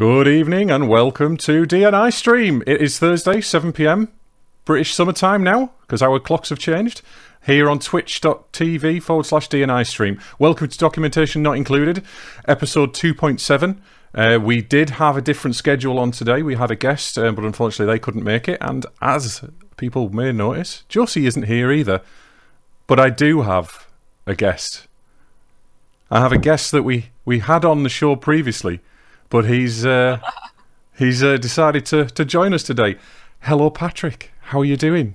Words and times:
Good 0.00 0.28
evening 0.28 0.70
and 0.70 0.88
welcome 0.88 1.36
to 1.36 1.66
DNI 1.66 2.10
Stream. 2.10 2.62
It 2.66 2.80
is 2.80 2.98
Thursday, 2.98 3.42
7 3.42 3.70
pm, 3.70 4.08
British 4.64 4.94
summertime 4.94 5.44
now, 5.44 5.72
because 5.82 6.00
our 6.00 6.18
clocks 6.18 6.48
have 6.48 6.58
changed. 6.58 7.02
Here 7.44 7.68
on 7.68 7.80
twitch.tv 7.80 9.02
forward 9.02 9.26
slash 9.26 9.50
DNI 9.50 9.86
Stream. 9.86 10.18
Welcome 10.38 10.68
to 10.68 10.78
Documentation 10.78 11.42
Not 11.42 11.58
Included, 11.58 12.02
episode 12.48 12.94
2.7. 12.94 13.76
Uh, 14.14 14.40
we 14.40 14.62
did 14.62 14.88
have 14.88 15.18
a 15.18 15.20
different 15.20 15.54
schedule 15.54 15.98
on 15.98 16.12
today. 16.12 16.40
We 16.42 16.54
had 16.54 16.70
a 16.70 16.76
guest, 16.76 17.18
uh, 17.18 17.30
but 17.32 17.44
unfortunately 17.44 17.92
they 17.92 17.98
couldn't 17.98 18.24
make 18.24 18.48
it. 18.48 18.56
And 18.62 18.86
as 19.02 19.44
people 19.76 20.08
may 20.08 20.32
notice, 20.32 20.84
Josie 20.88 21.26
isn't 21.26 21.42
here 21.42 21.70
either. 21.70 22.00
But 22.86 22.98
I 22.98 23.10
do 23.10 23.42
have 23.42 23.86
a 24.26 24.34
guest. 24.34 24.86
I 26.10 26.20
have 26.20 26.32
a 26.32 26.38
guest 26.38 26.72
that 26.72 26.84
we, 26.84 27.10
we 27.26 27.40
had 27.40 27.66
on 27.66 27.82
the 27.82 27.90
show 27.90 28.16
previously 28.16 28.80
but 29.30 29.46
he's 29.46 29.86
uh, 29.86 30.18
he's 30.98 31.22
uh, 31.22 31.38
decided 31.38 31.86
to, 31.86 32.06
to 32.06 32.24
join 32.24 32.52
us 32.52 32.62
today. 32.62 32.96
Hello, 33.40 33.70
Patrick. 33.70 34.32
How 34.40 34.60
are 34.60 34.64
you 34.64 34.76
doing? 34.76 35.14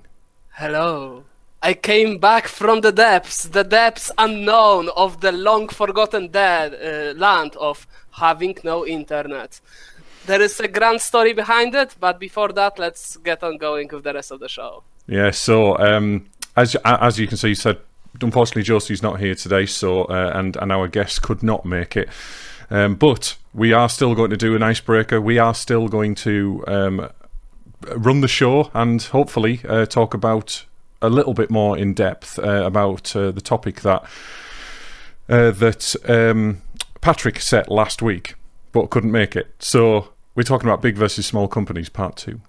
Hello. 0.54 1.26
I 1.62 1.74
came 1.74 2.20
back 2.20 2.48
from 2.48 2.82
the 2.82 2.92
depths, 2.92 3.44
the 3.44 3.64
depths 3.64 4.12
unknown 4.18 4.90
of 4.96 5.22
the 5.22 5.32
long 5.32 5.68
forgotten 5.68 6.30
dead 6.30 6.74
uh, 6.74 7.20
land 7.20 7.56
of 7.56 7.88
having 8.12 8.56
no 8.64 8.86
internet. 8.86 9.60
There 10.26 10.42
is 10.42 10.60
a 10.60 10.68
grand 10.68 11.02
story 11.02 11.34
behind 11.34 11.76
it, 11.76 11.96
but 12.00 12.20
before 12.20 12.50
that, 12.54 12.80
let's 12.80 13.18
get 13.18 13.44
on 13.44 13.58
going 13.58 13.90
with 13.92 14.04
the 14.04 14.14
rest 14.14 14.32
of 14.32 14.40
the 14.40 14.50
show. 14.50 14.84
Yeah. 15.08 15.32
So 15.32 15.78
um, 15.78 16.28
as 16.56 16.76
as 16.86 17.20
you 17.20 17.28
can 17.28 17.38
see, 17.38 17.50
you 17.50 17.56
said 17.56 17.78
unfortunately 18.22 18.64
Josie's 18.64 19.04
not 19.04 19.20
here 19.20 19.36
today, 19.36 19.66
so 19.66 20.06
uh, 20.06 20.32
and 20.36 20.56
and 20.58 20.72
our 20.72 20.88
guest 20.88 21.22
could 21.22 21.44
not 21.44 21.66
make 21.66 21.98
it. 21.98 22.10
Um, 22.70 22.96
but 22.96 23.38
we 23.54 23.74
are 23.74 23.90
still 23.90 24.16
going 24.16 24.32
to 24.32 24.38
do 24.38 24.56
an 24.56 24.64
icebreaker. 24.64 25.22
We 25.22 25.38
are 25.38 25.54
still 25.54 25.88
going 25.88 26.16
to 26.16 26.64
um, 26.68 27.10
run 27.96 28.22
the 28.22 28.28
show 28.28 28.70
and 28.74 29.02
hopefully 29.02 29.62
uh, 29.68 29.86
talk 29.86 30.14
about 30.14 30.66
a 31.02 31.10
little 31.10 31.34
bit 31.34 31.50
more 31.50 31.78
in 31.78 31.94
depth 31.94 32.40
uh, 32.40 32.64
about 32.66 33.16
uh, 33.16 33.32
the 33.32 33.42
topic 33.42 33.82
that 33.82 34.04
uh, 35.28 35.52
that 35.52 35.96
um, 36.08 36.62
Patrick 37.02 37.40
set 37.40 37.70
last 37.70 38.02
week, 38.02 38.36
but 38.72 38.90
couldn't 38.90 39.12
make 39.12 39.36
it. 39.36 39.54
So 39.60 40.14
we're 40.36 40.44
talking 40.44 40.68
about 40.68 40.82
big 40.82 40.96
versus 40.96 41.26
small 41.26 41.48
companies, 41.48 41.90
part 41.90 42.16
two. 42.16 42.42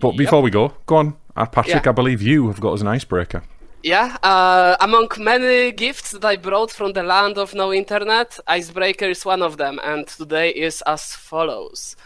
But 0.00 0.10
yep. 0.10 0.18
before 0.18 0.42
we 0.42 0.50
go, 0.50 0.74
go 0.86 0.96
on, 0.96 1.16
uh, 1.36 1.46
Patrick. 1.46 1.84
Yeah. 1.84 1.90
I 1.90 1.92
believe 1.92 2.20
you 2.20 2.48
have 2.48 2.60
got 2.60 2.72
us 2.72 2.80
an 2.80 2.88
icebreaker. 2.88 3.44
Yeah, 3.84 4.16
uh, 4.22 4.76
among 4.80 5.08
many 5.18 5.72
gifts 5.72 6.12
that 6.12 6.24
I 6.24 6.36
brought 6.36 6.70
from 6.70 6.92
the 6.92 7.02
land 7.02 7.36
of 7.36 7.52
no 7.52 7.72
internet, 7.72 8.38
Icebreaker 8.46 9.06
is 9.06 9.24
one 9.24 9.42
of 9.42 9.56
them, 9.56 9.80
and 9.82 10.06
today 10.06 10.50
is 10.50 10.82
as 10.86 11.16
follows. 11.16 11.96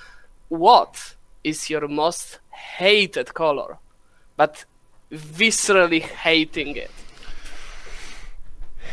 What 0.48 1.16
is 1.44 1.68
your 1.68 1.86
most 1.86 2.38
hated 2.50 3.34
color? 3.34 3.76
But 4.38 4.64
viscerally 5.12 6.00
hating 6.00 6.76
it. 6.76 6.90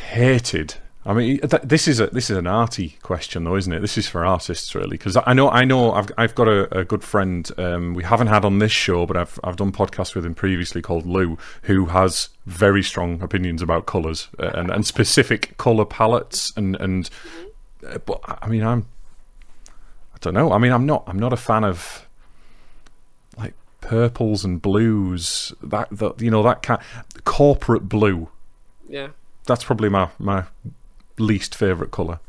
Hated? 0.09 0.75
I 1.05 1.13
mean, 1.13 1.39
th- 1.39 1.63
this 1.63 1.87
is 1.87 1.99
a 1.99 2.07
this 2.07 2.29
is 2.29 2.37
an 2.37 2.47
arty 2.47 2.97
question, 3.01 3.43
though, 3.43 3.57
isn't 3.57 3.71
it? 3.71 3.81
This 3.81 3.97
is 3.97 4.07
for 4.07 4.25
artists, 4.25 4.73
really, 4.73 4.91
because 4.91 5.17
I 5.25 5.33
know 5.33 5.49
I 5.49 5.65
know 5.65 5.91
I've 5.91 6.09
I've 6.17 6.35
got 6.35 6.47
a, 6.47 6.79
a 6.79 6.85
good 6.85 7.03
friend 7.03 7.49
um, 7.57 7.93
we 7.93 8.03
haven't 8.03 8.27
had 8.27 8.45
on 8.45 8.59
this 8.59 8.71
show, 8.71 9.05
but 9.05 9.17
I've 9.17 9.37
I've 9.43 9.57
done 9.57 9.73
podcasts 9.73 10.15
with 10.15 10.25
him 10.25 10.33
previously 10.33 10.81
called 10.81 11.05
Lou, 11.05 11.37
who 11.63 11.87
has 11.87 12.29
very 12.45 12.81
strong 12.81 13.21
opinions 13.21 13.61
about 13.61 13.85
colours 13.85 14.29
uh, 14.39 14.51
and 14.53 14.71
and 14.71 14.85
specific 14.85 15.57
colour 15.57 15.85
palettes 15.85 16.53
and 16.55 16.75
and. 16.77 17.09
Uh, 17.85 17.97
but 17.97 18.21
I 18.41 18.47
mean, 18.47 18.63
I'm 18.63 18.85
I 19.67 20.17
don't 20.21 20.33
know. 20.33 20.53
I 20.53 20.57
mean, 20.57 20.71
I'm 20.71 20.85
not 20.85 21.03
I'm 21.05 21.19
not 21.19 21.33
a 21.33 21.37
fan 21.37 21.65
of 21.65 22.07
like 23.37 23.55
purples 23.81 24.45
and 24.45 24.61
blues. 24.61 25.51
That 25.61 25.89
that 25.91 26.21
you 26.21 26.31
know 26.31 26.43
that 26.43 26.63
kind 26.63 26.81
corporate 27.25 27.89
blue. 27.89 28.29
Yeah 28.87 29.09
that's 29.45 29.63
probably 29.63 29.89
my 29.89 30.09
my 30.19 30.45
least 31.17 31.55
favorite 31.55 31.91
color. 31.91 32.19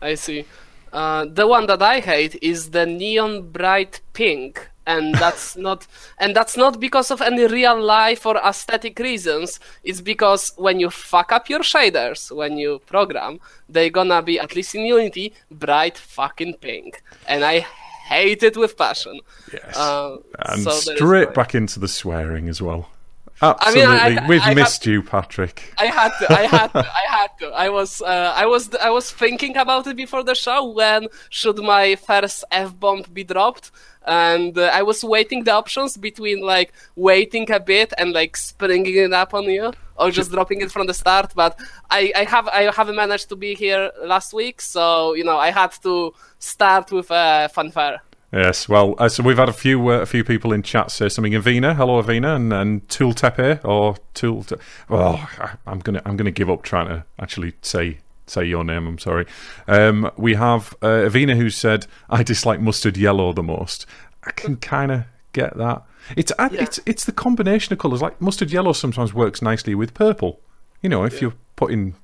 I 0.00 0.14
see. 0.14 0.44
Uh, 0.92 1.24
the 1.24 1.46
one 1.46 1.66
that 1.66 1.80
I 1.80 2.00
hate 2.00 2.38
is 2.42 2.70
the 2.70 2.84
neon 2.84 3.50
bright 3.50 4.00
pink, 4.12 4.68
and 4.86 5.14
that's 5.22 5.56
not 5.56 5.86
and 6.18 6.36
that's 6.36 6.56
not 6.56 6.80
because 6.80 7.10
of 7.10 7.22
any 7.22 7.46
real 7.46 7.80
life 7.80 8.26
or 8.26 8.36
aesthetic 8.36 8.98
reasons. 8.98 9.58
It's 9.84 10.00
because 10.00 10.52
when 10.56 10.80
you 10.80 10.90
fuck 10.90 11.32
up 11.32 11.48
your 11.48 11.60
shaders 11.60 12.34
when 12.34 12.58
you 12.58 12.80
program, 12.86 13.40
they're 13.68 13.90
gonna 13.90 14.22
be 14.22 14.38
at 14.38 14.54
least 14.54 14.74
in 14.74 14.82
Unity 14.82 15.32
bright 15.50 15.96
fucking 15.96 16.54
pink, 16.60 17.02
and 17.26 17.44
I 17.44 17.60
hate 18.06 18.42
it 18.42 18.56
with 18.56 18.76
passion. 18.76 19.20
Yes, 19.52 19.76
uh, 19.76 20.18
and 20.40 20.62
so 20.62 20.72
straight 20.72 21.32
back 21.32 21.54
into 21.54 21.80
the 21.80 21.88
swearing 21.88 22.48
as 22.48 22.60
well. 22.60 22.90
Absolutely, 23.40 23.82
I 23.82 24.08
mean, 24.08 24.18
I, 24.18 24.28
we've 24.28 24.42
I 24.42 24.54
missed 24.54 24.84
had, 24.84 24.90
you, 24.90 25.02
Patrick. 25.02 25.74
I 25.78 25.86
had 25.86 26.12
to. 26.20 26.32
I 26.32 26.46
had 26.46 26.68
to. 26.68 26.78
I 27.02 27.04
had 27.08 27.30
to. 27.40 27.46
I 27.48 27.68
was. 27.68 28.00
Uh, 28.00 28.32
I 28.36 28.46
was. 28.46 28.72
I 28.74 28.90
was 28.90 29.10
thinking 29.10 29.56
about 29.56 29.86
it 29.86 29.96
before 29.96 30.22
the 30.22 30.34
show. 30.34 30.70
When 30.70 31.08
should 31.28 31.58
my 31.58 31.96
first 31.96 32.44
f 32.50 32.78
bomb 32.78 33.04
be 33.12 33.24
dropped? 33.24 33.72
And 34.04 34.56
uh, 34.58 34.70
I 34.72 34.82
was 34.82 35.02
waiting 35.04 35.44
the 35.44 35.52
options 35.52 35.96
between 35.96 36.40
like 36.40 36.72
waiting 36.94 37.50
a 37.50 37.60
bit 37.60 37.92
and 37.98 38.12
like 38.12 38.36
springing 38.36 38.96
it 38.96 39.12
up 39.12 39.34
on 39.34 39.44
you, 39.44 39.72
or 39.96 40.10
just 40.10 40.30
dropping 40.30 40.60
it 40.60 40.70
from 40.70 40.86
the 40.86 40.94
start. 40.94 41.32
But 41.34 41.58
I, 41.90 42.12
I 42.14 42.24
have. 42.24 42.46
I 42.48 42.70
haven't 42.70 42.96
managed 42.96 43.28
to 43.30 43.36
be 43.36 43.54
here 43.54 43.90
last 44.04 44.32
week, 44.32 44.60
so 44.60 45.14
you 45.14 45.24
know 45.24 45.38
I 45.38 45.50
had 45.50 45.72
to 45.82 46.14
start 46.38 46.92
with 46.92 47.10
a 47.10 47.50
fanfare. 47.52 48.02
Yes, 48.32 48.66
well, 48.66 48.94
uh, 48.96 49.10
so 49.10 49.22
we've 49.22 49.36
had 49.36 49.50
a 49.50 49.52
few 49.52 49.88
uh, 49.88 49.98
a 49.98 50.06
few 50.06 50.24
people 50.24 50.54
in 50.54 50.62
chat 50.62 50.90
say 50.90 51.10
something. 51.10 51.34
Avina, 51.34 51.76
hello 51.76 52.02
Avina, 52.02 52.34
and 52.34 52.50
and 52.50 52.88
Tepe 52.88 53.60
or 53.62 53.96
Tool. 54.14 54.46
Oh, 54.88 55.28
I'm 55.66 55.80
gonna 55.80 56.00
I'm 56.06 56.16
gonna 56.16 56.30
give 56.30 56.48
up 56.48 56.62
trying 56.62 56.88
to 56.88 57.04
actually 57.18 57.52
say 57.60 57.98
say 58.26 58.44
your 58.44 58.64
name. 58.64 58.86
I'm 58.86 58.98
sorry. 58.98 59.26
Um, 59.68 60.10
we 60.16 60.34
have 60.34 60.74
uh, 60.80 61.04
Avina 61.08 61.36
who 61.36 61.50
said 61.50 61.86
I 62.08 62.22
dislike 62.22 62.58
mustard 62.58 62.96
yellow 62.96 63.34
the 63.34 63.42
most. 63.42 63.84
I 64.24 64.30
can 64.30 64.56
kind 64.56 64.90
of 64.90 65.04
get 65.34 65.56
that. 65.58 65.82
It's 66.16 66.32
yeah. 66.38 66.48
it's 66.52 66.80
it's 66.86 67.04
the 67.04 67.12
combination 67.12 67.74
of 67.74 67.80
colours. 67.80 68.00
Like 68.00 68.18
mustard 68.18 68.50
yellow 68.50 68.72
sometimes 68.72 69.12
works 69.12 69.42
nicely 69.42 69.74
with 69.74 69.92
purple. 69.92 70.40
You 70.80 70.88
know, 70.88 71.04
if 71.04 71.14
yeah. 71.14 71.20
you're 71.20 71.34
putting 71.56 71.96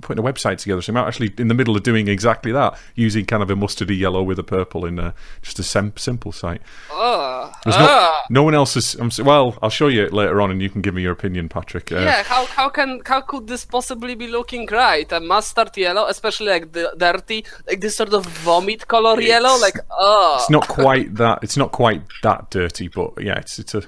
putting 0.00 0.24
a 0.24 0.26
website 0.26 0.58
together. 0.58 0.82
So 0.82 0.92
I'm 0.92 0.96
actually 0.96 1.32
in 1.38 1.48
the 1.48 1.54
middle 1.54 1.76
of 1.76 1.82
doing 1.82 2.08
exactly 2.08 2.52
that, 2.52 2.78
using 2.94 3.26
kind 3.26 3.42
of 3.42 3.50
a 3.50 3.54
mustardy 3.54 3.98
yellow 3.98 4.22
with 4.22 4.38
a 4.38 4.42
purple 4.42 4.84
in 4.84 4.98
a, 4.98 5.14
just 5.42 5.58
a 5.58 5.62
sem- 5.62 5.96
simple 5.96 6.32
site. 6.32 6.62
Uh, 6.90 7.52
no, 7.66 7.72
uh. 7.72 8.12
no, 8.30 8.42
one 8.42 8.54
else 8.54 8.76
is. 8.76 8.94
I'm, 8.94 9.10
well, 9.24 9.58
I'll 9.62 9.70
show 9.70 9.88
you 9.88 10.04
it 10.04 10.12
later 10.12 10.40
on, 10.40 10.50
and 10.50 10.62
you 10.62 10.70
can 10.70 10.80
give 10.80 10.94
me 10.94 11.02
your 11.02 11.12
opinion, 11.12 11.48
Patrick. 11.48 11.92
Uh, 11.92 11.96
yeah, 11.96 12.22
how 12.22 12.46
how 12.46 12.68
can 12.68 13.00
how 13.06 13.20
could 13.20 13.46
this 13.46 13.64
possibly 13.64 14.14
be 14.14 14.28
looking 14.28 14.66
right? 14.66 15.10
A 15.12 15.20
mustard 15.20 15.76
yellow, 15.76 16.06
especially 16.06 16.48
like 16.48 16.72
the 16.72 16.94
dirty, 16.96 17.44
like 17.66 17.80
this 17.80 17.96
sort 17.96 18.14
of 18.14 18.26
vomit 18.26 18.88
color 18.88 19.20
yellow, 19.20 19.58
like 19.60 19.78
oh. 19.90 20.36
It's 20.40 20.50
not 20.50 20.68
quite 20.68 21.14
that. 21.16 21.40
It's 21.42 21.56
not 21.56 21.72
quite 21.72 22.02
that 22.22 22.50
dirty, 22.50 22.88
but 22.88 23.22
yeah, 23.22 23.38
it's 23.38 23.58
it's 23.58 23.74
a. 23.74 23.82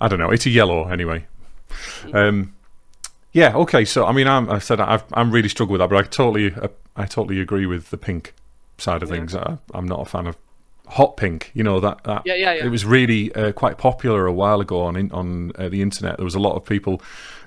I 0.00 0.08
don't 0.08 0.18
know. 0.18 0.30
It's 0.30 0.46
a 0.46 0.50
yellow 0.50 0.88
anyway. 0.88 1.26
Mm. 2.02 2.14
Um, 2.14 2.55
yeah. 3.36 3.54
Okay. 3.54 3.84
So 3.84 4.06
I 4.06 4.12
mean, 4.12 4.26
I'm, 4.26 4.50
I 4.50 4.58
said 4.58 4.80
i 4.80 5.00
am 5.14 5.30
really 5.30 5.50
struggle 5.50 5.72
with 5.72 5.80
that, 5.80 5.90
but 5.90 5.98
I 5.98 6.08
totally, 6.08 6.54
uh, 6.54 6.68
I 6.96 7.04
totally 7.04 7.38
agree 7.38 7.66
with 7.66 7.90
the 7.90 7.98
pink 7.98 8.34
side 8.78 9.02
of 9.02 9.10
things. 9.10 9.34
I, 9.34 9.58
am 9.74 9.86
not 9.86 10.00
a 10.00 10.04
fan 10.06 10.26
of 10.26 10.38
hot 10.88 11.18
pink. 11.18 11.50
You 11.52 11.62
know 11.62 11.78
that. 11.80 12.02
that 12.04 12.22
yeah, 12.24 12.34
yeah, 12.34 12.54
yeah. 12.54 12.64
It 12.64 12.70
was 12.70 12.86
really 12.86 13.34
uh, 13.34 13.52
quite 13.52 13.76
popular 13.76 14.26
a 14.26 14.32
while 14.32 14.62
ago 14.62 14.80
on 14.80 14.96
in, 14.96 15.12
on 15.12 15.52
uh, 15.56 15.68
the 15.68 15.82
internet. 15.82 16.16
There 16.16 16.24
was 16.24 16.34
a 16.34 16.40
lot 16.40 16.56
of 16.56 16.64
people. 16.64 17.02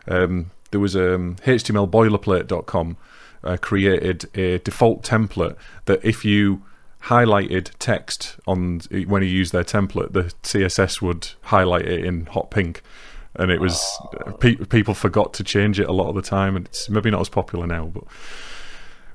Um, 0.07 0.51
there 0.69 0.79
was 0.79 0.95
um, 0.95 1.37
HTMLboilerplate.com 1.37 2.97
uh, 3.43 3.57
created 3.57 4.29
a 4.37 4.59
default 4.59 5.01
template 5.01 5.55
that 5.85 6.03
if 6.05 6.23
you 6.23 6.63
highlighted 7.03 7.71
text 7.79 8.35
on 8.45 8.81
when 9.07 9.23
you 9.23 9.29
use 9.29 9.49
their 9.49 9.63
template, 9.63 10.13
the 10.13 10.23
CSS 10.43 11.01
would 11.01 11.29
highlight 11.43 11.85
it 11.85 12.05
in 12.05 12.27
hot 12.27 12.51
pink 12.51 12.83
and 13.35 13.51
it 13.51 13.59
was 13.59 13.81
oh. 14.25 14.31
pe- 14.33 14.55
people 14.55 14.93
forgot 14.93 15.33
to 15.35 15.43
change 15.43 15.79
it 15.79 15.87
a 15.87 15.91
lot 15.91 16.09
of 16.09 16.15
the 16.15 16.21
time, 16.21 16.55
and 16.55 16.65
it's 16.65 16.89
maybe 16.89 17.11
not 17.11 17.21
as 17.21 17.29
popular 17.29 17.67
now. 17.67 17.85
But 17.85 18.03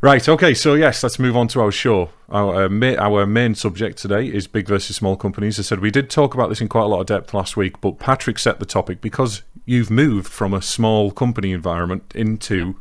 right, 0.00 0.28
okay, 0.28 0.54
so 0.54 0.74
yes, 0.74 1.02
let's 1.02 1.18
move 1.18 1.36
on 1.36 1.48
to 1.48 1.60
our 1.60 1.72
show. 1.72 2.10
Our 2.28 2.64
uh, 2.64 2.68
ma- 2.68 2.96
our 2.98 3.26
main 3.26 3.54
subject 3.54 3.98
today 3.98 4.26
is 4.26 4.46
big 4.46 4.66
versus 4.66 4.96
small 4.96 5.16
companies. 5.16 5.58
I 5.58 5.62
said 5.62 5.80
we 5.80 5.90
did 5.90 6.10
talk 6.10 6.34
about 6.34 6.48
this 6.48 6.60
in 6.60 6.68
quite 6.68 6.84
a 6.84 6.88
lot 6.88 7.00
of 7.00 7.06
depth 7.06 7.34
last 7.34 7.56
week, 7.56 7.80
but 7.80 7.98
Patrick 7.98 8.38
set 8.38 8.58
the 8.58 8.66
topic 8.66 9.00
because 9.00 9.42
you've 9.66 9.90
moved 9.90 10.28
from 10.28 10.52
a 10.54 10.62
small 10.62 11.10
company 11.10 11.52
environment 11.52 12.12
into 12.14 12.76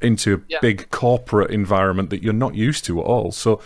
into 0.00 0.36
a 0.36 0.40
yeah. 0.48 0.58
big 0.62 0.90
corporate 0.90 1.50
environment 1.50 2.10
that 2.10 2.22
you're 2.22 2.32
not 2.32 2.54
used 2.54 2.84
to 2.86 2.98
at 3.00 3.04
all. 3.04 3.32
So 3.32 3.60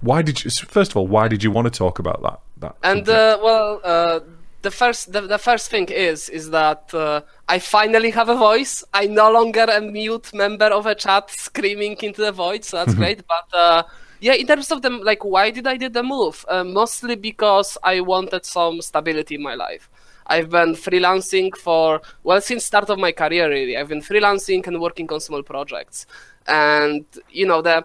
why 0.00 0.22
did 0.22 0.44
you 0.44 0.50
first 0.50 0.90
of 0.92 0.96
all 0.96 1.06
why 1.06 1.28
did 1.28 1.42
you 1.42 1.50
want 1.50 1.66
to 1.66 1.70
talk 1.70 1.98
about 1.98 2.22
that 2.22 2.40
that 2.58 2.76
and 2.82 3.08
uh, 3.08 3.38
well 3.42 3.80
uh, 3.84 4.20
the 4.62 4.70
first 4.70 5.12
the, 5.12 5.22
the 5.22 5.38
first 5.38 5.70
thing 5.70 5.86
is 5.88 6.28
is 6.28 6.50
that 6.50 6.92
uh, 6.94 7.20
I 7.48 7.58
finally 7.58 8.10
have 8.10 8.28
a 8.28 8.34
voice. 8.34 8.84
I 8.94 9.06
no 9.06 9.30
longer 9.30 9.64
a 9.64 9.80
mute 9.80 10.32
member 10.32 10.66
of 10.66 10.86
a 10.86 10.94
chat 10.94 11.30
screaming 11.30 11.96
into 12.02 12.22
the 12.22 12.32
void, 12.32 12.64
so 12.64 12.78
that's 12.78 12.94
great. 12.94 13.22
But 13.26 13.56
uh, 13.56 13.82
yeah, 14.20 14.34
in 14.34 14.46
terms 14.46 14.70
of 14.70 14.82
them, 14.82 15.00
like, 15.02 15.24
why 15.24 15.50
did 15.50 15.66
I 15.66 15.76
did 15.76 15.92
the 15.92 16.02
move? 16.02 16.44
Uh, 16.48 16.64
mostly 16.64 17.16
because 17.16 17.76
I 17.82 18.00
wanted 18.00 18.44
some 18.46 18.80
stability 18.80 19.34
in 19.34 19.42
my 19.42 19.54
life. 19.54 19.90
I've 20.26 20.50
been 20.50 20.74
freelancing 20.74 21.56
for 21.56 22.00
well 22.22 22.40
since 22.40 22.64
start 22.64 22.88
of 22.88 22.98
my 22.98 23.12
career. 23.12 23.48
Really, 23.48 23.76
I've 23.76 23.88
been 23.88 24.00
freelancing 24.00 24.66
and 24.66 24.80
working 24.80 25.10
on 25.12 25.20
small 25.20 25.42
projects, 25.42 26.06
and 26.46 27.04
you 27.28 27.46
know 27.46 27.60
the 27.62 27.84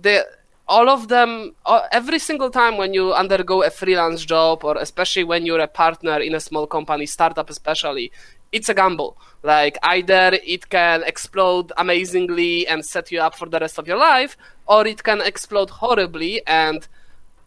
the 0.00 0.26
all 0.68 0.88
of 0.88 1.08
them 1.08 1.54
uh, 1.66 1.82
every 1.92 2.18
single 2.18 2.50
time 2.50 2.76
when 2.76 2.92
you 2.92 3.12
undergo 3.12 3.62
a 3.62 3.70
freelance 3.70 4.24
job 4.24 4.64
or 4.64 4.76
especially 4.76 5.24
when 5.24 5.46
you're 5.46 5.60
a 5.60 5.66
partner 5.66 6.18
in 6.18 6.34
a 6.34 6.40
small 6.40 6.66
company 6.66 7.06
startup 7.06 7.48
especially 7.48 8.12
it's 8.52 8.68
a 8.68 8.74
gamble. 8.74 9.16
Like 9.42 9.78
either 9.82 10.38
it 10.44 10.68
can 10.68 11.02
explode 11.04 11.72
amazingly 11.76 12.66
and 12.66 12.84
set 12.84 13.12
you 13.12 13.20
up 13.20 13.34
for 13.34 13.46
the 13.46 13.58
rest 13.58 13.78
of 13.78 13.86
your 13.86 13.98
life 13.98 14.36
or 14.66 14.86
it 14.86 15.02
can 15.02 15.20
explode 15.20 15.70
horribly 15.70 16.46
and 16.46 16.86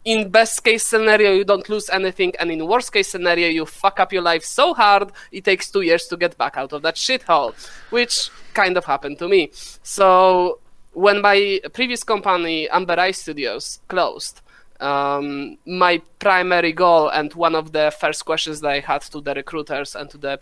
in 0.04 0.30
best 0.30 0.64
case 0.64 0.84
scenario 0.84 1.32
you 1.32 1.44
don't 1.44 1.68
lose 1.68 1.88
anything 1.90 2.32
and 2.40 2.50
in 2.50 2.66
worst 2.66 2.92
case 2.92 3.08
scenario 3.08 3.48
you 3.48 3.64
fuck 3.64 4.00
up 4.00 4.12
your 4.12 4.22
life 4.22 4.42
so 4.42 4.74
hard 4.74 5.12
it 5.30 5.44
takes 5.44 5.70
two 5.70 5.82
years 5.82 6.06
to 6.06 6.16
get 6.16 6.36
back 6.36 6.56
out 6.56 6.72
of 6.72 6.82
that 6.82 6.96
shithole 6.96 7.54
which 7.90 8.28
kind 8.52 8.76
of 8.76 8.84
happened 8.84 9.18
to 9.18 9.28
me. 9.28 9.50
So 9.82 10.58
when 10.92 11.20
my 11.20 11.60
previous 11.72 12.04
company 12.04 12.68
amber 12.70 12.98
eye 12.98 13.10
studios 13.10 13.80
closed 13.88 14.40
um, 14.80 15.58
my 15.64 16.02
primary 16.18 16.72
goal 16.72 17.08
and 17.08 17.32
one 17.34 17.54
of 17.54 17.70
the 17.72 17.94
first 18.00 18.24
questions 18.24 18.60
that 18.60 18.70
i 18.70 18.80
had 18.80 19.00
to 19.00 19.20
the 19.20 19.34
recruiters 19.34 19.94
and 19.94 20.10
to 20.10 20.18
the 20.18 20.38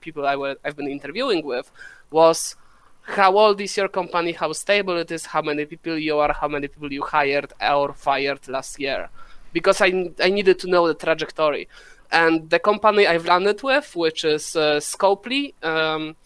people 0.00 0.26
I 0.26 0.36
were, 0.36 0.56
i've 0.64 0.76
been 0.76 0.88
interviewing 0.88 1.44
with 1.44 1.70
was 2.10 2.56
how 3.02 3.36
old 3.36 3.60
is 3.60 3.76
your 3.76 3.88
company, 3.88 4.32
how 4.32 4.52
stable 4.52 4.96
it 4.96 5.10
is, 5.10 5.26
how 5.26 5.42
many 5.42 5.64
people 5.64 5.98
you 5.98 6.18
are, 6.18 6.32
how 6.32 6.48
many 6.48 6.68
people 6.68 6.92
you 6.92 7.02
hired 7.02 7.52
or 7.60 7.92
fired 7.92 8.46
last 8.48 8.80
year. 8.80 9.08
Because 9.52 9.80
I, 9.80 10.10
I 10.20 10.30
needed 10.30 10.58
to 10.60 10.68
know 10.68 10.86
the 10.86 10.94
trajectory. 10.94 11.68
And 12.10 12.48
the 12.48 12.58
company 12.58 13.06
I've 13.06 13.26
landed 13.26 13.62
with, 13.62 13.94
which 13.96 14.24
is 14.24 14.54
uh, 14.54 14.76
Scopely, 14.76 15.54
um, 15.64 16.16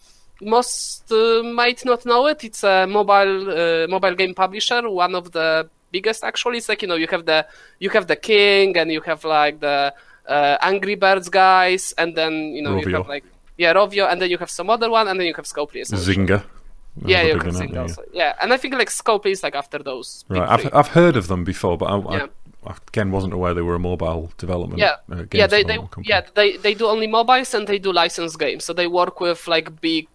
most 0.41 1.11
uh, 1.11 1.43
might 1.43 1.83
not 1.85 2.05
know 2.05 2.27
it. 2.27 2.43
It's 2.43 2.63
a 2.63 2.85
mobile 2.87 3.49
uh, 3.49 3.87
mobile 3.87 4.15
game 4.15 4.33
publisher, 4.33 4.89
one 4.89 5.15
of 5.15 5.31
the 5.31 5.69
biggest 5.91 6.23
actually. 6.23 6.57
It's 6.57 6.69
like 6.69 6.81
you 6.81 6.87
know 6.87 6.95
you 6.95 7.07
have 7.07 7.25
the 7.25 7.45
you 7.79 7.89
have 7.91 8.07
the 8.07 8.15
King 8.15 8.77
and 8.77 8.91
you 8.91 9.01
have 9.01 9.23
like 9.23 9.59
the 9.59 9.93
uh, 10.27 10.57
Angry 10.61 10.95
Birds 10.95 11.29
guys, 11.29 11.93
and 11.97 12.15
then 12.15 12.33
you 12.53 12.61
know 12.61 12.75
Rovio. 12.75 12.85
you 12.85 12.95
have 12.95 13.07
like 13.07 13.25
yeah 13.57 13.73
Rovio, 13.73 14.11
and 14.11 14.21
then 14.21 14.29
you 14.29 14.37
have 14.37 14.49
some 14.49 14.69
other 14.69 14.89
one, 14.89 15.07
and 15.07 15.19
then 15.19 15.27
you 15.27 15.33
have 15.33 15.45
Scopely. 15.45 15.81
Zynga 15.81 16.43
yeah, 17.05 17.21
you 17.23 17.39
can 17.39 17.53
sing 17.53 17.77
also. 17.77 18.03
Yeah. 18.13 18.33
and 18.41 18.53
I 18.53 18.57
think 18.57 18.73
like 18.73 18.89
Scope 18.89 19.25
is 19.25 19.43
like 19.43 19.55
after 19.55 19.79
those. 19.79 20.25
Right, 20.29 20.47
I've 20.49 20.73
I've 20.73 20.87
heard 20.87 21.15
of 21.15 21.27
them 21.27 21.43
before, 21.43 21.77
but 21.77 21.85
I, 21.85 22.17
yeah. 22.17 22.27
I, 22.65 22.75
again 22.87 23.11
wasn't 23.11 23.33
aware 23.33 23.53
they 23.53 23.61
were 23.61 23.75
a 23.75 23.79
mobile 23.79 24.31
development. 24.37 24.79
Yeah, 24.79 24.95
uh, 25.11 25.25
yeah, 25.31 25.47
they, 25.47 25.63
they 25.63 25.79
yeah 26.03 26.21
they 26.33 26.57
they 26.57 26.73
do 26.73 26.87
only 26.87 27.07
mobiles 27.07 27.53
and 27.53 27.67
they 27.67 27.79
do 27.79 27.91
licensed 27.91 28.39
games. 28.39 28.65
So 28.65 28.73
they 28.73 28.87
work 28.87 29.19
with 29.19 29.47
like 29.47 29.79
big 29.81 30.07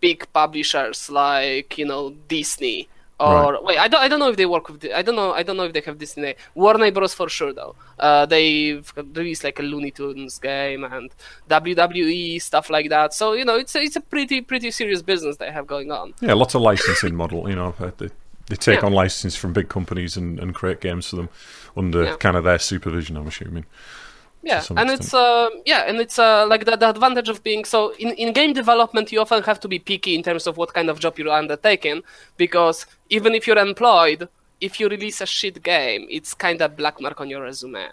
big 0.00 0.26
publishers 0.32 1.10
like 1.10 1.78
you 1.78 1.84
know 1.84 2.10
Disney 2.28 2.88
or 3.20 3.52
right. 3.52 3.64
wait, 3.64 3.78
I 3.78 3.88
don't, 3.88 4.00
I 4.00 4.08
don't 4.08 4.18
know 4.18 4.30
if 4.30 4.36
they 4.36 4.46
work 4.46 4.68
with. 4.68 4.80
The, 4.80 4.96
I 4.96 5.02
don't 5.02 5.14
know. 5.14 5.32
I 5.32 5.42
don't 5.42 5.58
know 5.58 5.64
if 5.64 5.74
they 5.74 5.82
have 5.82 5.98
Disney. 5.98 6.34
Warner 6.54 6.90
Bros. 6.90 7.12
for 7.12 7.28
sure 7.28 7.52
though. 7.52 7.74
Uh, 7.98 8.24
they've 8.24 8.90
released 8.96 9.44
like 9.44 9.58
a 9.58 9.62
Looney 9.62 9.90
Tunes 9.90 10.38
game 10.38 10.84
and 10.84 11.10
WWE 11.48 12.40
stuff 12.40 12.70
like 12.70 12.88
that. 12.88 13.12
So 13.12 13.34
you 13.34 13.44
know, 13.44 13.56
it's 13.56 13.74
a, 13.76 13.80
it's 13.80 13.96
a 13.96 14.00
pretty 14.00 14.40
pretty 14.40 14.70
serious 14.70 15.02
business 15.02 15.36
they 15.36 15.50
have 15.50 15.66
going 15.66 15.92
on. 15.92 16.14
Yeah, 16.20 16.32
lots 16.32 16.54
of 16.54 16.62
licensing 16.62 17.14
model. 17.14 17.48
You 17.48 17.56
know, 17.56 17.74
they, 17.78 18.08
they 18.48 18.56
take 18.56 18.80
yeah. 18.80 18.86
on 18.86 18.92
licenses 18.92 19.36
from 19.36 19.52
big 19.52 19.68
companies 19.68 20.16
and, 20.16 20.40
and 20.40 20.54
create 20.54 20.80
games 20.80 21.08
for 21.08 21.16
them 21.16 21.28
under 21.76 22.04
yeah. 22.04 22.16
kind 22.16 22.38
of 22.38 22.44
their 22.44 22.58
supervision. 22.58 23.18
I'm 23.18 23.28
assuming. 23.28 23.66
Yeah, 24.42 24.64
and 24.70 24.90
extent. 24.90 25.00
it's 25.00 25.14
uh, 25.14 25.50
yeah, 25.66 25.84
and 25.86 25.98
it's 25.98 26.18
uh, 26.18 26.46
like 26.46 26.64
the, 26.64 26.76
the 26.76 26.88
advantage 26.88 27.28
of 27.28 27.42
being 27.42 27.64
so 27.66 27.92
in, 27.98 28.08
in 28.12 28.32
game 28.32 28.54
development, 28.54 29.12
you 29.12 29.20
often 29.20 29.42
have 29.42 29.60
to 29.60 29.68
be 29.68 29.78
picky 29.78 30.14
in 30.14 30.22
terms 30.22 30.46
of 30.46 30.56
what 30.56 30.72
kind 30.72 30.88
of 30.88 30.98
job 30.98 31.18
you're 31.18 31.28
undertaking 31.28 32.02
because 32.38 32.86
even 33.10 33.34
if 33.34 33.46
you're 33.46 33.58
employed, 33.58 34.28
if 34.62 34.80
you 34.80 34.88
release 34.88 35.20
a 35.20 35.26
shit 35.26 35.62
game, 35.62 36.06
it's 36.08 36.32
kind 36.32 36.62
of 36.62 36.74
black 36.74 37.02
mark 37.02 37.20
on 37.20 37.28
your 37.28 37.42
resume, 37.42 37.84
uh, 37.84 37.86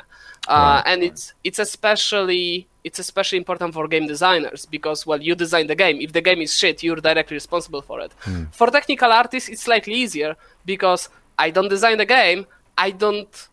right, 0.47 0.83
and 0.85 1.01
right. 1.01 1.11
it's 1.11 1.33
it's 1.43 1.59
especially 1.59 2.65
it's 2.85 2.99
especially 2.99 3.37
important 3.37 3.73
for 3.73 3.85
game 3.85 4.07
designers 4.07 4.65
because 4.65 5.05
well, 5.05 5.21
you 5.21 5.35
design 5.35 5.67
the 5.67 5.75
game. 5.75 5.99
If 5.99 6.13
the 6.13 6.21
game 6.21 6.39
is 6.39 6.55
shit, 6.55 6.81
you're 6.81 6.95
directly 6.95 7.35
responsible 7.35 7.81
for 7.81 7.99
it. 7.99 8.13
Hmm. 8.21 8.45
For 8.53 8.67
technical 8.67 9.11
artists, 9.11 9.49
it's 9.49 9.63
slightly 9.63 9.95
easier 9.95 10.37
because 10.65 11.09
I 11.37 11.49
don't 11.49 11.67
design 11.67 11.97
the 11.97 12.05
game, 12.05 12.45
I 12.77 12.91
don't 12.91 13.49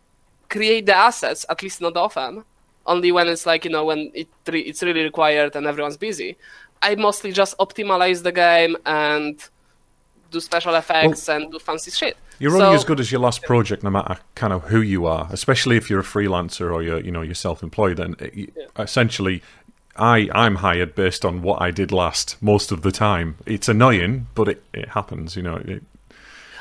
create 0.47 0.85
the 0.85 0.95
assets, 0.95 1.45
at 1.49 1.61
least 1.61 1.81
not 1.81 1.97
often 1.97 2.45
only 2.85 3.11
when 3.11 3.27
it's 3.27 3.45
like 3.45 3.65
you 3.65 3.71
know 3.71 3.85
when 3.85 4.11
it 4.13 4.27
re- 4.47 4.61
it's 4.61 4.83
really 4.83 5.03
required 5.03 5.55
and 5.55 5.65
everyone's 5.65 5.97
busy. 5.97 6.37
I 6.81 6.95
mostly 6.95 7.31
just 7.31 7.57
optimize 7.57 8.23
the 8.23 8.31
game 8.31 8.77
and 8.85 9.39
do 10.31 10.39
special 10.39 10.75
effects 10.75 11.27
well, 11.27 11.37
and 11.37 11.51
do 11.51 11.59
fancy 11.59 11.91
shit. 11.91 12.17
You're 12.39 12.51
so, 12.51 12.61
only 12.61 12.75
as 12.75 12.83
good 12.83 12.99
as 12.99 13.11
your 13.11 13.21
last 13.21 13.43
project, 13.43 13.83
no 13.83 13.89
matter 13.89 14.17
kind 14.35 14.53
of 14.53 14.65
who 14.65 14.81
you 14.81 15.05
are. 15.05 15.27
Especially 15.31 15.77
if 15.77 15.89
you're 15.89 16.01
a 16.01 16.03
freelancer 16.03 16.71
or 16.71 16.83
you're 16.83 16.99
you 16.99 17.11
know 17.11 17.21
you're 17.21 17.33
self-employed. 17.33 17.97
Then 17.97 18.15
uh, 18.21 18.27
yeah. 18.33 18.45
essentially, 18.77 19.41
I 19.95 20.29
I'm 20.33 20.55
hired 20.55 20.95
based 20.95 21.25
on 21.25 21.41
what 21.41 21.61
I 21.61 21.71
did 21.71 21.91
last 21.91 22.37
most 22.41 22.71
of 22.71 22.81
the 22.81 22.91
time. 22.91 23.37
It's 23.45 23.69
annoying, 23.69 24.27
but 24.35 24.49
it, 24.49 24.63
it 24.73 24.89
happens. 24.89 25.35
You 25.35 25.43
know, 25.43 25.55
it, 25.55 25.83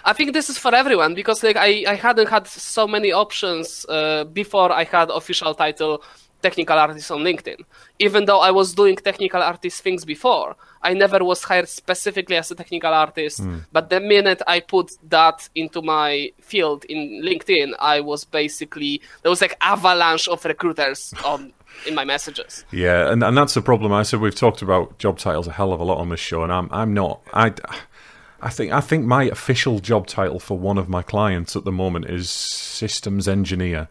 I 0.04 0.12
think 0.12 0.32
this 0.32 0.50
is 0.50 0.58
for 0.58 0.74
everyone 0.74 1.14
because 1.14 1.42
like 1.42 1.56
I, 1.56 1.84
I 1.88 1.94
hadn't 1.94 2.28
had 2.28 2.46
so 2.46 2.86
many 2.86 3.12
options 3.12 3.86
uh, 3.88 4.24
before 4.24 4.70
I 4.70 4.84
had 4.84 5.10
official 5.10 5.54
title 5.54 6.02
technical 6.44 6.78
artist 6.78 7.10
on 7.10 7.20
LinkedIn. 7.20 7.60
Even 7.98 8.26
though 8.26 8.40
I 8.40 8.50
was 8.50 8.74
doing 8.74 8.96
technical 8.96 9.42
artist 9.42 9.82
things 9.82 10.04
before, 10.04 10.56
I 10.82 10.92
never 10.92 11.24
was 11.24 11.42
hired 11.42 11.68
specifically 11.68 12.36
as 12.36 12.50
a 12.50 12.54
technical 12.54 12.92
artist. 12.92 13.40
Mm. 13.40 13.64
But 13.72 13.88
the 13.88 14.00
minute 14.00 14.42
I 14.46 14.60
put 14.60 14.92
that 15.08 15.48
into 15.54 15.80
my 15.80 16.32
field 16.40 16.84
in 16.84 16.98
LinkedIn, 17.28 17.72
I 17.78 18.00
was 18.00 18.24
basically 18.26 19.00
there 19.22 19.30
was 19.30 19.40
like 19.40 19.56
avalanche 19.60 20.28
of 20.28 20.44
recruiters 20.44 21.14
on 21.24 21.54
in 21.86 21.94
my 21.94 22.04
messages. 22.04 22.64
Yeah, 22.70 23.10
and 23.10 23.24
and 23.24 23.36
that's 23.38 23.54
the 23.54 23.62
problem. 23.62 23.92
I 23.92 24.02
said 24.02 24.20
we've 24.20 24.34
talked 24.34 24.62
about 24.62 24.98
job 24.98 25.18
titles 25.18 25.46
a 25.48 25.52
hell 25.52 25.72
of 25.72 25.80
a 25.80 25.84
lot 25.84 25.98
on 25.98 26.10
this 26.10 26.20
show, 26.20 26.42
and 26.44 26.52
I'm 26.52 26.68
I'm 26.70 26.92
not 26.92 27.22
I. 27.32 27.52
I 28.40 28.50
think 28.50 28.72
I 28.72 28.80
think 28.80 29.06
my 29.06 29.24
official 29.24 29.78
job 29.78 30.06
title 30.06 30.38
for 30.38 30.58
one 30.58 30.78
of 30.78 30.88
my 30.88 31.02
clients 31.02 31.56
at 31.56 31.64
the 31.64 31.72
moment 31.72 32.06
is 32.06 32.28
systems 32.28 33.26
engineer, 33.26 33.88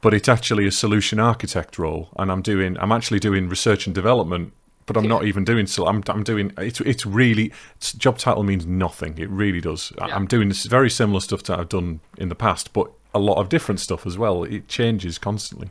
but 0.00 0.14
it's 0.14 0.28
actually 0.28 0.66
a 0.66 0.72
solution 0.72 1.18
architect 1.18 1.78
role, 1.78 2.08
and 2.18 2.30
I'm 2.32 2.42
doing 2.42 2.78
I'm 2.78 2.92
actually 2.92 3.20
doing 3.20 3.48
research 3.48 3.86
and 3.86 3.94
development, 3.94 4.52
but 4.86 4.96
I'm 4.96 5.04
yeah. 5.04 5.10
not 5.10 5.24
even 5.24 5.44
doing 5.44 5.66
so. 5.66 5.86
I'm 5.86 6.02
I'm 6.08 6.22
doing 6.22 6.52
it's 6.56 6.80
it's 6.80 7.04
really 7.04 7.52
it's, 7.76 7.92
job 7.92 8.18
title 8.18 8.42
means 8.42 8.66
nothing. 8.66 9.18
It 9.18 9.28
really 9.28 9.60
does. 9.60 9.92
Yeah. 9.98 10.06
I'm 10.06 10.26
doing 10.26 10.48
this 10.48 10.64
very 10.64 10.90
similar 10.90 11.20
stuff 11.20 11.42
that 11.44 11.58
I've 11.58 11.68
done 11.68 12.00
in 12.16 12.28
the 12.28 12.34
past, 12.34 12.72
but 12.72 12.90
a 13.14 13.18
lot 13.18 13.38
of 13.38 13.48
different 13.48 13.80
stuff 13.80 14.06
as 14.06 14.18
well. 14.18 14.44
It 14.44 14.68
changes 14.68 15.18
constantly. 15.18 15.70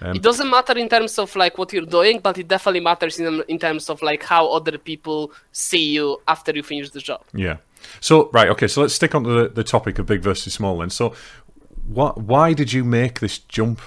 Um, 0.00 0.14
it 0.14 0.22
doesn't 0.22 0.48
matter 0.48 0.78
in 0.78 0.88
terms 0.88 1.18
of 1.18 1.34
like 1.34 1.58
what 1.58 1.72
you're 1.72 1.84
doing, 1.84 2.20
but 2.20 2.38
it 2.38 2.48
definitely 2.48 2.80
matters 2.80 3.18
in 3.18 3.42
in 3.48 3.58
terms 3.58 3.90
of 3.90 4.00
like 4.02 4.22
how 4.22 4.48
other 4.48 4.78
people 4.78 5.32
see 5.52 5.92
you 5.92 6.20
after 6.28 6.52
you 6.52 6.62
finish 6.62 6.90
the 6.90 7.00
job. 7.00 7.22
Yeah. 7.34 7.56
So 8.00 8.30
right, 8.32 8.48
okay. 8.50 8.68
So 8.68 8.82
let's 8.82 8.94
stick 8.94 9.14
on 9.14 9.24
the 9.24 9.48
the 9.48 9.64
topic 9.64 9.98
of 9.98 10.06
big 10.06 10.20
versus 10.20 10.54
small. 10.54 10.78
Then, 10.78 10.90
so 10.90 11.14
what? 11.86 12.18
Why 12.18 12.52
did 12.52 12.72
you 12.72 12.84
make 12.84 13.20
this 13.20 13.38
jump 13.38 13.80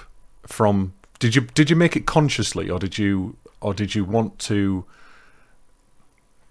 from? 0.46 0.92
Did 1.18 1.34
you 1.34 1.42
did 1.42 1.70
you 1.70 1.76
make 1.76 1.96
it 1.96 2.06
consciously, 2.06 2.68
or 2.68 2.78
did 2.78 2.98
you 2.98 3.36
or 3.60 3.74
did 3.74 3.94
you 3.94 4.04
want 4.04 4.38
to? 4.40 4.84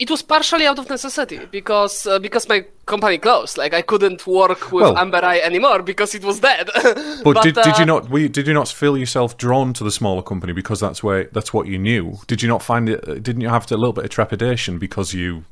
It 0.02 0.10
was 0.10 0.24
partially 0.24 0.66
out 0.66 0.80
of 0.80 0.90
necessity 0.90 1.40
because 1.52 2.08
uh, 2.08 2.18
because 2.18 2.50
my 2.50 2.66
company 2.88 3.20
closed. 3.20 3.56
Like 3.58 3.76
I 3.76 3.84
couldn't 3.84 4.26
work 4.26 4.72
with 4.72 4.84
well, 4.84 4.98
Amber 4.98 5.24
Eye 5.24 5.40
anymore 5.40 5.84
because 5.84 6.16
it 6.16 6.24
was 6.24 6.40
dead. 6.40 6.70
but, 6.84 7.24
but 7.24 7.44
did, 7.44 7.56
uh, 7.56 7.64
did 7.64 7.78
you 7.78 7.84
uh, 7.84 7.94
not? 7.94 8.10
We, 8.10 8.28
did 8.28 8.48
you 8.48 8.54
not 8.56 8.68
feel 8.68 8.98
yourself 8.98 9.38
drawn 9.38 9.74
to 9.74 9.84
the 9.84 9.92
smaller 9.92 10.24
company 10.24 10.54
because 10.54 10.80
that's 10.80 11.04
where 11.04 11.26
that's 11.26 11.54
what 11.54 11.68
you 11.68 11.78
knew? 11.78 12.18
Did 12.26 12.42
you 12.42 12.50
not 12.50 12.64
find 12.64 12.90
it? 12.90 13.22
Didn't 13.22 13.42
you 13.42 13.50
have 13.50 13.68
to, 13.68 13.76
a 13.76 13.78
little 13.78 13.94
bit 13.94 14.06
of 14.06 14.10
trepidation 14.10 14.80
because 14.80 15.14
you 15.14 15.46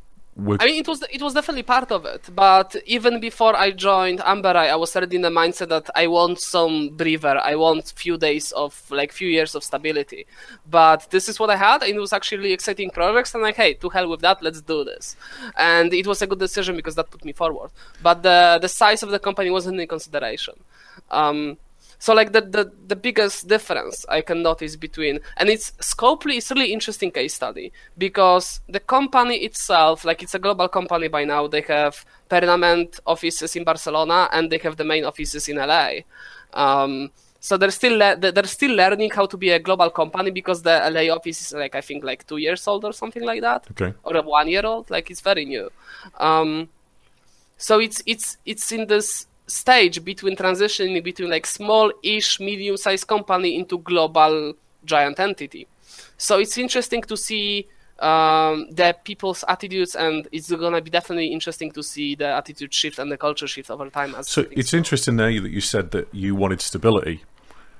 I 0.61 0.65
mean, 0.65 0.79
it 0.81 0.87
was 0.87 1.03
it 1.11 1.21
was 1.21 1.33
definitely 1.33 1.63
part 1.63 1.91
of 1.91 2.05
it. 2.05 2.29
But 2.33 2.75
even 2.85 3.19
before 3.19 3.55
I 3.55 3.71
joined 3.71 4.21
Amber 4.25 4.55
Eye, 4.55 4.67
I 4.67 4.75
was 4.75 4.95
already 4.95 5.15
in 5.17 5.21
the 5.21 5.29
mindset 5.29 5.69
that 5.69 5.89
I 5.95 6.07
want 6.07 6.39
some 6.39 6.89
breather. 6.89 7.37
I 7.37 7.55
want 7.55 7.93
few 7.95 8.17
days 8.17 8.51
of 8.51 8.89
like 8.89 9.11
few 9.11 9.27
years 9.27 9.55
of 9.55 9.63
stability. 9.63 10.25
But 10.69 11.09
this 11.11 11.29
is 11.29 11.39
what 11.39 11.49
I 11.49 11.57
had, 11.57 11.83
and 11.83 11.95
it 11.95 11.99
was 11.99 12.13
actually 12.13 12.53
exciting 12.53 12.89
projects. 12.89 13.33
And 13.33 13.43
like, 13.43 13.55
hey, 13.55 13.73
to 13.75 13.89
hell 13.89 14.09
with 14.09 14.21
that, 14.21 14.41
let's 14.41 14.61
do 14.61 14.83
this. 14.83 15.15
And 15.57 15.93
it 15.93 16.07
was 16.07 16.21
a 16.21 16.27
good 16.27 16.39
decision 16.39 16.75
because 16.75 16.95
that 16.95 17.09
put 17.11 17.25
me 17.25 17.33
forward. 17.33 17.71
But 18.01 18.23
the 18.23 18.59
the 18.61 18.69
size 18.69 19.03
of 19.03 19.09
the 19.09 19.19
company 19.19 19.49
wasn't 19.49 19.79
in 19.79 19.87
consideration. 19.87 20.55
Um, 21.11 21.57
so 22.01 22.13
like 22.13 22.31
the, 22.31 22.41
the 22.41 22.71
the 22.87 22.95
biggest 22.95 23.47
difference 23.47 24.05
I 24.07 24.21
can 24.21 24.41
notice 24.41 24.75
between 24.77 25.19
and 25.37 25.49
it's 25.49 25.71
Scopely 25.81 26.37
is 26.37 26.49
really 26.49 26.71
interesting 26.71 27.11
case 27.11 27.33
study 27.33 27.71
because 27.97 28.61
the 28.69 28.79
company 28.79 29.35
itself, 29.43 30.05
like 30.05 30.23
it's 30.23 30.33
a 30.33 30.39
global 30.39 30.69
company 30.69 31.09
by 31.09 31.25
now, 31.25 31.47
they 31.47 31.61
have 31.67 32.05
permanent 32.29 32.99
offices 33.05 33.55
in 33.55 33.63
Barcelona 33.65 34.29
and 34.31 34.49
they 34.49 34.59
have 34.59 34.77
the 34.77 34.85
main 34.85 35.03
offices 35.03 35.49
in 35.49 35.57
LA. 35.57 35.89
Um, 36.53 37.11
so 37.41 37.57
they're 37.57 37.71
still 37.71 37.97
le- 37.97 38.15
they're 38.17 38.43
still 38.45 38.75
learning 38.75 39.11
how 39.11 39.25
to 39.25 39.37
be 39.37 39.49
a 39.51 39.59
global 39.59 39.89
company 39.89 40.31
because 40.31 40.61
the 40.61 40.75
LA 40.91 41.13
office 41.13 41.41
is 41.41 41.53
like 41.53 41.75
I 41.75 41.81
think 41.81 42.03
like 42.03 42.25
two 42.27 42.37
years 42.37 42.67
old 42.67 42.83
or 42.85 42.93
something 42.93 43.23
like 43.23 43.41
that, 43.41 43.65
Okay. 43.71 43.93
or 44.03 44.15
a 44.17 44.21
one 44.21 44.47
year 44.47 44.65
old. 44.65 44.89
Like 44.89 45.09
it's 45.11 45.21
very 45.21 45.45
new. 45.45 45.69
Um, 46.17 46.69
so 47.57 47.79
it's 47.79 48.01
it's 48.05 48.37
it's 48.45 48.71
in 48.71 48.87
this 48.87 49.27
stage 49.49 50.03
between 50.03 50.35
transitioning 50.35 51.03
between 51.03 51.29
like 51.29 51.45
small-ish, 51.45 52.39
medium-sized 52.39 53.07
company 53.07 53.55
into 53.55 53.79
global 53.79 54.53
giant 54.85 55.19
entity. 55.19 55.67
So 56.17 56.39
it's 56.39 56.57
interesting 56.57 57.01
to 57.03 57.17
see 57.17 57.67
um, 57.99 58.67
the 58.71 58.95
people's 59.03 59.43
attitudes, 59.47 59.95
and 59.95 60.27
it's 60.31 60.49
gonna 60.51 60.81
be 60.81 60.89
definitely 60.89 61.27
interesting 61.33 61.71
to 61.71 61.83
see 61.83 62.15
the 62.15 62.27
attitude 62.27 62.73
shift 62.73 62.99
and 62.99 63.11
the 63.11 63.17
culture 63.17 63.47
shift 63.47 63.69
over 63.69 63.89
time. 63.89 64.15
As 64.15 64.29
So 64.29 64.45
it's 64.51 64.71
go. 64.71 64.77
interesting 64.77 65.17
there 65.17 65.41
that 65.41 65.51
you 65.51 65.61
said 65.61 65.91
that 65.91 66.07
you 66.13 66.35
wanted 66.35 66.61
stability. 66.61 67.23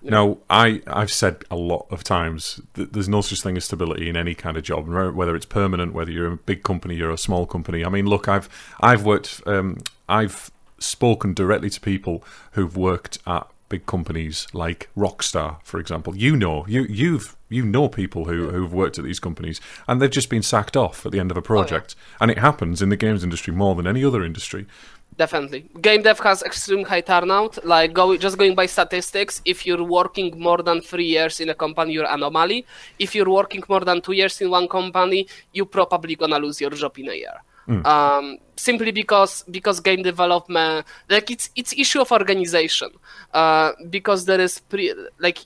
Now, 0.02 0.38
I, 0.50 0.82
I've 0.88 1.12
said 1.12 1.44
a 1.52 1.58
lot 1.58 1.86
of 1.92 2.06
times 2.06 2.62
that 2.76 2.94
there's 2.94 3.10
no 3.10 3.20
such 3.20 3.42
thing 3.42 3.58
as 3.58 3.66
stability 3.66 4.08
in 4.08 4.16
any 4.16 4.34
kind 4.34 4.56
of 4.56 4.64
job, 4.64 4.88
whether 4.88 5.36
it's 5.36 5.46
permanent, 5.46 5.94
whether 5.94 6.10
you're 6.10 6.32
a 6.32 6.38
big 6.38 6.64
company, 6.64 6.96
you're 6.96 7.12
a 7.12 7.18
small 7.18 7.46
company. 7.46 7.84
I 7.84 7.90
mean, 7.90 8.06
look, 8.06 8.30
I've 8.30 8.48
I've 8.80 9.04
worked, 9.04 9.42
um, 9.46 9.80
I've 10.08 10.52
spoken 10.80 11.34
directly 11.34 11.70
to 11.70 11.82
people 11.82 12.24
who've 12.52 12.76
worked 12.76 13.20
at 13.26 13.48
big 13.70 13.86
companies 13.86 14.48
like 14.52 14.90
Rockstar, 14.98 15.58
for 15.64 15.80
example. 15.80 16.16
You 16.16 16.36
know, 16.36 16.66
you 16.68 16.84
you've 16.90 17.36
you 17.50 17.64
know 17.64 17.88
people 17.88 18.26
who 18.26 18.50
who've 18.50 18.74
worked 18.74 18.98
at 18.98 19.06
these 19.06 19.20
companies, 19.20 19.62
and 19.88 20.02
they've 20.02 20.10
just 20.10 20.30
been 20.30 20.44
sacked 20.44 20.76
off 20.76 21.06
at 21.06 21.12
the 21.12 21.20
end 21.20 21.32
of 21.32 21.38
a 21.38 21.42
oh, 21.42 21.44
project, 21.44 21.96
and 22.20 22.30
it 22.32 22.40
happens 22.40 22.82
in 22.82 22.90
the 22.90 22.98
games 22.98 23.24
industry 23.24 23.54
more 23.54 23.76
than 23.76 23.88
any 23.88 24.04
other 24.04 24.24
industry. 24.24 24.66
Definitely. 25.18 25.70
Game 25.82 26.02
dev 26.02 26.20
has 26.20 26.44
extreme 26.44 26.86
high 26.86 27.02
turnout. 27.02 27.66
Like 27.66 27.92
go, 27.94 28.16
just 28.16 28.38
going 28.38 28.56
by 28.56 28.68
statistics, 28.68 29.42
if 29.44 29.66
you're 29.66 29.84
working 29.84 30.40
more 30.40 30.60
than 30.64 30.82
three 30.82 31.08
years 31.08 31.42
in 31.42 31.50
a 31.50 31.54
company, 31.54 31.94
you're 31.94 32.06
an 32.06 32.14
anomaly. 32.14 32.66
If 33.00 33.16
you're 33.16 33.30
working 33.30 33.64
more 33.68 33.82
than 33.82 34.02
two 34.02 34.14
years 34.14 34.40
in 34.40 34.50
one 34.50 34.68
company, 34.70 35.28
you're 35.52 35.66
probably 35.66 36.16
gonna 36.16 36.40
lose 36.40 36.62
your 36.62 36.70
job 36.72 36.98
in 36.98 37.10
a 37.10 37.14
year. 37.14 37.38
Um, 37.86 38.38
simply 38.56 38.92
because 38.92 39.44
because 39.50 39.80
game 39.80 40.02
development, 40.04 40.86
like 41.10 41.30
it's 41.32 41.50
it's 41.56 41.74
issue 41.74 42.02
of 42.02 42.12
organization. 42.12 42.90
Uh, 43.34 43.72
because 43.90 44.26
there 44.26 44.42
is 44.42 44.60
pre 44.60 44.94
like 45.20 45.40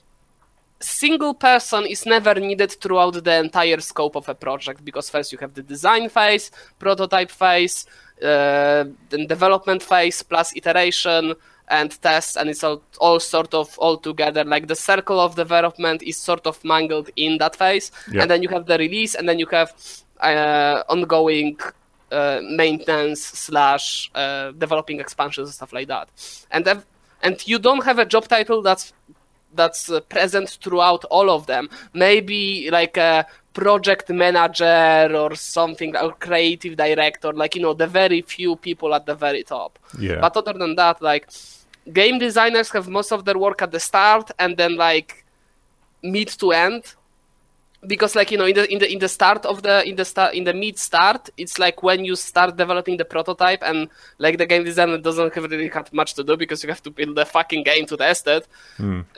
single 0.80 1.34
person 1.34 1.86
is 1.86 2.04
never 2.06 2.34
needed 2.34 2.70
throughout 2.80 3.22
the 3.24 3.34
entire 3.38 3.80
scope 3.80 4.16
of 4.16 4.28
a 4.28 4.34
project 4.34 4.84
because 4.84 5.08
first 5.08 5.32
you 5.32 5.38
have 5.38 5.54
the 5.54 5.62
design 5.62 6.08
phase, 6.08 6.50
prototype 6.78 7.30
phase, 7.30 7.86
uh, 8.22 8.84
then 9.10 9.26
development 9.26 9.82
phase 9.82 10.22
plus 10.22 10.54
iteration 10.56 11.34
and 11.68 12.00
test 12.02 12.36
and 12.36 12.50
it's 12.50 12.62
all, 12.62 12.82
all 12.98 13.18
sort 13.18 13.54
of 13.54 13.78
all 13.78 13.96
together 13.96 14.44
like 14.44 14.66
the 14.66 14.74
circle 14.74 15.18
of 15.18 15.34
development 15.34 16.02
is 16.02 16.16
sort 16.18 16.46
of 16.46 16.62
mangled 16.62 17.08
in 17.16 17.38
that 17.38 17.56
phase 17.56 17.90
Yeah. 18.12 18.22
and 18.22 18.30
then 18.30 18.42
you 18.42 18.50
have 18.50 18.66
the 18.66 18.76
release 18.76 19.14
and 19.14 19.26
then 19.26 19.38
you 19.38 19.46
have 19.46 19.72
uh, 20.20 20.82
ongoing 20.90 21.58
uh, 22.10 22.40
maintenance 22.42 23.22
slash 23.22 24.10
uh, 24.14 24.50
developing 24.52 25.00
expansions 25.00 25.48
and 25.48 25.54
stuff 25.54 25.72
like 25.72 25.88
that 25.88 26.08
and 26.50 26.66
ev- 26.68 26.86
and 27.22 27.46
you 27.48 27.58
don't 27.58 27.84
have 27.84 27.98
a 27.98 28.04
job 28.04 28.28
title 28.28 28.62
that's 28.62 28.92
that's 29.54 29.90
uh, 29.90 30.00
present 30.00 30.58
throughout 30.62 31.04
all 31.04 31.30
of 31.30 31.46
them. 31.46 31.68
Maybe 31.92 32.70
like 32.70 32.96
a 32.96 33.26
project 33.52 34.10
manager 34.10 35.10
or 35.14 35.34
something, 35.34 35.96
or 35.96 36.12
creative 36.12 36.76
director, 36.76 37.32
like 37.32 37.54
you 37.54 37.62
know, 37.62 37.72
the 37.72 37.86
very 37.86 38.20
few 38.22 38.56
people 38.56 38.94
at 38.94 39.06
the 39.06 39.14
very 39.14 39.42
top. 39.42 39.78
Yeah. 39.98 40.20
But 40.20 40.36
other 40.36 40.52
than 40.52 40.74
that, 40.76 41.00
like 41.00 41.30
game 41.92 42.18
designers 42.18 42.70
have 42.70 42.88
most 42.88 43.12
of 43.12 43.24
their 43.24 43.38
work 43.38 43.62
at 43.62 43.70
the 43.70 43.80
start 43.80 44.30
and 44.38 44.56
then 44.56 44.76
like 44.76 45.24
mid 46.02 46.28
to 46.28 46.52
end 46.52 46.94
because 47.86 48.14
like 48.14 48.30
you 48.30 48.38
know 48.38 48.46
in 48.46 48.54
the 48.54 48.72
in 48.72 48.78
the 48.78 48.92
in 48.92 48.98
the 48.98 49.08
start 49.08 49.44
of 49.46 49.62
the 49.62 49.86
in 49.88 49.96
the 49.96 50.04
start 50.04 50.34
in 50.34 50.44
the 50.44 50.54
mid 50.54 50.78
start 50.78 51.30
it's 51.36 51.58
like 51.58 51.82
when 51.82 52.04
you 52.04 52.16
start 52.16 52.56
developing 52.56 52.96
the 52.96 53.04
prototype 53.04 53.62
and 53.62 53.88
like 54.18 54.38
the 54.38 54.46
game 54.46 54.64
designer 54.64 54.98
doesn't 54.98 55.34
have 55.34 55.44
really 55.50 55.68
have 55.68 55.92
much 55.92 56.14
to 56.14 56.24
do 56.24 56.36
because 56.36 56.62
you 56.62 56.68
have 56.68 56.82
to 56.82 56.90
build 56.90 57.16
the 57.16 57.24
fucking 57.24 57.62
game 57.62 57.86
to 57.86 57.96
test 57.96 58.26
it 58.26 58.46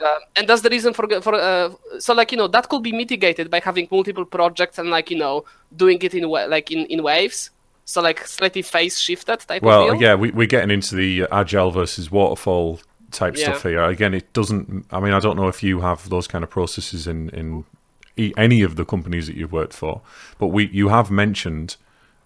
uh, 0.01 0.19
and 0.35 0.47
that's 0.47 0.61
the 0.61 0.69
reason 0.69 0.93
for 0.93 1.07
for 1.21 1.35
uh, 1.35 1.69
so 1.99 2.13
like 2.13 2.31
you 2.31 2.37
know 2.37 2.47
that 2.47 2.67
could 2.69 2.83
be 2.83 2.91
mitigated 2.91 3.49
by 3.49 3.59
having 3.59 3.87
multiple 3.91 4.25
projects 4.25 4.77
and 4.77 4.89
like 4.89 5.09
you 5.11 5.17
know 5.17 5.43
doing 5.75 5.99
it 6.01 6.13
in 6.13 6.23
like 6.23 6.71
in 6.71 6.85
in 6.87 7.03
waves 7.03 7.51
so 7.85 8.01
like 8.01 8.27
slightly 8.27 8.61
phase 8.61 8.99
shifted 8.99 9.39
type 9.39 9.61
of 9.61 9.65
Well, 9.65 9.95
yeah, 9.95 10.13
we, 10.13 10.29
we're 10.31 10.45
getting 10.45 10.71
into 10.71 10.93
the 10.93 11.25
agile 11.31 11.71
versus 11.71 12.11
waterfall 12.11 12.81
type 13.11 13.37
Yeah. 13.37 13.43
stuff 13.43 13.63
here. 13.63 13.81
Again, 13.81 14.13
it 14.13 14.33
doesn't. 14.33 14.85
I 14.91 14.99
mean, 14.99 15.13
I 15.13 15.21
don't 15.21 15.37
know 15.37 15.47
if 15.47 15.63
you 15.63 15.79
have 15.79 16.09
those 16.09 16.27
kind 16.27 16.43
of 16.43 16.49
processes 16.49 17.07
in 17.07 17.29
in 17.29 17.63
any 18.37 18.61
of 18.63 18.75
the 18.75 18.85
companies 18.85 19.27
that 19.27 19.35
you've 19.35 19.51
worked 19.51 19.73
for, 19.73 20.01
but 20.39 20.47
we 20.47 20.67
you 20.67 20.89
have 20.89 21.09
mentioned 21.11 21.77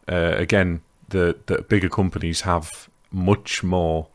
uh, 0.07 0.33
again 0.38 0.81
that 1.10 1.48
that 1.48 1.69
bigger 1.69 1.89
companies 1.89 2.41
have 2.41 2.89
much 3.12 3.63
more 3.63 4.07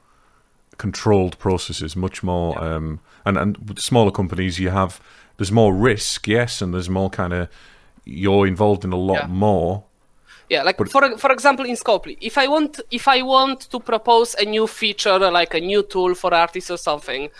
controlled 0.78 1.38
processes, 1.38 1.96
much 1.96 2.22
more, 2.22 2.62
um, 2.62 3.00
and 3.24 3.36
and 3.38 3.78
smaller 3.78 4.10
companies 4.10 4.58
you 4.58 4.70
have 4.70 5.00
there's 5.36 5.52
more 5.52 5.74
risk, 5.74 6.26
yes, 6.26 6.62
and 6.62 6.72
there's 6.72 6.88
more 6.88 7.10
kind 7.10 7.32
of 7.32 7.48
you're 8.04 8.46
involved 8.46 8.84
in 8.84 8.92
a 8.92 8.96
lot 8.96 9.22
Yeah. 9.22 9.26
more. 9.26 9.84
Yeah, 10.48 10.62
like 10.62 10.76
for 10.90 11.18
for 11.18 11.32
example 11.32 11.66
in 11.66 11.76
Scopely, 11.76 12.16
if 12.20 12.38
I 12.38 12.46
want 12.46 12.80
if 12.90 13.08
I 13.08 13.22
want 13.22 13.68
to 13.70 13.80
propose 13.80 14.34
a 14.38 14.44
new 14.44 14.66
feature 14.68 15.18
like 15.18 15.54
a 15.54 15.60
new 15.60 15.82
tool 15.82 16.14
for 16.14 16.32
artists 16.32 16.70
or 16.70 16.78
something, 16.78 17.30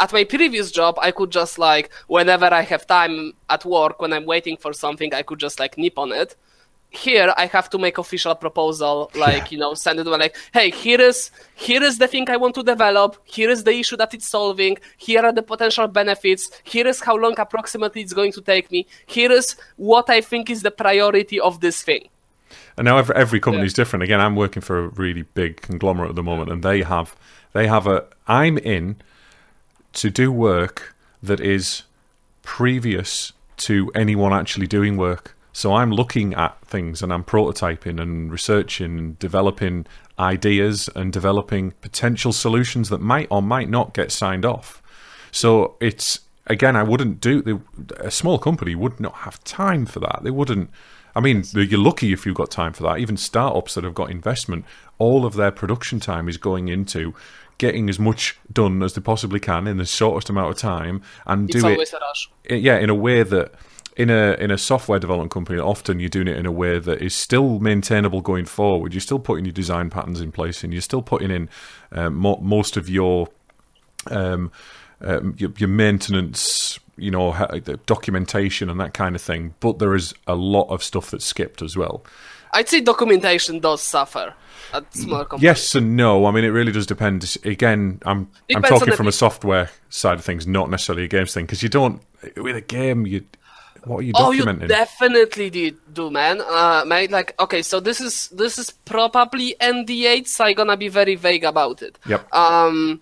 at 0.00 0.12
my 0.12 0.24
previous 0.24 0.70
job 0.70 0.98
I 1.00 1.10
could 1.10 1.30
just 1.30 1.58
like 1.58 1.90
whenever 2.06 2.46
I 2.46 2.62
have 2.62 2.86
time 2.86 3.32
at 3.48 3.64
work 3.64 4.00
when 4.00 4.12
I'm 4.12 4.26
waiting 4.26 4.56
for 4.56 4.72
something 4.72 5.14
I 5.14 5.22
could 5.22 5.38
just 5.38 5.60
like 5.60 5.78
nip 5.78 5.98
on 5.98 6.12
it. 6.12 6.36
Here 6.90 7.34
I 7.36 7.46
have 7.46 7.68
to 7.70 7.78
make 7.78 7.98
official 7.98 8.34
proposal, 8.34 9.10
like 9.26 9.50
you 9.52 9.58
know, 9.58 9.74
send 9.74 9.98
it 10.00 10.04
to 10.04 10.10
like, 10.10 10.36
hey, 10.52 10.70
here 10.70 11.00
is 11.00 11.30
here 11.54 11.82
is 11.82 11.98
the 11.98 12.08
thing 12.08 12.30
I 12.30 12.36
want 12.36 12.54
to 12.54 12.62
develop. 12.62 13.16
Here 13.24 13.50
is 13.50 13.64
the 13.64 13.74
issue 13.74 13.96
that 13.96 14.14
it's 14.14 14.28
solving. 14.28 14.78
Here 14.96 15.22
are 15.22 15.32
the 15.32 15.42
potential 15.42 15.88
benefits. 15.88 16.50
Here 16.64 16.86
is 16.86 17.00
how 17.00 17.16
long 17.16 17.38
approximately 17.38 18.02
it's 18.02 18.12
going 18.12 18.32
to 18.32 18.40
take 18.40 18.70
me. 18.70 18.86
Here 19.06 19.32
is 19.32 19.56
what 19.76 20.08
I 20.08 20.20
think 20.20 20.48
is 20.48 20.62
the 20.62 20.70
priority 20.70 21.40
of 21.40 21.60
this 21.60 21.82
thing. 21.82 22.08
And 22.76 22.84
now 22.84 22.98
every, 22.98 23.16
every 23.16 23.40
company 23.40 23.66
is 23.66 23.72
different. 23.72 24.02
Again, 24.02 24.20
I'm 24.20 24.36
working 24.36 24.62
for 24.62 24.78
a 24.78 24.88
really 24.88 25.22
big 25.22 25.62
conglomerate 25.62 26.10
at 26.10 26.16
the 26.16 26.22
moment, 26.22 26.50
and 26.50 26.62
they 26.62 26.82
have 26.82 27.16
they 27.52 27.66
have 27.66 27.86
a. 27.86 28.04
I'm 28.28 28.58
in 28.58 28.96
to 29.96 30.10
do 30.10 30.30
work 30.30 30.94
that 31.22 31.40
is 31.40 31.82
previous 32.42 33.32
to 33.56 33.90
anyone 33.94 34.32
actually 34.32 34.66
doing 34.66 34.96
work. 34.96 35.36
So 35.52 35.74
I'm 35.74 35.90
looking 35.90 36.34
at 36.34 36.60
things 36.66 37.02
and 37.02 37.12
I'm 37.12 37.24
prototyping 37.24 38.00
and 38.00 38.30
researching 38.30 38.98
and 38.98 39.18
developing 39.18 39.86
ideas 40.18 40.90
and 40.94 41.12
developing 41.12 41.72
potential 41.80 42.32
solutions 42.32 42.90
that 42.90 43.00
might 43.00 43.28
or 43.30 43.40
might 43.40 43.70
not 43.70 43.94
get 43.94 44.12
signed 44.12 44.44
off. 44.44 44.82
So 45.32 45.76
it's 45.80 46.20
again, 46.46 46.76
I 46.76 46.82
wouldn't 46.82 47.20
do 47.20 47.62
a 47.98 48.10
small 48.10 48.38
company 48.38 48.74
would 48.74 49.00
not 49.00 49.14
have 49.14 49.42
time 49.44 49.86
for 49.86 50.00
that. 50.00 50.20
They 50.22 50.30
wouldn't. 50.30 50.70
I 51.14 51.20
mean, 51.20 51.44
you're 51.54 51.80
lucky 51.80 52.12
if 52.12 52.26
you've 52.26 52.34
got 52.34 52.50
time 52.50 52.74
for 52.74 52.82
that. 52.82 52.98
Even 52.98 53.16
startups 53.16 53.74
that 53.74 53.84
have 53.84 53.94
got 53.94 54.10
investment, 54.10 54.66
all 54.98 55.24
of 55.24 55.34
their 55.34 55.50
production 55.50 55.98
time 55.98 56.28
is 56.28 56.36
going 56.36 56.68
into 56.68 57.14
getting 57.58 57.88
as 57.88 57.98
much 57.98 58.38
done 58.52 58.82
as 58.82 58.94
they 58.94 59.00
possibly 59.00 59.40
can 59.40 59.66
in 59.66 59.78
the 59.78 59.84
shortest 59.84 60.28
amount 60.28 60.50
of 60.50 60.58
time 60.58 61.02
and 61.26 61.48
do 61.48 61.66
it 61.66 61.88
yeah, 62.50 62.78
in 62.78 62.90
a 62.90 62.94
way 62.94 63.22
that 63.22 63.54
in 63.96 64.10
a 64.10 64.34
in 64.34 64.50
a 64.50 64.58
software 64.58 64.98
development 64.98 65.30
company, 65.30 65.58
often 65.58 65.98
you're 65.98 66.08
doing 66.08 66.28
it 66.28 66.36
in 66.36 66.46
a 66.46 66.52
way 66.52 66.78
that 66.78 67.00
is 67.02 67.14
still 67.14 67.58
maintainable 67.58 68.20
going 68.20 68.44
forward. 68.44 68.92
You're 68.92 69.00
still 69.00 69.18
putting 69.18 69.46
your 69.46 69.52
design 69.52 69.90
patterns 69.90 70.20
in 70.20 70.32
place, 70.32 70.62
and 70.62 70.72
you're 70.72 70.82
still 70.82 71.02
putting 71.02 71.30
in 71.30 71.48
um, 71.92 72.14
mo- 72.14 72.40
most 72.42 72.76
of 72.76 72.90
your 72.90 73.28
um, 74.10 74.52
um, 75.00 75.34
your, 75.38 75.50
your 75.56 75.68
maintenance, 75.68 76.78
you 76.96 77.10
know, 77.10 77.32
ha- 77.32 77.46
the 77.46 77.78
documentation 77.86 78.68
and 78.68 78.78
that 78.80 78.92
kind 78.92 79.16
of 79.16 79.22
thing. 79.22 79.54
But 79.60 79.78
there 79.78 79.94
is 79.94 80.14
a 80.26 80.34
lot 80.34 80.68
of 80.68 80.84
stuff 80.84 81.10
that's 81.10 81.24
skipped 81.24 81.62
as 81.62 81.76
well. 81.76 82.04
I'd 82.52 82.68
say 82.68 82.80
documentation 82.80 83.60
does 83.60 83.82
suffer 83.82 84.34
at 84.72 84.94
smaller 84.94 85.24
companies. 85.24 85.42
Yes 85.42 85.74
and 85.74 85.96
no. 85.96 86.26
I 86.26 86.30
mean, 86.30 86.44
it 86.44 86.48
really 86.48 86.72
does 86.72 86.86
depend. 86.86 87.36
Again, 87.44 88.00
I'm 88.04 88.28
I'm 88.54 88.62
talking 88.62 88.94
from 88.94 89.08
a 89.08 89.12
software 89.12 89.70
side 89.88 90.18
of 90.18 90.24
things, 90.24 90.46
not 90.46 90.70
necessarily 90.70 91.04
a 91.04 91.08
games 91.08 91.34
thing, 91.34 91.46
because 91.46 91.62
you 91.62 91.68
don't 91.68 92.00
with 92.36 92.56
a 92.56 92.60
game. 92.60 93.06
You 93.06 93.24
what 93.86 93.98
are 93.98 94.02
you 94.02 94.12
Oh, 94.16 94.32
you 94.32 94.44
definitely 94.44 95.48
did, 95.48 95.76
do, 95.92 96.10
man. 96.10 96.40
Uh, 96.40 96.84
mate, 96.84 97.10
like, 97.12 97.34
okay, 97.38 97.62
so 97.62 97.78
this 97.78 98.00
is 98.00 98.28
this 98.28 98.58
is 98.58 98.70
probably 98.70 99.54
NDA, 99.60 100.26
so 100.26 100.44
I'm 100.44 100.54
gonna 100.54 100.76
be 100.76 100.88
very 100.88 101.14
vague 101.14 101.44
about 101.44 101.82
it. 101.82 101.98
Yep. 102.06 102.34
Um, 102.34 103.00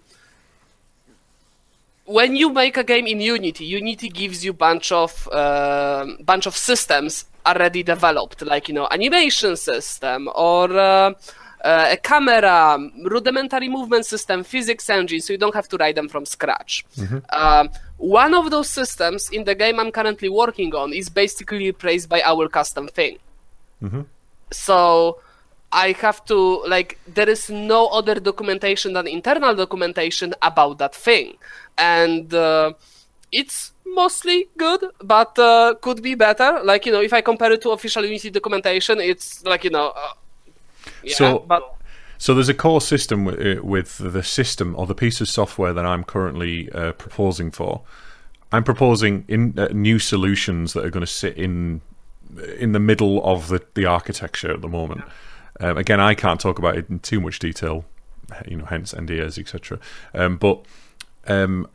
when 2.05 2.37
you 2.37 2.51
make 2.51 2.77
a 2.77 2.85
game 2.85 3.07
in 3.07 3.21
Unity, 3.21 3.65
Unity 3.65 4.11
gives 4.11 4.45
you 4.45 4.53
bunch 4.53 4.93
of 4.93 5.27
uh, 5.33 6.07
bunch 6.23 6.47
of 6.47 6.55
systems 6.55 7.25
already 7.47 7.83
developed, 7.83 8.43
like 8.43 8.69
you 8.69 8.75
know 8.75 8.87
animation 8.91 9.57
system 9.57 10.29
or 10.35 10.71
uh, 10.79 11.15
uh, 11.65 11.89
a 11.93 11.97
camera, 11.97 12.79
rudimentary 13.15 13.69
movement 13.69 14.05
system, 14.05 14.45
physics 14.45 14.89
engine, 14.91 15.21
so 15.21 15.33
you 15.33 15.39
don't 15.39 15.55
have 15.55 15.69
to 15.69 15.77
write 15.79 15.97
them 15.97 16.09
from 16.09 16.25
scratch. 16.27 16.85
Um, 17.31 17.71
one 17.97 18.35
of 18.35 18.51
those 18.51 18.69
systems 18.69 19.31
in 19.31 19.45
the 19.45 19.55
game 19.55 19.81
I'm 19.81 19.91
currently 19.91 20.29
working 20.29 20.75
on 20.75 20.93
is 20.93 21.09
basically 21.09 21.59
replaced 21.73 22.09
by 22.09 22.21
our 22.23 22.49
custom 22.49 22.87
thing. 22.89 23.19
So 24.53 25.21
I 25.73 25.93
have 26.05 26.25
to 26.27 26.39
like 26.69 26.99
there 27.09 27.29
is 27.29 27.51
no 27.51 27.87
other 27.89 28.17
documentation 28.21 28.93
than 28.93 29.09
internal 29.09 29.55
documentation 29.57 30.35
about 30.43 30.79
that 30.79 30.95
thing, 30.95 31.35
and 31.79 32.33
uh, 32.33 32.75
it's 33.33 33.73
mostly 33.87 34.49
good, 34.57 34.85
but 35.03 35.37
uh, 35.39 35.75
could 35.81 36.03
be 36.03 36.15
better. 36.15 36.61
Like 36.63 36.87
you 36.87 36.93
know, 36.93 37.01
if 37.01 37.13
I 37.13 37.23
compare 37.23 37.53
it 37.53 37.63
to 37.63 37.71
official 37.71 38.05
Unity 38.05 38.31
documentation, 38.31 39.01
it's 39.01 39.45
like 39.45 39.65
you 39.65 39.71
know, 39.71 39.89
uh, 39.97 40.13
yeah, 41.05 41.15
So- 41.15 41.39
but 41.41 41.71
So 42.19 42.33
there's 42.33 42.49
a 42.49 42.55
core 42.55 42.81
system 42.81 43.25
with, 43.25 43.61
with 43.61 43.99
the 43.99 44.23
system 44.23 44.75
or 44.79 44.87
the 44.87 44.95
piece 44.95 45.21
of 45.21 45.29
software 45.29 45.73
that 45.75 45.85
I'm 45.85 46.05
currently 46.05 46.71
uh, 46.73 46.93
proposing 46.93 47.51
for. 47.51 47.83
I'm 48.53 48.63
proposing 48.65 49.25
in 49.29 49.59
uh, 49.59 49.69
new 49.73 49.99
solutions 49.99 50.73
that 50.75 50.85
are 50.85 50.91
going 50.91 51.05
to 51.05 51.13
sit 51.13 51.37
in 51.37 51.81
in 52.59 52.73
the 52.73 52.81
middle 52.81 53.23
of 53.25 53.49
the, 53.49 53.63
the 53.75 53.85
architecture 53.87 54.51
at 54.51 54.61
the 54.61 54.69
moment. 54.69 55.03
Um, 55.61 55.77
again, 55.77 56.01
I 56.01 56.15
can't 56.15 56.41
talk 56.41 56.59
about 56.59 56.77
it 56.77 56.89
in 56.89 56.99
too 57.01 57.21
much 57.21 57.39
detail, 57.39 57.85
you 58.47 58.57
know, 58.57 58.65
hence 58.65 58.93
NDAs, 58.95 59.39
etc. 59.39 59.79
Um, 60.15 60.37
but 60.37 60.65
um, 61.27 61.69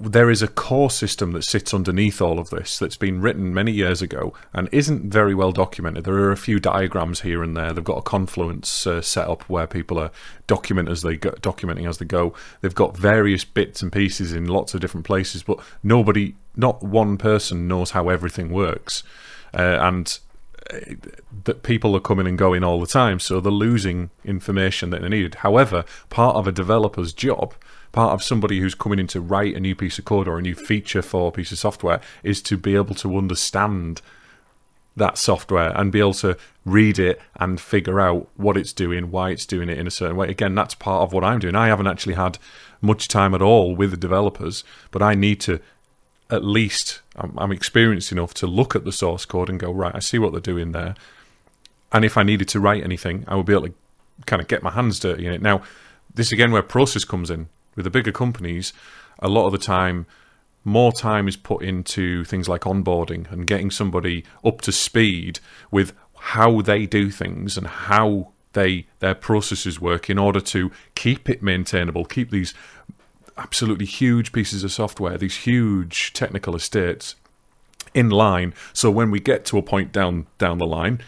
there 0.00 0.30
is 0.30 0.42
a 0.42 0.48
core 0.48 0.90
system 0.90 1.32
that 1.32 1.44
sits 1.44 1.72
underneath 1.72 2.20
all 2.20 2.38
of 2.38 2.50
this 2.50 2.78
that's 2.78 2.96
been 2.96 3.20
written 3.20 3.54
many 3.54 3.72
years 3.72 4.02
ago 4.02 4.34
and 4.52 4.68
isn't 4.72 5.10
very 5.10 5.34
well 5.34 5.52
documented. 5.52 6.04
There 6.04 6.14
are 6.14 6.32
a 6.32 6.36
few 6.36 6.58
diagrams 6.58 7.20
here 7.20 7.42
and 7.42 7.56
there. 7.56 7.72
They've 7.72 7.84
got 7.84 7.98
a 7.98 8.02
confluence 8.02 8.86
uh, 8.86 9.00
set 9.02 9.28
up 9.28 9.42
where 9.48 9.66
people 9.66 9.98
are 9.98 10.10
document 10.46 10.88
as 10.88 11.02
they 11.02 11.16
go, 11.16 11.30
documenting 11.32 11.88
as 11.88 11.98
they 11.98 12.04
go. 12.04 12.34
They've 12.60 12.74
got 12.74 12.96
various 12.96 13.44
bits 13.44 13.82
and 13.82 13.92
pieces 13.92 14.32
in 14.32 14.46
lots 14.46 14.74
of 14.74 14.80
different 14.80 15.06
places, 15.06 15.42
but 15.42 15.60
nobody, 15.82 16.34
not 16.56 16.82
one 16.82 17.16
person, 17.16 17.68
knows 17.68 17.92
how 17.92 18.08
everything 18.08 18.50
works. 18.50 19.02
Uh, 19.54 19.78
and 19.80 20.18
uh, 20.72 20.78
that 21.44 21.62
people 21.62 21.94
are 21.96 22.00
coming 22.00 22.26
and 22.26 22.36
going 22.36 22.64
all 22.64 22.80
the 22.80 22.86
time, 22.86 23.20
so 23.20 23.40
they're 23.40 23.52
losing 23.52 24.10
information 24.24 24.90
that 24.90 25.02
they 25.02 25.08
needed. 25.08 25.36
However, 25.36 25.84
part 26.10 26.36
of 26.36 26.46
a 26.48 26.52
developer's 26.52 27.12
job, 27.12 27.54
part 27.96 28.12
of 28.12 28.22
somebody 28.22 28.60
who's 28.60 28.74
coming 28.74 28.98
in 28.98 29.06
to 29.06 29.22
write 29.22 29.56
a 29.56 29.60
new 29.60 29.74
piece 29.74 29.98
of 29.98 30.04
code 30.04 30.28
or 30.28 30.38
a 30.38 30.42
new 30.42 30.54
feature 30.54 31.00
for 31.00 31.28
a 31.28 31.32
piece 31.32 31.50
of 31.50 31.58
software, 31.58 31.98
is 32.22 32.42
to 32.42 32.58
be 32.58 32.76
able 32.76 32.94
to 32.94 33.16
understand 33.16 34.02
that 34.96 35.16
software 35.16 35.72
and 35.74 35.90
be 35.90 35.98
able 35.98 36.12
to 36.12 36.36
read 36.66 36.98
it 36.98 37.18
and 37.36 37.58
figure 37.58 37.98
out 37.98 38.28
what 38.36 38.54
it's 38.54 38.74
doing, 38.74 39.10
why 39.10 39.30
it's 39.30 39.46
doing 39.46 39.70
it 39.70 39.78
in 39.78 39.86
a 39.86 39.90
certain 39.90 40.14
way. 40.14 40.28
Again, 40.28 40.54
that's 40.54 40.74
part 40.74 41.04
of 41.04 41.14
what 41.14 41.24
I'm 41.24 41.38
doing. 41.38 41.56
I 41.56 41.68
haven't 41.68 41.86
actually 41.86 42.14
had 42.14 42.38
much 42.82 43.08
time 43.08 43.34
at 43.34 43.40
all 43.40 43.74
with 43.74 43.92
the 43.92 43.96
developers, 43.96 44.62
but 44.90 45.02
I 45.02 45.14
need 45.14 45.40
to 45.40 45.58
at 46.28 46.44
least 46.44 47.00
I'm, 47.16 47.32
I'm 47.38 47.52
experienced 47.52 48.12
enough 48.12 48.34
to 48.34 48.46
look 48.46 48.76
at 48.76 48.84
the 48.84 48.92
source 48.92 49.24
code 49.24 49.48
and 49.48 49.58
go 49.58 49.72
right. 49.72 49.94
I 49.94 50.00
see 50.00 50.18
what 50.18 50.32
they're 50.32 50.40
doing 50.42 50.72
there, 50.72 50.96
and 51.92 52.04
if 52.04 52.18
I 52.18 52.24
needed 52.24 52.48
to 52.48 52.60
write 52.60 52.84
anything, 52.84 53.24
I 53.26 53.36
would 53.36 53.46
be 53.46 53.54
able 53.54 53.68
to 53.68 53.74
kind 54.26 54.42
of 54.42 54.48
get 54.48 54.62
my 54.62 54.70
hands 54.70 55.00
dirty 55.00 55.26
in 55.26 55.32
it. 55.32 55.40
Now, 55.40 55.62
this 56.14 56.30
again 56.30 56.52
where 56.52 56.62
process 56.62 57.04
comes 57.04 57.30
in 57.30 57.48
with 57.76 57.84
the 57.84 57.90
bigger 57.90 58.12
companies. 58.12 58.72
A 59.20 59.28
lot 59.28 59.46
of 59.46 59.52
the 59.52 59.58
time, 59.58 60.06
more 60.64 60.92
time 60.92 61.28
is 61.28 61.36
put 61.36 61.62
into 61.62 62.24
things 62.24 62.48
like 62.48 62.62
onboarding 62.62 63.30
and 63.30 63.46
getting 63.46 63.70
somebody 63.70 64.24
up 64.44 64.60
to 64.62 64.72
speed 64.72 65.38
with 65.70 65.92
how 66.18 66.60
they 66.60 66.86
do 66.86 67.10
things 67.10 67.56
and 67.56 67.66
how 67.66 68.32
they 68.54 68.86
their 68.98 69.14
processes 69.14 69.80
work 69.80 70.10
in 70.10 70.18
order 70.18 70.40
to 70.40 70.72
keep 70.94 71.28
it 71.28 71.42
maintainable, 71.42 72.04
keep 72.04 72.30
these 72.30 72.54
absolutely 73.36 73.86
huge 73.86 74.32
pieces 74.32 74.64
of 74.64 74.72
software, 74.72 75.18
these 75.18 75.36
huge 75.36 76.12
technical 76.14 76.56
estates 76.56 77.14
in 77.94 78.10
line. 78.10 78.54
So 78.72 78.90
when 78.90 79.10
we 79.10 79.20
get 79.20 79.44
to 79.46 79.58
a 79.58 79.62
point 79.62 79.92
down 79.92 80.26
down 80.38 80.58
the 80.58 80.66
line 80.66 81.00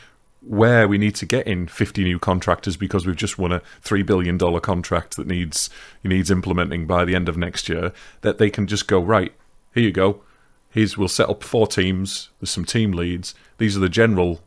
where 0.48 0.88
we 0.88 0.96
need 0.96 1.14
to 1.14 1.26
get 1.26 1.46
in 1.46 1.66
50 1.66 2.02
new 2.04 2.18
contractors 2.18 2.76
because 2.76 3.06
we've 3.06 3.16
just 3.16 3.38
won 3.38 3.52
a 3.52 3.60
$3 3.82 4.04
billion 4.04 4.38
contract 4.60 5.16
that 5.16 5.26
needs 5.26 5.68
needs 6.02 6.30
implementing 6.30 6.86
by 6.86 7.04
the 7.04 7.14
end 7.14 7.28
of 7.28 7.36
next 7.36 7.68
year, 7.68 7.92
that 8.22 8.38
they 8.38 8.48
can 8.48 8.66
just 8.66 8.88
go, 8.88 8.98
right, 8.98 9.34
here 9.74 9.82
you 9.82 9.92
go. 9.92 10.22
Here's, 10.70 10.96
we'll 10.96 11.08
set 11.08 11.28
up 11.28 11.42
four 11.42 11.66
teams. 11.66 12.30
There's 12.40 12.50
some 12.50 12.64
team 12.64 12.92
leads. 12.92 13.34
These 13.58 13.76
are 13.76 13.80
the 13.80 13.88
general 13.88 14.40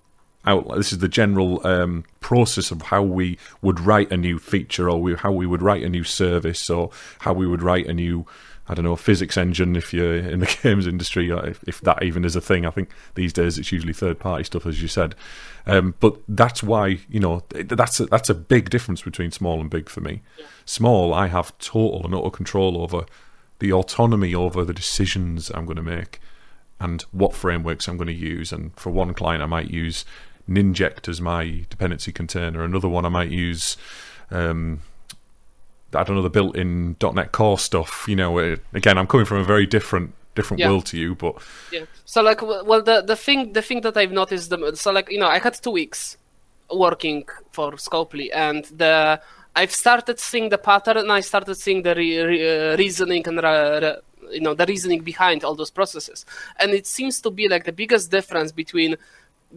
out. 0.45 0.75
This 0.75 0.91
is 0.91 0.99
the 0.99 1.07
general 1.07 1.65
um, 1.65 2.03
process 2.19 2.71
of 2.71 2.83
how 2.83 3.03
we 3.03 3.37
would 3.61 3.79
write 3.79 4.11
a 4.11 4.17
new 4.17 4.39
feature, 4.39 4.89
or 4.89 5.01
we, 5.01 5.15
how 5.15 5.31
we 5.31 5.45
would 5.45 5.61
write 5.61 5.83
a 5.83 5.89
new 5.89 6.03
service, 6.03 6.69
or 6.69 6.89
how 7.19 7.33
we 7.33 7.47
would 7.47 7.61
write 7.61 7.87
a 7.87 7.93
new, 7.93 8.25
I 8.67 8.73
don't 8.73 8.85
know, 8.85 8.95
physics 8.95 9.37
engine. 9.37 9.75
If 9.75 9.93
you're 9.93 10.17
in 10.17 10.39
the 10.39 10.57
games 10.63 10.87
industry, 10.87 11.29
if, 11.29 11.63
if 11.67 11.81
that 11.81 12.03
even 12.03 12.25
is 12.25 12.35
a 12.35 12.41
thing, 12.41 12.65
I 12.65 12.71
think 12.71 12.89
these 13.15 13.33
days 13.33 13.57
it's 13.57 13.71
usually 13.71 13.93
third 13.93 14.19
party 14.19 14.43
stuff, 14.43 14.65
as 14.65 14.81
you 14.81 14.87
said. 14.87 15.15
Um, 15.67 15.93
but 15.99 16.17
that's 16.27 16.63
why 16.63 16.99
you 17.09 17.19
know 17.19 17.43
that's 17.49 17.99
a, 17.99 18.07
that's 18.07 18.29
a 18.29 18.35
big 18.35 18.69
difference 18.69 19.03
between 19.03 19.31
small 19.31 19.61
and 19.61 19.69
big 19.69 19.89
for 19.89 20.01
me. 20.01 20.21
Small, 20.65 21.13
I 21.13 21.27
have 21.27 21.57
total 21.59 22.03
and 22.05 22.15
utter 22.15 22.31
control 22.31 22.81
over 22.81 23.05
the 23.59 23.71
autonomy 23.71 24.33
over 24.33 24.65
the 24.65 24.73
decisions 24.73 25.51
I'm 25.51 25.65
going 25.65 25.75
to 25.77 25.83
make 25.83 26.19
and 26.79 27.03
what 27.11 27.35
frameworks 27.35 27.87
I'm 27.87 27.95
going 27.95 28.07
to 28.07 28.13
use. 28.13 28.51
And 28.51 28.75
for 28.75 28.89
one 28.89 29.13
client, 29.13 29.43
I 29.43 29.45
might 29.45 29.69
use 29.69 30.03
Ninject 30.49 31.07
as 31.07 31.21
my 31.21 31.65
dependency 31.69 32.11
container. 32.11 32.63
Another 32.63 32.87
one, 32.89 33.05
I 33.05 33.09
might 33.09 33.29
use, 33.29 33.77
um, 34.29 34.81
I 35.93 36.03
don't 36.03 36.15
know, 36.15 36.21
the 36.21 36.29
built-in 36.29 36.95
.NET 37.01 37.31
Core 37.31 37.59
stuff. 37.59 38.05
You 38.07 38.15
know, 38.15 38.37
uh, 38.39 38.55
again, 38.73 38.97
I'm 38.97 39.07
coming 39.07 39.25
from 39.25 39.37
a 39.37 39.43
very 39.43 39.65
different 39.65 40.13
different 40.33 40.59
Yeah. 40.61 40.69
world 40.69 40.85
to 40.85 40.97
you, 40.97 41.13
but 41.15 41.35
Yeah. 41.71 41.85
So 42.05 42.21
like, 42.21 42.41
well, 42.41 42.81
the 42.81 43.01
the 43.01 43.15
thing 43.15 43.53
the 43.53 43.61
thing 43.61 43.81
that 43.81 43.97
I've 43.97 44.13
noticed, 44.13 44.49
the, 44.49 44.75
so 44.75 44.91
like 44.91 45.11
you 45.11 45.19
know, 45.19 45.27
I 45.27 45.39
had 45.39 45.53
two 45.61 45.71
weeks 45.71 46.17
working 46.73 47.25
for 47.51 47.73
Scopely, 47.73 48.29
and 48.33 48.63
the 48.65 49.19
I've 49.55 49.73
started 49.73 50.17
seeing 50.19 50.47
the 50.49 50.57
pattern, 50.57 50.97
and 50.97 51.11
I 51.11 51.19
started 51.19 51.55
seeing 51.55 51.83
the 51.83 51.93
re, 51.93 52.21
re, 52.21 52.71
uh, 52.73 52.77
reasoning 52.77 53.27
and 53.27 53.43
re, 53.43 53.95
you 54.31 54.39
know 54.39 54.53
the 54.53 54.65
reasoning 54.65 55.01
behind 55.03 55.43
all 55.43 55.55
those 55.55 55.71
processes, 55.71 56.25
and 56.59 56.71
it 56.71 56.87
seems 56.87 57.19
to 57.21 57.29
be 57.29 57.49
like 57.49 57.65
the 57.65 57.73
biggest 57.73 58.09
difference 58.09 58.53
between 58.53 58.95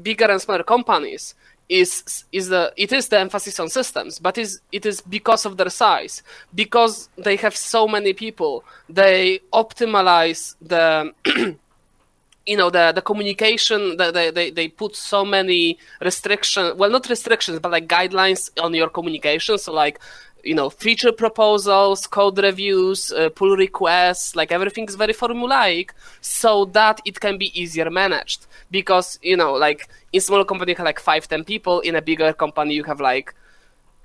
bigger 0.02 0.30
and 0.30 0.40
smaller 0.40 0.62
companies 0.64 1.34
is 1.68 2.24
is 2.30 2.48
the 2.48 2.72
it 2.76 2.92
is 2.92 3.08
the 3.08 3.18
emphasis 3.18 3.58
on 3.58 3.68
systems 3.68 4.18
but 4.18 4.36
is 4.36 4.60
it 4.70 4.84
is 4.84 5.00
because 5.00 5.46
of 5.46 5.56
their 5.56 5.70
size. 5.70 6.22
Because 6.54 7.08
they 7.16 7.36
have 7.36 7.56
so 7.56 7.88
many 7.88 8.12
people 8.12 8.64
they 8.88 9.40
optimize 9.52 10.56
the 10.60 11.12
you 12.46 12.56
know 12.56 12.68
the 12.70 12.92
the 12.94 13.00
communication 13.00 13.96
that 13.96 14.12
they, 14.12 14.30
they 14.30 14.50
they 14.50 14.68
put 14.68 14.94
so 14.94 15.24
many 15.24 15.78
restrictions 16.02 16.74
well 16.76 16.90
not 16.90 17.08
restrictions 17.08 17.58
but 17.58 17.72
like 17.72 17.88
guidelines 17.88 18.50
on 18.62 18.74
your 18.74 18.90
communication. 18.90 19.56
So 19.56 19.72
like 19.72 19.98
you 20.44 20.54
know 20.54 20.68
feature 20.70 21.12
proposals 21.12 22.06
code 22.06 22.38
reviews 22.38 23.12
uh, 23.12 23.28
pull 23.30 23.56
requests 23.56 24.36
like 24.36 24.52
everything 24.52 24.86
is 24.88 24.94
very 24.94 25.14
formulaic 25.14 25.90
so 26.20 26.66
that 26.66 27.00
it 27.04 27.18
can 27.20 27.38
be 27.38 27.58
easier 27.60 27.90
managed. 27.90 28.46
Because 28.70 29.18
you 29.22 29.36
know 29.36 29.52
like 29.52 29.88
in 30.12 30.20
small 30.20 30.44
company 30.44 30.72
you 30.72 30.76
have 30.76 30.84
like 30.84 31.00
five 31.00 31.26
ten 31.28 31.44
people. 31.44 31.80
In 31.80 31.96
a 31.96 32.02
bigger 32.02 32.32
company 32.32 32.74
you 32.74 32.84
have 32.84 33.00
like 33.00 33.34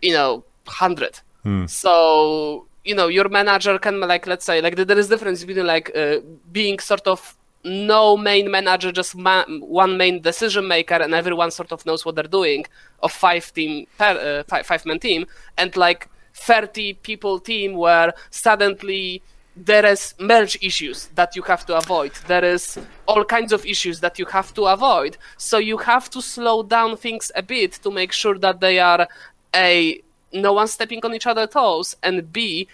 you 0.02 0.13
know 0.13 0.43
100 0.65 1.19
so 1.67 2.65
you 2.86 2.95
know 2.95 3.08
your 3.08 3.28
manager 3.30 3.78
can 3.80 3.99
like 3.99 4.28
let's 4.28 4.45
say 4.45 4.62
like 4.62 4.75
there 4.75 4.97
is 4.97 5.08
difference 5.10 5.43
between 5.43 5.65
like 5.65 5.95
uh, 5.95 6.17
being 6.52 6.80
sort 6.80 7.08
of 7.08 7.36
no 7.63 8.15
main 8.15 8.49
manager 8.49 8.91
just 8.91 9.15
ma- 9.15 9.45
one 9.60 9.97
main 9.97 10.21
decision 10.21 10.67
maker 10.67 10.95
and 10.95 11.13
everyone 11.13 11.52
sort 11.52 11.71
of 11.71 11.86
knows 11.86 12.06
what 12.06 12.15
they're 12.15 12.23
doing 12.23 12.65
of 13.04 13.12
five 13.12 13.52
team 13.54 13.86
per, 13.97 14.06
uh, 14.06 14.43
five, 14.47 14.65
five 14.65 14.86
man 14.86 14.99
team 14.99 15.25
and 15.58 15.75
like 15.75 16.08
30 16.39 16.93
people 16.95 17.39
team 17.39 17.73
where 17.73 18.13
suddenly 18.30 19.21
there 19.56 19.86
is 19.86 20.13
merge 20.19 20.58
issues 20.62 21.08
that 21.15 21.36
you 21.36 21.41
have 21.43 21.65
to 21.65 21.75
avoid. 21.75 22.13
There 22.28 22.45
is 22.45 22.80
all 23.08 23.25
kinds 23.25 23.52
of 23.52 23.65
issues 23.65 23.99
that 23.99 24.17
you 24.17 24.25
have 24.28 24.54
to 24.54 24.65
avoid. 24.65 25.17
So 25.38 25.58
you 25.58 25.78
have 25.78 26.10
to 26.12 26.21
slow 26.21 26.63
down 26.63 26.97
things 26.97 27.32
a 27.36 27.43
bit 27.43 27.73
to 27.84 27.91
make 27.91 28.12
sure 28.12 28.38
that 28.39 28.62
they 28.62 28.80
are 28.80 29.08
a 29.56 30.02
no 30.32 30.54
one 30.54 30.67
stepping 30.67 31.04
on 31.04 31.13
each 31.13 31.25
other's 31.25 31.49
toes 31.49 31.95
and 32.04 32.32
b 32.32 32.67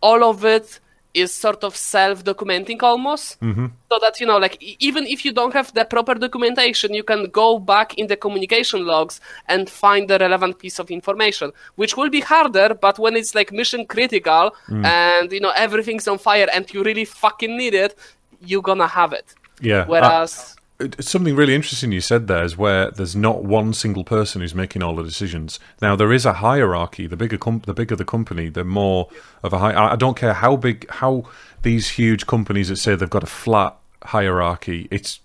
all 0.00 0.22
of 0.22 0.44
it 0.44 0.78
is 1.14 1.32
sort 1.32 1.62
of 1.64 1.76
self-documenting 1.76 2.82
almost 2.82 3.40
mm-hmm. 3.40 3.66
so 3.90 3.98
that 4.00 4.20
you 4.20 4.26
know 4.26 4.36
like 4.36 4.60
even 4.80 5.06
if 5.06 5.24
you 5.24 5.32
don't 5.32 5.52
have 5.52 5.72
the 5.74 5.84
proper 5.84 6.14
documentation 6.14 6.92
you 6.92 7.04
can 7.04 7.30
go 7.30 7.58
back 7.58 7.96
in 7.96 8.08
the 8.08 8.16
communication 8.16 8.84
logs 8.84 9.20
and 9.48 9.70
find 9.70 10.10
the 10.10 10.18
relevant 10.18 10.58
piece 10.58 10.78
of 10.78 10.90
information 10.90 11.52
which 11.76 11.96
will 11.96 12.10
be 12.10 12.20
harder 12.20 12.74
but 12.74 12.98
when 12.98 13.16
it's 13.16 13.34
like 13.34 13.52
mission 13.52 13.86
critical 13.86 14.54
mm. 14.68 14.84
and 14.84 15.32
you 15.32 15.40
know 15.40 15.52
everything's 15.56 16.06
on 16.08 16.18
fire 16.18 16.48
and 16.52 16.72
you 16.74 16.82
really 16.82 17.04
fucking 17.04 17.56
need 17.56 17.74
it 17.74 17.96
you're 18.40 18.62
gonna 18.62 18.88
have 18.88 19.12
it 19.12 19.34
yeah 19.60 19.86
whereas 19.86 20.56
something 20.98 21.36
really 21.36 21.54
interesting 21.54 21.92
you 21.92 22.00
said 22.00 22.26
there 22.26 22.44
is 22.44 22.56
where 22.56 22.90
there's 22.90 23.14
not 23.14 23.44
one 23.44 23.72
single 23.72 24.04
person 24.04 24.40
who's 24.40 24.54
making 24.54 24.82
all 24.82 24.96
the 24.96 25.04
decisions. 25.04 25.60
Now 25.80 25.94
there 25.94 26.12
is 26.12 26.26
a 26.26 26.34
hierarchy. 26.34 27.06
The 27.06 27.16
bigger 27.16 27.38
com- 27.38 27.62
the 27.64 27.74
bigger 27.74 27.96
the 27.96 28.04
company, 28.04 28.48
the 28.48 28.64
more 28.64 29.08
of 29.42 29.52
a 29.52 29.58
high. 29.58 29.92
I 29.92 29.96
don't 29.96 30.16
care 30.16 30.34
how 30.34 30.56
big 30.56 30.88
how 30.90 31.24
these 31.62 31.90
huge 31.90 32.26
companies 32.26 32.68
that 32.68 32.76
say 32.76 32.94
they've 32.94 33.08
got 33.08 33.22
a 33.22 33.26
flat 33.26 33.76
hierarchy. 34.02 34.88
It's 34.90 35.20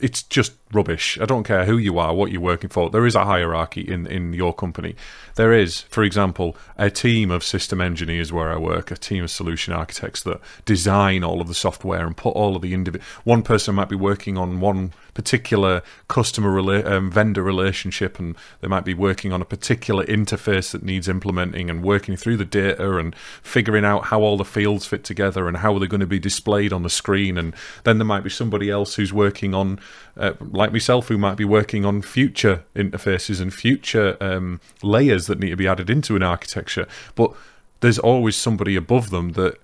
it's 0.00 0.22
just 0.22 0.52
rubbish. 0.74 1.18
I 1.20 1.26
don't 1.26 1.44
care 1.44 1.64
who 1.64 1.76
you 1.76 1.98
are, 1.98 2.14
what 2.14 2.30
you're 2.30 2.40
working 2.40 2.70
for. 2.70 2.90
There 2.90 3.06
is 3.06 3.14
a 3.14 3.24
hierarchy 3.24 3.80
in, 3.80 4.06
in 4.06 4.32
your 4.32 4.54
company. 4.54 4.96
There 5.36 5.52
is, 5.52 5.82
for 5.82 6.02
example, 6.02 6.56
a 6.76 6.90
team 6.90 7.30
of 7.30 7.44
system 7.44 7.80
engineers 7.80 8.32
where 8.32 8.52
I 8.52 8.56
work, 8.56 8.90
a 8.90 8.96
team 8.96 9.24
of 9.24 9.30
solution 9.30 9.72
architects 9.72 10.22
that 10.24 10.40
design 10.64 11.24
all 11.24 11.40
of 11.40 11.48
the 11.48 11.54
software 11.54 12.06
and 12.06 12.16
put 12.16 12.30
all 12.30 12.56
of 12.56 12.62
the 12.62 12.74
individual. 12.74 13.04
One 13.24 13.42
person 13.42 13.74
might 13.74 13.88
be 13.88 13.96
working 13.96 14.36
on 14.36 14.60
one 14.60 14.92
particular 15.14 15.82
customer 16.08 16.50
rela- 16.50 16.84
um, 16.84 17.10
vendor 17.10 17.42
relationship, 17.42 18.18
and 18.18 18.36
they 18.60 18.68
might 18.68 18.84
be 18.84 18.94
working 18.94 19.32
on 19.32 19.40
a 19.40 19.44
particular 19.44 20.04
interface 20.06 20.72
that 20.72 20.82
needs 20.82 21.08
implementing 21.08 21.70
and 21.70 21.82
working 21.82 22.16
through 22.16 22.36
the 22.36 22.44
data 22.44 22.96
and 22.96 23.14
figuring 23.42 23.84
out 23.84 24.06
how 24.06 24.20
all 24.20 24.36
the 24.36 24.44
fields 24.44 24.86
fit 24.86 25.04
together 25.04 25.46
and 25.48 25.58
how 25.58 25.78
they're 25.78 25.88
going 25.88 26.00
to 26.00 26.06
be 26.06 26.18
displayed 26.18 26.72
on 26.72 26.82
the 26.82 26.90
screen. 26.90 27.38
And 27.38 27.54
then 27.84 27.98
there 27.98 28.04
might 28.04 28.24
be 28.24 28.30
somebody 28.30 28.70
else 28.70 28.96
who's 28.96 29.12
working 29.12 29.54
on, 29.54 29.78
uh, 30.16 30.32
like 30.40 30.72
myself, 30.72 31.08
who 31.08 31.18
might 31.18 31.36
be 31.36 31.44
working 31.44 31.84
on 31.84 32.02
future 32.02 32.64
interfaces 32.74 33.40
and 33.40 33.52
future 33.52 34.16
um, 34.20 34.60
layers 34.82 35.26
that 35.26 35.38
need 35.38 35.50
to 35.50 35.56
be 35.56 35.68
added 35.68 35.90
into 35.90 36.16
an 36.16 36.22
architecture. 36.22 36.86
But 37.14 37.32
there's 37.80 37.98
always 37.98 38.36
somebody 38.36 38.76
above 38.76 39.10
them 39.10 39.32
that 39.32 39.58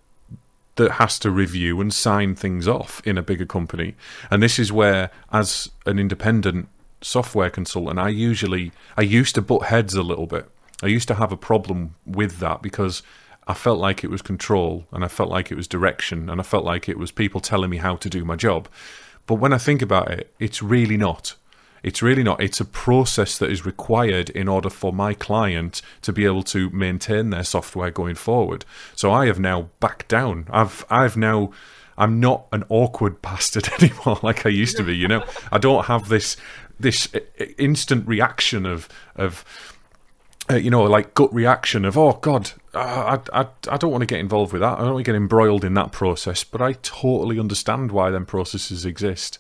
that 0.77 0.93
has 0.93 1.19
to 1.19 1.31
review 1.31 1.81
and 1.81 1.93
sign 1.93 2.35
things 2.35 2.67
off 2.67 3.03
in 3.05 3.19
a 3.19 3.23
bigger 3.23 3.45
company. 3.45 3.95
And 4.31 4.43
this 4.43 4.59
is 4.59 4.73
where, 4.73 5.11
as 5.31 5.71
an 5.85 5.99
independent 5.99 6.69
software 7.03 7.51
consultant, 7.51 7.99
I 7.99 8.09
usually 8.09 8.73
I 8.97 9.03
used 9.03 9.35
to 9.35 9.43
butt 9.43 9.67
heads 9.67 9.95
a 9.95 10.03
little 10.03 10.27
bit. 10.27 10.49
I 10.83 10.87
used 10.87 11.09
to 11.09 11.15
have 11.17 11.33
a 11.33 11.37
problem 11.37 11.97
with 12.07 12.39
that 12.39 12.63
because 12.63 13.03
I 13.47 13.55
felt 13.55 13.79
like 13.79 14.05
it 14.05 14.11
was 14.11 14.23
control 14.23 14.87
and 14.93 15.05
I 15.05 15.09
felt 15.09 15.29
like 15.29 15.51
it 15.51 15.57
was 15.57 15.67
direction 15.69 16.31
and 16.31 16.41
I 16.41 16.45
felt 16.45 16.65
like 16.65 16.89
it 16.89 16.99
was 16.99 17.11
people 17.11 17.41
telling 17.41 17.69
me 17.69 17.79
how 17.79 17.97
to 17.97 18.09
do 18.09 18.25
my 18.25 18.37
job. 18.37 18.69
But 19.31 19.37
when 19.37 19.53
I 19.53 19.59
think 19.59 19.81
about 19.81 20.11
it, 20.11 20.35
it's 20.41 20.61
really 20.61 20.97
not. 20.97 21.37
It's 21.85 22.03
really 22.03 22.25
not. 22.25 22.43
It's 22.43 22.59
a 22.59 22.65
process 22.65 23.39
that 23.39 23.49
is 23.49 23.65
required 23.65 24.29
in 24.29 24.49
order 24.49 24.69
for 24.69 24.93
my 24.93 25.15
client 25.15 25.83
to 26.03 26.13
be 26.13 26.25
able 26.25 26.43
to 26.43 26.69
maintain 26.71 27.31
their 27.31 27.45
software 27.45 27.93
going 27.93 28.17
forward. 28.17 28.65
So 28.97 29.13
I 29.13 29.27
have 29.27 29.39
now 29.39 29.69
backed 29.79 30.09
down. 30.09 30.49
I've 30.51 30.85
I've 30.91 31.17
now 31.17 31.53
I'm 31.97 32.19
not 32.19 32.49
an 32.51 32.65
awkward 32.71 33.23
bastard 33.23 33.69
anymore 33.81 34.19
like 34.21 34.45
I 34.47 34.49
used 34.49 34.77
to 34.79 34.83
be. 34.83 34.97
You 34.97 35.07
know, 35.07 35.25
I 35.53 35.59
don't 35.59 35.85
have 35.85 36.09
this 36.09 36.37
this 36.81 37.09
instant 37.57 38.09
reaction 38.09 38.67
of 38.67 38.89
of 39.15 39.45
uh, 40.51 40.57
you 40.57 40.71
know 40.71 40.83
like 40.83 41.15
gut 41.15 41.33
reaction 41.33 41.85
of 41.85 41.97
oh 41.97 42.19
god 42.21 42.53
I, 42.75 43.21
I 43.33 43.47
I 43.69 43.77
don't 43.77 43.91
want 43.91 44.03
to 44.03 44.07
get 44.07 44.21
involved 44.21 44.53
with 44.53 44.63
that. 44.63 44.79
I 44.79 44.83
don't 44.83 44.95
want 44.95 45.05
to 45.05 45.13
get 45.13 45.17
embroiled 45.17 45.65
in 45.65 45.75
that 45.75 45.91
process. 45.91 46.45
But 46.45 46.63
I 46.63 46.75
totally 46.75 47.41
understand 47.41 47.91
why 47.91 48.11
them 48.11 48.27
processes 48.27 48.85
exist. 48.85 49.39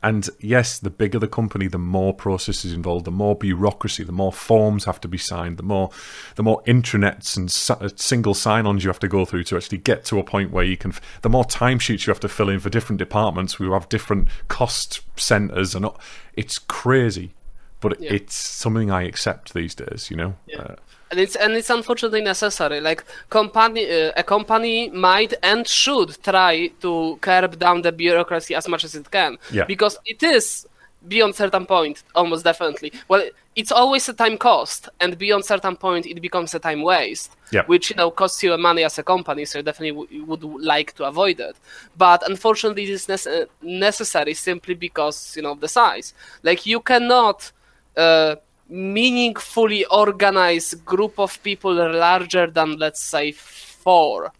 And 0.00 0.28
yes, 0.38 0.78
the 0.78 0.90
bigger 0.90 1.18
the 1.18 1.26
company, 1.26 1.66
the 1.66 1.78
more 1.78 2.14
processes 2.14 2.72
involved, 2.72 3.04
the 3.04 3.10
more 3.10 3.34
bureaucracy, 3.34 4.04
the 4.04 4.12
more 4.12 4.32
forms 4.32 4.84
have 4.84 5.00
to 5.00 5.08
be 5.08 5.18
signed, 5.18 5.56
the 5.56 5.64
more 5.64 5.90
the 6.36 6.44
more 6.44 6.62
intranets 6.62 7.36
and 7.36 7.50
single 7.98 8.34
sign-ons 8.34 8.84
you 8.84 8.90
have 8.90 9.00
to 9.00 9.08
go 9.08 9.24
through 9.24 9.42
to 9.44 9.56
actually 9.56 9.78
get 9.78 10.04
to 10.04 10.20
a 10.20 10.24
point 10.24 10.52
where 10.52 10.64
you 10.64 10.76
can. 10.76 10.92
The 11.22 11.28
more 11.28 11.44
timesheets 11.44 12.06
you 12.06 12.12
have 12.12 12.20
to 12.20 12.28
fill 12.28 12.48
in 12.48 12.60
for 12.60 12.70
different 12.70 13.00
departments, 13.00 13.58
we 13.58 13.68
have 13.70 13.88
different 13.88 14.28
cost 14.46 15.00
centers, 15.16 15.74
and 15.74 15.88
it's 16.34 16.60
crazy. 16.60 17.32
But 17.80 18.00
yeah. 18.00 18.12
it's 18.12 18.34
something 18.34 18.90
I 18.90 19.02
accept 19.02 19.54
these 19.54 19.74
days, 19.74 20.10
you 20.10 20.16
know. 20.16 20.34
Yeah. 20.46 20.58
Uh, 20.58 20.74
and 21.10 21.20
it's 21.20 21.36
and 21.36 21.52
it's 21.54 21.70
unfortunately 21.70 22.20
necessary. 22.20 22.80
Like 22.80 23.04
company, 23.30 23.88
uh, 23.90 24.12
a 24.16 24.22
company 24.22 24.90
might 24.90 25.34
and 25.42 25.66
should 25.66 26.22
try 26.22 26.68
to 26.80 27.18
curb 27.20 27.58
down 27.58 27.82
the 27.82 27.92
bureaucracy 27.92 28.54
as 28.54 28.68
much 28.68 28.84
as 28.84 28.94
it 28.94 29.10
can, 29.10 29.38
yeah. 29.50 29.64
because 29.64 29.98
it 30.04 30.22
is 30.22 30.66
beyond 31.06 31.34
certain 31.34 31.64
point 31.64 32.02
almost 32.14 32.44
definitely. 32.44 32.92
Well, 33.08 33.28
it's 33.54 33.72
always 33.72 34.08
a 34.08 34.12
time 34.12 34.38
cost, 34.38 34.88
and 35.00 35.18
beyond 35.18 35.44
certain 35.44 35.76
point, 35.76 36.06
it 36.06 36.20
becomes 36.20 36.54
a 36.54 36.58
time 36.58 36.82
waste, 36.82 37.32
yeah. 37.50 37.64
which 37.66 37.90
you 37.90 37.96
know 37.96 38.10
costs 38.10 38.42
you 38.42 38.56
money 38.56 38.84
as 38.84 38.98
a 38.98 39.02
company. 39.02 39.44
So 39.44 39.62
definitely 39.62 40.00
w- 40.00 40.24
would 40.24 40.44
like 40.44 40.94
to 40.94 41.04
avoid 41.04 41.40
it. 41.40 41.56
But 41.96 42.28
unfortunately, 42.28 42.84
it 42.84 42.90
is 42.90 43.08
ne- 43.08 43.46
necessary 43.62 44.34
simply 44.34 44.74
because 44.74 45.34
you 45.36 45.42
know 45.42 45.54
the 45.54 45.68
size. 45.68 46.14
Like 46.42 46.66
you 46.66 46.80
cannot. 46.80 47.52
Uh, 47.98 48.36
meaningfully 48.68 49.84
organized 49.86 50.84
group 50.84 51.18
of 51.18 51.42
people 51.42 51.72
larger 51.72 52.46
than 52.46 52.76
let's 52.78 53.02
say 53.02 53.32
four 53.32 54.30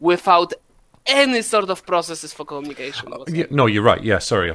without 0.00 0.52
any 1.06 1.42
sort 1.42 1.70
of 1.70 1.84
processes 1.86 2.32
for 2.32 2.44
communication. 2.44 3.12
Uh, 3.12 3.24
yeah, 3.28 3.44
no, 3.50 3.66
you're 3.66 3.82
right. 3.82 4.02
Yeah, 4.02 4.18
sorry, 4.18 4.54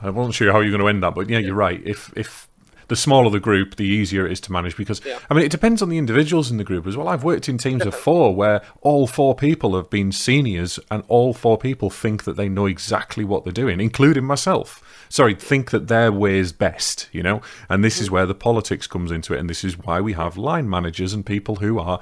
I 0.00 0.10
wasn't 0.10 0.34
sure 0.34 0.52
how 0.52 0.60
you're 0.60 0.70
going 0.70 0.80
to 0.80 0.88
end 0.88 1.02
that, 1.02 1.14
but 1.14 1.28
yeah, 1.28 1.38
yeah, 1.38 1.46
you're 1.46 1.54
right. 1.54 1.80
If 1.84 2.12
if 2.16 2.48
the 2.90 2.96
smaller 2.96 3.30
the 3.30 3.40
group, 3.40 3.76
the 3.76 3.86
easier 3.86 4.26
it 4.26 4.32
is 4.32 4.40
to 4.42 4.52
manage 4.52 4.76
because 4.76 5.00
yeah. 5.06 5.18
I 5.30 5.34
mean 5.34 5.46
it 5.46 5.50
depends 5.50 5.80
on 5.80 5.88
the 5.88 5.96
individuals 5.96 6.50
in 6.50 6.58
the 6.58 6.64
group 6.64 6.86
as 6.86 6.96
well. 6.96 7.08
I've 7.08 7.24
worked 7.24 7.48
in 7.48 7.56
teams 7.56 7.86
of 7.86 7.94
four 8.06 8.34
where 8.34 8.60
all 8.82 9.06
four 9.06 9.34
people 9.34 9.74
have 9.76 9.88
been 9.88 10.12
seniors 10.12 10.78
and 10.90 11.02
all 11.08 11.32
four 11.32 11.56
people 11.56 11.88
think 11.88 12.24
that 12.24 12.36
they 12.36 12.48
know 12.48 12.66
exactly 12.66 13.24
what 13.24 13.44
they're 13.44 13.52
doing, 13.52 13.80
including 13.80 14.24
myself 14.24 14.84
sorry, 15.10 15.34
think 15.34 15.72
that 15.72 15.88
their 15.88 16.10
way 16.10 16.38
is 16.38 16.52
best, 16.52 17.08
you 17.12 17.22
know? 17.22 17.42
And 17.68 17.84
this 17.84 18.00
is 18.00 18.08
mm. 18.08 18.12
where 18.12 18.26
the 18.26 18.34
politics 18.34 18.86
comes 18.86 19.10
into 19.10 19.34
it. 19.34 19.40
And 19.40 19.50
this 19.50 19.64
is 19.64 19.76
why 19.76 20.00
we 20.00 20.14
have 20.14 20.38
line 20.38 20.70
managers 20.70 21.12
and 21.12 21.26
people 21.26 21.56
who 21.56 21.78
are 21.78 22.00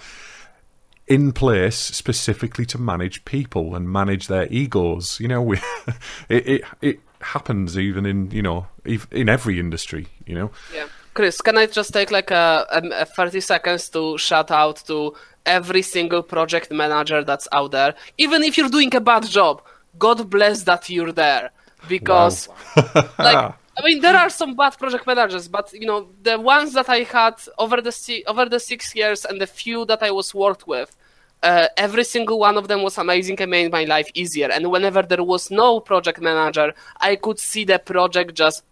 in 1.08 1.32
place 1.32 1.78
specifically 1.78 2.66
to 2.66 2.78
manage 2.78 3.24
people 3.24 3.74
and 3.74 3.90
manage 3.90 4.28
their 4.28 4.46
egos. 4.50 5.18
You 5.18 5.28
know, 5.28 5.42
we, 5.42 5.58
it, 6.28 6.46
it, 6.46 6.64
it 6.80 7.00
happens 7.20 7.78
even 7.78 8.06
in, 8.06 8.30
you 8.30 8.42
know, 8.42 8.66
in 8.84 9.28
every 9.28 9.58
industry, 9.58 10.06
you 10.26 10.34
know? 10.34 10.50
Yeah. 10.74 10.86
Chris, 11.14 11.40
can 11.40 11.58
I 11.58 11.66
just 11.66 11.92
take 11.92 12.10
like 12.12 12.30
a, 12.30 12.66
a, 12.70 13.04
30 13.04 13.40
seconds 13.40 13.88
to 13.90 14.16
shout 14.18 14.52
out 14.52 14.76
to 14.86 15.14
every 15.44 15.82
single 15.82 16.22
project 16.22 16.70
manager 16.70 17.24
that's 17.24 17.48
out 17.50 17.72
there? 17.72 17.94
Even 18.18 18.44
if 18.44 18.56
you're 18.56 18.68
doing 18.68 18.94
a 18.94 19.00
bad 19.00 19.26
job, 19.26 19.62
God 19.98 20.30
bless 20.30 20.62
that 20.62 20.88
you're 20.88 21.12
there 21.12 21.50
because 21.88 22.48
wow. 22.76 23.10
like 23.18 23.36
I 23.78 23.84
mean 23.84 24.00
there 24.00 24.16
are 24.16 24.30
some 24.30 24.54
bad 24.54 24.78
project 24.78 25.06
managers, 25.06 25.48
but 25.48 25.72
you 25.72 25.86
know 25.86 26.08
the 26.22 26.38
ones 26.38 26.72
that 26.74 26.88
I 26.88 27.02
had 27.02 27.34
over 27.58 27.80
the 27.80 28.24
over 28.26 28.46
the 28.48 28.60
six 28.60 28.94
years 28.94 29.24
and 29.24 29.40
the 29.40 29.46
few 29.46 29.84
that 29.86 30.02
I 30.02 30.10
was 30.10 30.34
worked 30.34 30.66
with, 30.66 30.96
uh, 31.42 31.68
every 31.76 32.04
single 32.04 32.38
one 32.38 32.56
of 32.56 32.68
them 32.68 32.82
was 32.82 32.98
amazing 32.98 33.40
and 33.40 33.50
made 33.50 33.70
my 33.70 33.84
life 33.84 34.10
easier. 34.14 34.50
And 34.50 34.70
whenever 34.70 35.02
there 35.02 35.22
was 35.22 35.50
no 35.50 35.80
project 35.80 36.20
manager, 36.20 36.74
I 37.00 37.16
could 37.16 37.38
see 37.38 37.64
the 37.64 37.78
project 37.78 38.34
just. 38.34 38.64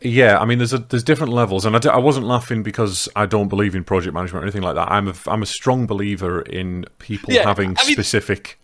Yeah, 0.00 0.38
I 0.38 0.44
mean, 0.44 0.58
there's 0.58 0.72
a, 0.72 0.78
there's 0.78 1.04
different 1.04 1.32
levels, 1.32 1.64
and 1.64 1.76
I 1.76 1.78
d- 1.78 1.88
I 1.88 1.98
wasn't 1.98 2.26
laughing 2.26 2.64
because 2.64 3.08
I 3.14 3.24
don't 3.26 3.46
believe 3.46 3.76
in 3.76 3.84
project 3.84 4.14
management 4.14 4.42
or 4.42 4.46
anything 4.46 4.62
like 4.62 4.74
that. 4.74 4.90
I'm 4.90 5.08
a 5.08 5.14
I'm 5.28 5.42
a 5.42 5.46
strong 5.46 5.86
believer 5.86 6.42
in 6.42 6.86
people 6.98 7.32
yeah, 7.32 7.44
having 7.44 7.76
I 7.78 7.84
mean, 7.86 7.92
specific 7.92 8.58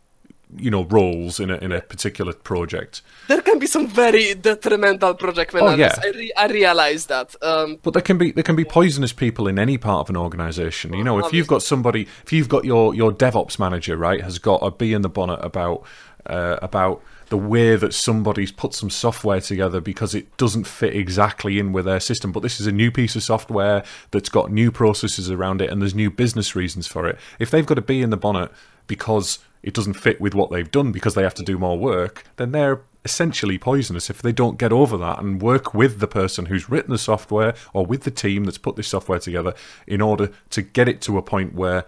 you 0.57 0.71
know 0.71 0.85
roles 0.85 1.41
in 1.41 1.51
a 1.51 1.57
in 1.57 1.73
a 1.73 1.81
particular 1.81 2.33
project. 2.33 3.03
There 3.29 3.41
can 3.41 3.59
be 3.59 3.67
some 3.67 3.87
very 3.87 4.35
detrimental 4.35 5.15
project 5.15 5.55
managers. 5.55 5.93
Oh, 5.99 6.03
yeah. 6.05 6.13
I, 6.13 6.17
re- 6.17 6.33
I 6.37 6.47
realize 6.47 7.07
that. 7.07 7.35
Um, 7.43 7.79
but 7.83 7.93
there 7.93 8.03
can 8.03 8.19
be 8.19 8.33
there 8.33 8.45
can 8.45 8.57
be 8.57 8.65
poisonous 8.65 9.13
people 9.13 9.49
in 9.49 9.59
any 9.59 9.79
part 9.79 10.01
of 10.07 10.11
an 10.11 10.17
organization. 10.17 10.95
You 10.95 11.05
know, 11.05 11.19
if 11.19 11.33
you've 11.33 11.47
got 11.47 11.63
somebody, 11.63 12.09
if 12.25 12.33
you've 12.33 12.49
got 12.49 12.65
your 12.65 12.95
your 12.95 13.13
DevOps 13.13 13.59
manager, 13.59 13.97
right, 13.97 14.23
has 14.23 14.39
got 14.39 14.61
a 14.63 14.71
bee 14.71 14.93
in 14.93 15.03
the 15.03 15.09
bonnet 15.09 15.41
about 15.43 15.85
uh, 16.27 16.59
about 16.63 17.03
the 17.29 17.37
way 17.37 17.77
that 17.77 17.93
somebody's 17.93 18.51
put 18.51 18.73
some 18.73 18.89
software 18.89 19.41
together 19.41 19.81
because 19.81 20.15
it 20.15 20.35
doesn't 20.39 20.67
fit 20.67 20.97
exactly 20.97 21.59
in 21.59 21.73
with 21.73 21.85
their 21.85 22.01
system. 22.01 22.33
But 22.33 22.41
this 22.41 22.59
is 22.59 22.67
a 22.67 22.73
new 22.73 22.91
piece 22.91 23.17
of 23.17 23.23
software 23.23 23.85
that's 24.13 24.31
got 24.31 24.51
new 24.51 24.73
processes 24.73 25.31
around 25.31 25.61
it 25.61 25.71
and 25.71 25.83
there's 25.83 25.95
new 25.95 26.11
business 26.11 26.57
reasons 26.57 26.87
for 26.87 27.07
it. 27.07 27.19
If 27.39 27.51
they've 27.51 27.67
got 27.67 27.79
a 27.79 27.83
bee 27.83 28.01
in 28.01 28.11
the 28.11 28.17
bonnet 28.17 28.51
because 28.89 29.39
it 29.63 29.75
doesn't 29.75 29.95
fit 29.95 30.21
with 30.21 30.35
what 30.35 30.51
they've 30.51 30.71
done 30.71 30.91
because 30.91 31.15
they 31.15 31.23
have 31.23 31.35
to 31.35 31.43
do 31.45 31.59
more 31.59 31.79
work, 31.79 32.25
then 32.37 32.51
they're 32.51 32.81
essentially 33.05 33.57
poisonous 33.59 34.11
if 34.11 34.21
they 34.21 34.33
don't 34.33 34.59
get 34.59 34.73
over 34.73 34.97
that 34.99 35.21
and 35.21 35.41
work 35.41 35.73
with 35.73 36.01
the 36.01 36.07
person 36.07 36.47
who's 36.47 36.69
written 36.69 36.91
the 36.91 36.99
software 36.99 37.55
or 37.73 37.87
with 37.87 38.03
the 38.03 38.11
team 38.11 38.45
that's 38.45 38.59
put 38.59 38.77
this 38.77 38.89
software 38.89 39.19
together 39.19 39.55
in 39.87 40.01
order 40.01 40.31
to 40.51 40.63
get 40.63 40.89
it 40.89 41.01
to 41.01 41.17
a 41.17 41.23
point 41.23 41.55
where 41.55 41.85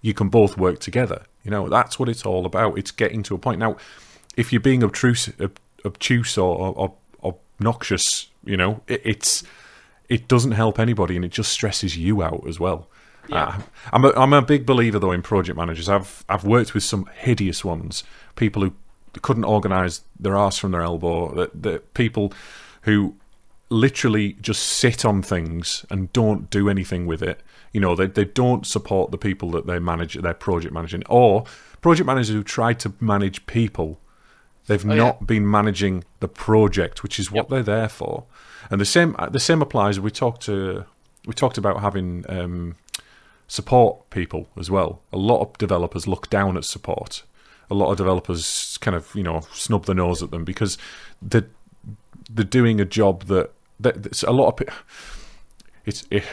you 0.00 0.14
can 0.14 0.28
both 0.28 0.56
work 0.56 0.80
together. 0.80 1.24
You 1.42 1.50
know, 1.50 1.68
that's 1.68 1.98
what 1.98 2.08
it's 2.08 2.24
all 2.24 2.46
about. 2.46 2.78
It's 2.78 2.90
getting 2.90 3.22
to 3.24 3.34
a 3.34 3.38
point. 3.38 3.58
Now, 3.58 3.76
if 4.36 4.52
you're 4.52 4.60
being 4.60 4.84
obtruse, 4.84 5.30
ob- 5.40 5.58
obtuse 5.84 6.38
or, 6.38 6.56
or, 6.56 6.94
or 7.18 7.36
obnoxious, 7.58 8.28
you 8.44 8.56
know, 8.56 8.80
it, 8.86 9.02
it's 9.04 9.44
it 10.08 10.28
doesn't 10.28 10.52
help 10.52 10.78
anybody, 10.78 11.16
and 11.16 11.24
it 11.24 11.30
just 11.30 11.50
stresses 11.50 11.96
you 11.96 12.22
out 12.22 12.44
as 12.46 12.60
well. 12.60 12.88
Yeah. 13.28 13.44
Uh, 13.44 13.62
I'm 13.92 14.04
a, 14.04 14.12
I'm 14.16 14.32
a 14.32 14.42
big 14.42 14.66
believer 14.66 14.98
though 14.98 15.12
in 15.12 15.22
project 15.22 15.56
managers. 15.56 15.88
I've 15.88 16.24
I've 16.28 16.44
worked 16.44 16.74
with 16.74 16.82
some 16.82 17.08
hideous 17.14 17.64
ones, 17.64 18.04
people 18.36 18.62
who 18.62 18.72
couldn't 19.22 19.44
organise 19.44 20.02
their 20.18 20.36
arse 20.36 20.58
from 20.58 20.72
their 20.72 20.82
elbow, 20.82 21.34
that 21.34 21.62
that 21.62 21.94
people 21.94 22.32
who 22.82 23.16
literally 23.70 24.34
just 24.40 24.62
sit 24.62 25.04
on 25.04 25.22
things 25.22 25.84
and 25.90 26.12
don't 26.12 26.50
do 26.50 26.68
anything 26.68 27.06
with 27.06 27.22
it. 27.22 27.40
You 27.72 27.80
know, 27.80 27.94
they 27.96 28.06
they 28.06 28.24
don't 28.24 28.66
support 28.66 29.10
the 29.10 29.18
people 29.18 29.50
that 29.52 29.66
they 29.66 29.78
manage, 29.78 30.14
their 30.14 30.34
project 30.34 30.72
managing, 30.72 31.02
or 31.08 31.44
project 31.80 32.06
managers 32.06 32.28
who 32.34 32.42
try 32.44 32.72
to 32.74 32.92
manage 33.00 33.46
people. 33.46 34.00
They've 34.66 34.84
Oh, 34.88 34.94
not 34.94 35.26
been 35.26 35.50
managing 35.50 36.04
the 36.20 36.28
project, 36.28 37.02
which 37.02 37.18
is 37.18 37.30
what 37.30 37.48
they're 37.50 37.62
there 37.62 37.88
for. 37.88 38.24
And 38.70 38.80
the 38.80 38.86
same 38.86 39.14
the 39.30 39.40
same 39.40 39.60
applies. 39.60 40.00
We 40.00 40.10
talked 40.10 40.42
to 40.42 40.84
we 41.26 41.34
talked 41.34 41.58
about 41.58 41.80
having 41.80 42.24
um, 42.28 42.76
support 43.46 44.10
people 44.10 44.48
as 44.58 44.70
well. 44.70 45.00
A 45.12 45.18
lot 45.18 45.40
of 45.40 45.58
developers 45.58 46.06
look 46.06 46.30
down 46.30 46.56
at 46.56 46.64
support. 46.64 47.22
A 47.70 47.74
lot 47.74 47.90
of 47.90 47.96
developers 47.96 48.78
kind 48.80 48.96
of 48.96 49.14
you 49.14 49.22
know 49.22 49.40
snub 49.52 49.86
the 49.86 49.94
nose 49.94 50.22
at 50.22 50.30
them 50.30 50.44
because 50.44 50.78
they're 51.22 51.48
they're 52.30 52.44
doing 52.44 52.80
a 52.80 52.84
job 52.84 53.24
that 53.24 53.52
that 53.80 54.22
a 54.22 54.32
lot 54.32 54.60
of 54.60 54.68
it's 55.84 56.04
it, 56.10 56.24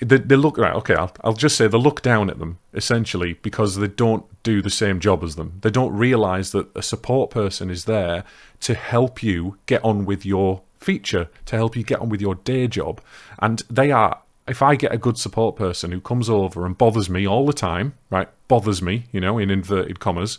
they, 0.00 0.18
they 0.18 0.36
look 0.36 0.58
right. 0.58 0.74
Okay, 0.74 0.94
I'll, 0.94 1.12
I'll 1.24 1.32
just 1.32 1.56
say 1.56 1.66
they 1.66 1.78
look 1.78 2.02
down 2.02 2.28
at 2.30 2.38
them 2.38 2.58
essentially 2.74 3.34
because 3.34 3.76
they 3.76 3.88
don't 3.88 4.24
do 4.42 4.60
the 4.60 4.70
same 4.70 5.00
job 5.00 5.24
as 5.24 5.36
them. 5.36 5.58
They 5.62 5.70
don't 5.70 5.92
realize 5.92 6.52
that 6.52 6.68
a 6.76 6.82
support 6.82 7.30
person 7.30 7.70
is 7.70 7.84
there 7.86 8.24
to 8.60 8.74
help 8.74 9.22
you 9.22 9.58
get 9.66 9.82
on 9.84 10.04
with 10.04 10.26
your 10.26 10.62
feature, 10.78 11.28
to 11.46 11.56
help 11.56 11.76
you 11.76 11.82
get 11.82 12.00
on 12.00 12.08
with 12.08 12.20
your 12.20 12.34
day 12.34 12.68
job, 12.68 13.00
and 13.38 13.62
they 13.70 13.90
are. 13.90 14.20
If 14.48 14.62
I 14.62 14.76
get 14.76 14.92
a 14.92 14.98
good 14.98 15.18
support 15.18 15.56
person 15.56 15.90
who 15.90 16.00
comes 16.00 16.30
over 16.30 16.66
and 16.66 16.78
bothers 16.78 17.10
me 17.10 17.26
all 17.26 17.46
the 17.46 17.52
time, 17.52 17.94
right, 18.10 18.28
bothers 18.48 18.80
me, 18.80 19.06
you 19.12 19.20
know, 19.20 19.38
in 19.38 19.50
inverted 19.50 19.98
commas, 19.98 20.38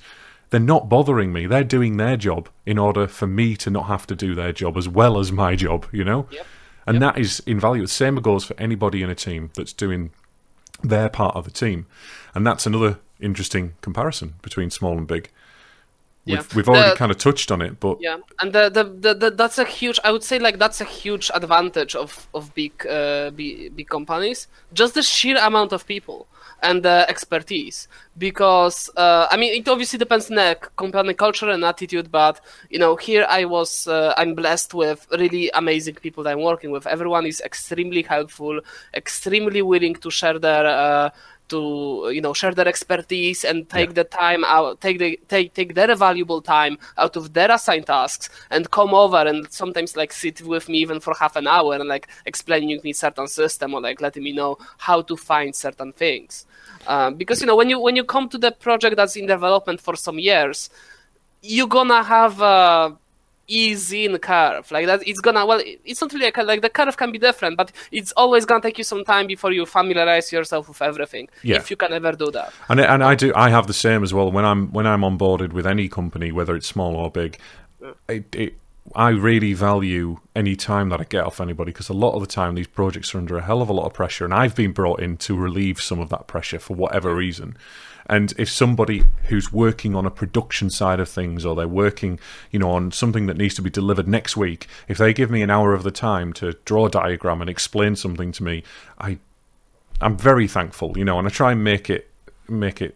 they're 0.49 0.59
not 0.59 0.87
bothering 0.87 1.33
me. 1.33 1.45
They're 1.45 1.63
doing 1.63 1.97
their 1.97 2.15
job 2.15 2.49
in 2.65 2.77
order 2.77 3.07
for 3.07 3.27
me 3.27 3.57
to 3.57 3.69
not 3.69 3.87
have 3.87 4.07
to 4.07 4.15
do 4.15 4.33
their 4.33 4.53
job 4.53 4.77
as 4.77 4.87
well 4.87 5.19
as 5.19 5.31
my 5.31 5.55
job, 5.55 5.87
you 5.91 6.05
know? 6.05 6.27
Yep. 6.31 6.45
And 6.85 7.01
that 7.01 7.17
is 7.17 7.41
invaluable. 7.45 7.83
The 7.83 7.89
same 7.89 8.15
goes 8.15 8.45
for 8.45 8.57
anybody 8.57 9.03
in 9.03 9.09
a 9.09 9.15
team 9.15 9.51
that's 9.55 9.73
doing 9.73 10.11
their 10.81 11.09
part 11.09 11.35
of 11.35 11.43
the 11.43 11.51
team. 11.51 11.85
And 12.33 12.47
that's 12.47 12.65
another 12.65 12.99
interesting 13.19 13.73
comparison 13.81 14.35
between 14.41 14.69
small 14.69 14.97
and 14.97 15.05
big. 15.05 15.29
Yeah. 16.27 16.37
We've, 16.37 16.55
we've 16.55 16.69
already 16.69 16.89
The- 16.89 16.95
kind 16.95 17.11
of 17.11 17.17
touched 17.17 17.51
on 17.51 17.61
it, 17.61 17.79
but 17.79 17.97
Yeah, 18.01 18.17
and 18.41 18.51
the, 18.53 18.69
the, 18.69 19.13
the, 19.13 19.31
that's 19.31 19.57
a 19.57 19.63
huge. 19.63 19.99
I 20.03 20.11
would 20.11 20.23
say 20.23 20.39
like 20.39 20.59
that's 20.59 20.81
a 20.81 20.85
huge 20.85 21.31
advantage 21.33 21.95
of 21.95 22.27
of 22.33 22.53
big 22.53 22.85
uh, 22.85 23.31
big, 23.31 23.75
big 23.75 23.87
companies. 23.89 24.47
Just 24.73 24.93
the 24.93 25.01
sheer 25.03 25.37
amount 25.37 25.71
of 25.71 25.85
people 25.87 26.27
and 26.63 26.83
the 26.83 27.05
expertise. 27.07 27.87
Because 28.17 28.89
uh, 28.97 29.27
I 29.31 29.37
mean, 29.37 29.53
it 29.53 29.67
obviously 29.69 29.99
depends 29.99 30.29
on 30.29 30.35
the 30.35 30.57
company 30.75 31.13
culture 31.13 31.49
and 31.49 31.63
attitude. 31.63 32.11
But 32.11 32.41
you 32.69 32.79
know, 32.79 32.95
here 32.97 33.25
I 33.29 33.45
was. 33.45 33.87
Uh, 33.87 34.13
I'm 34.17 34.35
blessed 34.35 34.73
with 34.73 35.07
really 35.17 35.49
amazing 35.53 35.95
people 35.95 36.23
that 36.23 36.31
I'm 36.33 36.41
working 36.41 36.71
with. 36.71 36.87
Everyone 36.87 37.25
is 37.25 37.41
extremely 37.41 38.01
helpful, 38.03 38.59
extremely 38.93 39.61
willing 39.61 39.95
to 39.95 40.09
share 40.11 40.39
their. 40.39 40.65
Uh, 41.53 41.57
to 41.57 42.11
you 42.13 42.21
know 42.21 42.33
share 42.33 42.53
their 42.53 42.67
expertise 42.67 43.43
and 43.43 43.69
take 43.69 43.93
the 43.93 44.03
time 44.03 44.43
out 44.45 44.79
take 44.81 44.99
the 44.99 45.19
take 45.27 45.53
take 45.53 45.73
their 45.73 45.95
valuable 45.95 46.41
time 46.41 46.77
out 46.97 47.15
of 47.15 47.33
their 47.33 47.51
assigned 47.51 47.85
tasks 47.85 48.29
and 48.49 48.69
come 48.71 48.93
over 48.93 49.17
and 49.17 49.51
sometimes 49.51 49.95
like 49.95 50.11
sit 50.11 50.41
with 50.41 50.67
me 50.69 50.77
even 50.79 50.99
for 50.99 51.13
half 51.13 51.35
an 51.35 51.47
hour 51.47 51.73
and 51.73 51.87
like 51.87 52.07
explaining 52.25 52.79
me 52.83 52.93
certain 52.93 53.27
system 53.27 53.73
or 53.73 53.81
like 53.81 54.01
letting 54.01 54.23
me 54.23 54.31
know 54.31 54.57
how 54.77 55.01
to 55.01 55.15
find 55.15 55.55
certain 55.55 55.93
things. 55.93 56.45
Um, 56.87 57.15
because 57.15 57.41
you 57.41 57.47
know 57.47 57.55
when 57.55 57.69
you 57.69 57.79
when 57.79 57.95
you 57.95 58.03
come 58.03 58.29
to 58.29 58.37
the 58.37 58.51
project 58.51 58.95
that's 58.95 59.15
in 59.15 59.25
development 59.25 59.81
for 59.81 59.95
some 59.95 60.19
years 60.19 60.69
you're 61.41 61.67
gonna 61.67 62.03
have 62.03 62.41
a 62.41 62.97
easy 63.47 64.05
in 64.05 64.17
curve 64.17 64.69
like 64.71 64.85
that 64.85 65.07
it's 65.07 65.19
gonna 65.21 65.45
well 65.45 65.61
it's 65.85 66.01
not 66.01 66.11
really 66.13 66.31
a, 66.33 66.43
like 66.43 66.61
the 66.61 66.69
curve 66.69 66.97
can 66.97 67.11
be 67.11 67.17
different 67.17 67.55
but 67.55 67.71
it's 67.91 68.11
always 68.13 68.45
gonna 68.45 68.61
take 68.61 68.77
you 68.77 68.83
some 68.83 69.03
time 69.05 69.25
before 69.27 69.51
you 69.51 69.65
familiarize 69.65 70.31
yourself 70.31 70.67
with 70.67 70.81
everything 70.81 71.29
Yeah. 71.43 71.57
if 71.57 71.69
you 71.71 71.77
can 71.77 71.93
ever 71.93 72.11
do 72.11 72.29
that 72.31 72.53
and 72.69 72.79
and 72.79 73.03
I 73.03 73.15
do 73.15 73.31
I 73.35 73.49
have 73.49 73.67
the 73.67 73.73
same 73.73 74.03
as 74.03 74.13
well. 74.13 74.31
When 74.31 74.45
I'm 74.45 74.71
when 74.71 74.85
I'm 74.87 75.01
onboarded 75.01 75.53
with 75.53 75.65
any 75.67 75.87
company, 75.89 76.31
whether 76.31 76.55
it's 76.55 76.67
small 76.67 76.95
or 76.95 77.09
big, 77.11 77.37
it, 78.09 78.35
it, 78.35 78.57
I 78.95 79.09
really 79.09 79.53
value 79.53 80.19
any 80.35 80.55
time 80.55 80.89
that 80.89 81.01
I 81.01 81.03
get 81.03 81.23
off 81.25 81.41
anybody 81.41 81.71
because 81.71 81.89
a 81.89 81.93
lot 81.93 82.13
of 82.13 82.21
the 82.21 82.27
time 82.27 82.55
these 82.55 82.67
projects 82.67 83.13
are 83.13 83.17
under 83.17 83.37
a 83.37 83.41
hell 83.41 83.61
of 83.61 83.69
a 83.69 83.73
lot 83.73 83.85
of 83.85 83.93
pressure, 83.93 84.25
and 84.25 84.33
I've 84.33 84.55
been 84.55 84.71
brought 84.71 84.99
in 85.01 85.17
to 85.17 85.35
relieve 85.35 85.81
some 85.81 85.99
of 85.99 86.09
that 86.09 86.27
pressure 86.27 86.59
for 86.59 86.75
whatever 86.75 87.13
reason. 87.13 87.57
And 88.09 88.33
if 88.37 88.49
somebody 88.49 89.03
who's 89.25 89.51
working 89.51 89.95
on 89.95 90.05
a 90.05 90.11
production 90.11 90.69
side 90.69 90.99
of 90.99 91.09
things, 91.09 91.45
or 91.45 91.55
they're 91.55 91.67
working, 91.67 92.19
you 92.51 92.59
know, 92.59 92.71
on 92.71 92.91
something 92.91 93.27
that 93.27 93.37
needs 93.37 93.55
to 93.55 93.61
be 93.61 93.69
delivered 93.69 94.07
next 94.07 94.37
week, 94.37 94.67
if 94.87 94.97
they 94.97 95.13
give 95.13 95.29
me 95.29 95.41
an 95.41 95.49
hour 95.49 95.73
of 95.73 95.83
the 95.83 95.91
time 95.91 96.33
to 96.33 96.53
draw 96.65 96.85
a 96.85 96.89
diagram 96.89 97.41
and 97.41 97.49
explain 97.49 97.95
something 97.95 98.31
to 98.31 98.43
me, 98.43 98.63
I 98.99 99.19
I'm 99.99 100.17
very 100.17 100.47
thankful, 100.47 100.97
you 100.97 101.03
know, 101.03 101.17
and 101.17 101.27
I 101.27 101.31
try 101.31 101.51
and 101.51 101.63
make 101.63 101.89
it 101.89 102.09
make 102.47 102.81
it 102.81 102.95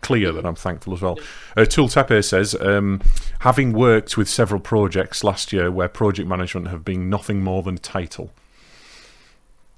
clear 0.00 0.32
that 0.32 0.46
I'm 0.46 0.54
thankful 0.54 0.94
as 0.94 1.02
well. 1.02 1.18
Uh, 1.56 1.64
Tool 1.64 1.88
Tepe 1.88 2.22
says, 2.22 2.54
um, 2.60 3.02
having 3.40 3.72
worked 3.72 4.16
with 4.16 4.28
several 4.28 4.60
projects 4.60 5.22
last 5.22 5.52
year 5.52 5.70
where 5.70 5.88
project 5.88 6.26
management 6.26 6.68
have 6.68 6.84
been 6.84 7.10
nothing 7.10 7.42
more 7.42 7.62
than 7.62 7.76
title. 7.76 8.32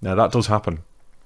Now 0.00 0.14
that 0.14 0.30
does 0.30 0.46
happen. 0.46 0.80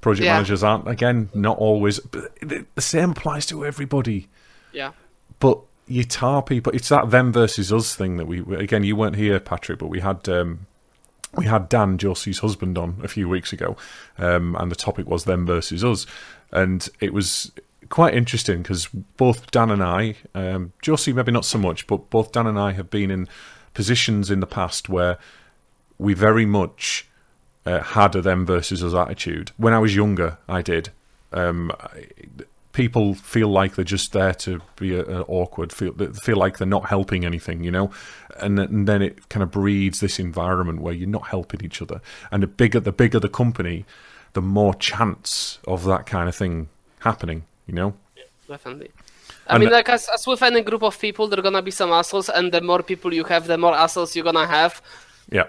Project 0.07 0.25
Yeah. 0.27 0.35
managers 0.35 0.63
aren't 0.63 0.87
again 0.89 1.31
not 1.35 1.59
always. 1.59 1.97
The 2.13 2.65
the 2.77 2.81
same 2.81 3.11
applies 3.11 3.45
to 3.47 3.65
everybody. 3.67 4.29
yeah 4.73 4.93
But 5.41 5.59
you 5.89 6.05
tar 6.05 6.43
people. 6.43 6.73
It's 6.73 6.89
that 6.91 7.11
them 7.11 7.33
versus 7.33 7.73
us 7.73 7.97
thing 7.97 8.17
that 8.19 8.27
we 8.27 8.39
again. 8.57 8.85
You 8.85 8.95
weren't 8.95 9.17
here, 9.17 9.41
Patrick, 9.41 9.79
but 9.81 9.89
we 9.89 9.99
had. 10.01 10.29
Um, 10.29 10.67
we 11.35 11.47
had 11.47 11.69
Dan 11.69 11.99
Josie's 11.99 12.39
husband 12.39 12.79
on 12.79 13.01
a 13.03 13.09
few 13.09 13.29
weeks 13.29 13.53
ago, 13.53 13.77
um, 14.17 14.55
and 14.61 14.71
the 14.71 14.77
topic 14.77 15.07
was 15.09 15.25
them 15.25 15.45
versus 15.45 15.83
us, 15.85 16.07
and 16.53 16.89
it 17.01 17.13
was 17.13 17.51
quite 17.89 18.15
interesting 18.15 18.63
because 18.63 18.87
both 19.17 19.51
Dan 19.51 19.71
and 19.71 19.83
I, 19.83 20.15
um, 20.35 20.73
Josie 20.83 21.13
maybe 21.13 21.33
not 21.33 21.45
so 21.45 21.59
much, 21.59 21.87
but 21.89 22.09
both 22.11 22.31
Dan 22.33 22.47
and 22.47 22.59
I 22.59 22.73
have 22.73 22.89
been 22.91 23.11
in 23.11 23.29
positions 23.75 24.31
in 24.31 24.41
the 24.41 24.47
past 24.47 24.89
where 24.89 25.19
we 25.99 26.15
very 26.15 26.47
much 26.47 27.07
uh, 27.67 27.81
had 27.83 28.15
a 28.17 28.23
them 28.23 28.47
versus 28.47 28.83
us 28.83 28.95
attitude. 28.95 29.51
When 29.59 29.75
I 29.75 29.79
was 29.79 29.95
younger, 29.95 30.39
I 30.49 30.63
did. 30.63 30.91
Um, 31.33 31.73
I- 31.81 32.07
people 32.73 33.15
feel 33.15 33.49
like 33.49 33.75
they're 33.75 33.85
just 33.87 34.13
there 34.13 34.35
to 34.35 34.61
be 34.77 34.95
uh, 34.99 35.03
uh, 35.03 35.25
awkward, 35.29 35.73
feel 35.73 35.93
they 35.95 36.07
feel 36.09 36.37
like 36.37 36.59
they're 36.59 36.67
not 36.67 36.85
helping 36.91 37.25
anything, 37.25 37.65
you 37.65 37.71
know, 37.71 37.91
and, 38.39 38.59
th- 38.59 38.69
and 38.69 38.87
then 38.87 39.01
it 39.01 39.31
kind 39.31 39.43
of 39.43 39.51
breeds 39.51 40.01
this 40.01 40.19
environment 40.19 40.83
where 40.83 40.93
you're 40.93 41.09
not 41.09 41.29
helping 41.29 41.65
each 41.65 41.81
other. 41.81 42.03
And 42.31 42.43
the 42.43 42.47
bigger 42.47 42.79
the 42.79 42.93
bigger 42.93 43.19
the 43.19 43.31
company, 43.31 43.87
the 44.35 44.43
more 44.43 44.75
chance 44.75 45.59
of 45.67 45.85
that 45.85 46.05
kind 46.05 46.29
of 46.29 46.37
thing 46.37 46.69
happening, 46.99 47.45
you 47.67 47.73
know. 47.73 47.95
definitely 48.47 48.91
I 49.49 49.55
And 49.55 49.63
mean, 49.65 49.73
like 49.73 49.89
as, 49.89 50.09
as 50.13 50.27
with 50.27 50.43
any 50.43 50.61
group 50.61 50.83
of 50.83 50.99
people, 51.01 51.29
there 51.29 51.39
are 51.39 51.43
gonna 51.43 51.63
be 51.63 51.71
some 51.71 51.93
assholes, 51.93 52.29
and 52.29 52.53
the 52.53 52.61
more 52.61 52.83
people 52.83 53.15
you 53.15 53.25
have, 53.25 53.47
the 53.47 53.57
more 53.57 53.75
assholes 53.75 54.15
you're 54.15 54.25
gonna 54.25 54.47
have. 54.47 54.83
Yeah. 55.31 55.47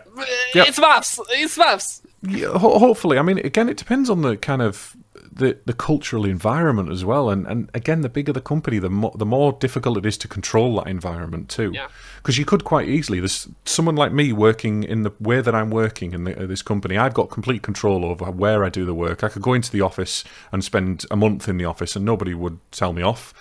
Yep. 0.56 0.68
It's 0.70 0.80
maths. 0.80 1.20
It's 1.32 1.58
maths. 1.58 2.02
Yeah, 2.28 2.58
ho- 2.58 2.80
hopefully. 2.80 3.18
I 3.18 3.22
mean, 3.22 3.40
again, 3.40 3.70
it 3.70 3.78
depends 3.78 4.10
on 4.10 4.22
the 4.22 4.38
kind 4.38 4.62
of 4.62 4.96
the, 5.32 5.58
the 5.66 5.74
cultural 5.74 6.26
environment 6.26 6.92
as 6.92 7.06
well. 7.06 7.30
And, 7.30 7.46
and 7.48 7.70
again, 7.74 8.02
the 8.02 8.10
bigger 8.10 8.34
the 8.34 8.42
company, 8.42 8.80
the 8.80 8.90
more 8.90 9.14
the 9.16 9.26
more 9.26 9.54
difficult 9.54 9.98
it 9.98 10.06
is 10.06 10.18
to 10.20 10.28
control 10.28 10.76
that 10.78 10.88
environment 10.88 11.50
too. 11.50 11.72
Yeah. 11.74 11.88
Because 12.18 12.38
you 12.38 12.46
could 12.46 12.64
quite 12.64 12.88
easily. 12.88 13.20
There's 13.20 13.48
someone 13.66 13.96
like 13.96 14.12
me 14.12 14.34
working 14.34 14.84
in 14.84 15.04
the 15.04 15.12
way 15.20 15.42
that 15.42 15.56
I'm 15.56 15.70
working 15.70 16.14
in 16.14 16.24
the, 16.26 16.44
uh, 16.44 16.46
this 16.46 16.62
company. 16.62 16.98
I've 16.98 17.14
got 17.14 17.30
complete 17.30 17.62
control 17.62 18.06
over 18.06 18.26
where 18.32 18.64
I 18.64 18.70
do 18.70 18.86
the 18.86 18.96
work. 18.96 19.24
I 19.24 19.30
could 19.30 19.42
go 19.42 19.54
into 19.54 19.72
the 19.72 19.82
office 19.82 20.24
and 20.52 20.64
spend 20.64 21.06
a 21.12 21.16
month 21.16 21.48
in 21.48 21.58
the 21.58 21.66
office, 21.66 21.96
and 21.96 22.06
nobody 22.06 22.34
would 22.34 22.60
tell 22.72 22.94
me 22.94 23.02
off. 23.02 23.34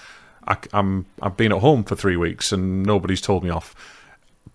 I, 0.46 0.56
am 0.72 1.06
I've 1.20 1.36
been 1.36 1.52
at 1.52 1.58
home 1.58 1.82
for 1.84 1.96
three 1.96 2.16
weeks, 2.16 2.52
and 2.52 2.84
nobody's 2.84 3.20
told 3.20 3.42
me 3.42 3.50
off 3.50 3.74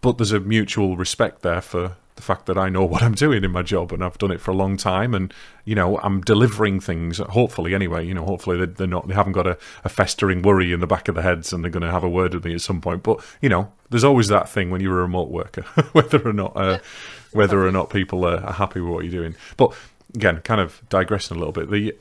but 0.02 0.18
there's 0.18 0.32
a 0.32 0.40
mutual 0.40 0.98
respect 0.98 1.44
there 1.44 1.62
for 1.62 1.96
the 2.22 2.26
fact 2.26 2.46
that 2.46 2.58
I 2.58 2.70
know 2.70 2.86
what 2.94 3.02
I'm 3.04 3.14
doing 3.16 3.44
in 3.44 3.52
my 3.52 3.64
job 3.64 3.92
and 3.92 4.04
I've 4.04 4.18
done 4.18 4.32
it 4.32 4.40
for 4.40 4.52
a 4.52 4.56
long 4.56 4.78
time 4.78 5.14
and 5.14 5.34
you 5.66 5.76
know 5.76 5.98
I'm 6.00 6.22
delivering 6.22 6.80
things 6.80 7.18
hopefully 7.18 7.74
anyway 7.76 8.06
you 8.06 8.14
know 8.14 8.26
hopefully 8.26 8.58
they- 8.58 8.72
they're 8.74 8.88
not 8.88 9.08
they 9.08 9.14
haven't 9.14 9.34
got 9.34 9.48
a, 9.48 9.58
a 9.84 9.90
festering 9.90 10.42
worry 10.42 10.72
in 10.72 10.80
the 10.80 10.88
back 10.88 11.08
of 11.08 11.16
their 11.16 11.24
heads 11.24 11.52
and 11.52 11.64
they're 11.64 11.72
going 11.72 11.82
to 11.84 11.92
have 11.92 12.04
a 12.04 12.10
word 12.10 12.34
with 12.34 12.46
me 12.46 12.54
at 12.54 12.62
some 12.62 12.80
point 12.80 13.04
but 13.04 13.20
you 13.42 13.50
know 13.50 13.72
there's 13.90 14.04
always 14.04 14.28
that 14.28 14.48
thing 14.48 14.70
when 14.70 14.82
you're 14.82 15.00
a 15.00 15.02
remote 15.02 15.30
worker 15.30 15.62
whether 15.94 16.26
or 16.28 16.34
not 16.34 16.56
uh, 16.56 16.80
whether 17.34 17.66
or 17.66 17.72
not 17.72 17.90
people 17.90 18.26
are, 18.26 18.38
are 18.46 18.54
happy 18.54 18.80
with 18.80 18.94
what 18.94 19.04
you're 19.04 19.12
doing 19.22 19.36
but 19.58 19.74
again 20.16 20.40
kind 20.42 20.62
of 20.62 20.82
digressing 20.90 21.36
a 21.36 21.40
little 21.40 21.54
bit 21.54 21.70
the 21.70 21.96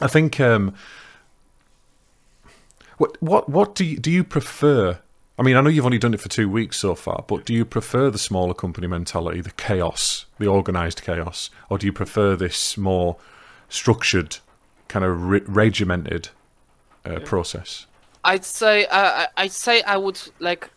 I 0.00 0.08
think 0.08 0.40
um, 0.40 0.74
What 2.98 3.16
what 3.22 3.48
what 3.48 3.74
do 3.74 3.84
you, 3.84 3.96
do 3.98 4.10
you 4.10 4.24
prefer? 4.24 4.98
I 5.38 5.42
mean, 5.42 5.56
I 5.56 5.60
know 5.62 5.68
you've 5.68 5.84
only 5.84 5.98
done 5.98 6.14
it 6.14 6.20
for 6.20 6.28
two 6.28 6.48
weeks 6.48 6.76
so 6.78 6.94
far, 6.94 7.24
but 7.26 7.44
do 7.44 7.52
you 7.52 7.64
prefer 7.64 8.08
the 8.10 8.18
smaller 8.18 8.54
company 8.54 8.86
mentality, 8.86 9.40
the 9.40 9.50
chaos, 9.50 10.26
the 10.38 10.46
organized 10.46 11.02
chaos, 11.02 11.50
or 11.68 11.76
do 11.78 11.86
you 11.86 11.92
prefer 11.92 12.36
this 12.36 12.76
more 12.76 13.16
structured, 13.68 14.38
kind 14.86 15.04
of 15.04 15.24
re- 15.28 15.42
regimented 15.46 16.28
uh, 17.04 17.18
process? 17.20 17.86
I'd 18.24 18.44
say 18.44 18.86
uh, 18.86 19.26
I- 19.26 19.28
I'd 19.36 19.52
say 19.52 19.82
I 19.82 19.96
would 19.96 20.20
like. 20.38 20.70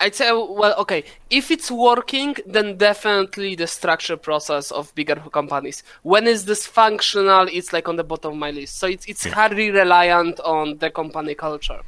I'd 0.00 0.16
say 0.16 0.32
well, 0.32 0.74
okay. 0.80 1.04
If 1.30 1.52
it's 1.52 1.70
working, 1.70 2.34
then 2.44 2.76
definitely 2.76 3.54
the 3.54 3.68
structure 3.68 4.16
process 4.16 4.72
of 4.72 4.92
bigger 4.96 5.14
companies. 5.32 5.84
When 6.02 6.26
it's 6.26 6.42
dysfunctional, 6.44 7.48
it's 7.52 7.72
like 7.72 7.88
on 7.88 7.94
the 7.94 8.02
bottom 8.02 8.32
of 8.32 8.38
my 8.38 8.50
list. 8.50 8.78
So 8.80 8.88
it's 8.88 9.06
it's 9.06 9.24
hardly 9.24 9.70
reliant 9.70 10.40
on 10.40 10.78
the 10.78 10.90
company 10.90 11.36
culture. 11.36 11.80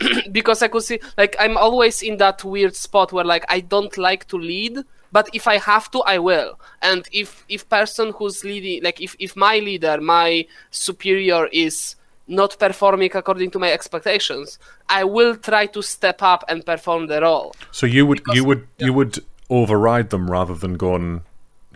because 0.32 0.62
I 0.62 0.68
could 0.68 0.82
see 0.82 1.00
like 1.16 1.36
I'm 1.38 1.56
always 1.56 2.02
in 2.02 2.16
that 2.18 2.44
weird 2.44 2.76
spot 2.76 3.12
where 3.12 3.24
like 3.24 3.44
I 3.48 3.60
don't 3.60 3.96
like 3.96 4.26
to 4.28 4.36
lead, 4.36 4.78
but 5.12 5.28
if 5.32 5.46
I 5.48 5.58
have 5.58 5.90
to, 5.92 6.00
I 6.02 6.18
will. 6.18 6.58
And 6.82 7.06
if 7.12 7.44
if 7.48 7.68
person 7.68 8.12
who's 8.16 8.44
leading, 8.44 8.82
like 8.82 9.00
if 9.00 9.16
if 9.18 9.36
my 9.36 9.58
leader, 9.58 10.00
my 10.00 10.46
superior 10.70 11.46
is 11.52 11.96
not 12.28 12.58
performing 12.58 13.10
according 13.14 13.50
to 13.52 13.58
my 13.58 13.70
expectations, 13.72 14.58
I 14.88 15.04
will 15.04 15.36
try 15.36 15.66
to 15.66 15.82
step 15.82 16.22
up 16.22 16.44
and 16.48 16.66
perform 16.66 17.06
the 17.06 17.20
role. 17.22 17.54
So 17.70 17.86
you 17.86 18.04
would 18.06 18.18
Because- 18.18 18.36
you 18.36 18.44
would 18.44 18.66
yeah. 18.78 18.86
you 18.86 18.92
would 18.92 19.18
override 19.48 20.10
them 20.10 20.30
rather 20.30 20.54
than 20.54 20.74
go 20.74 20.94
and 20.96 21.20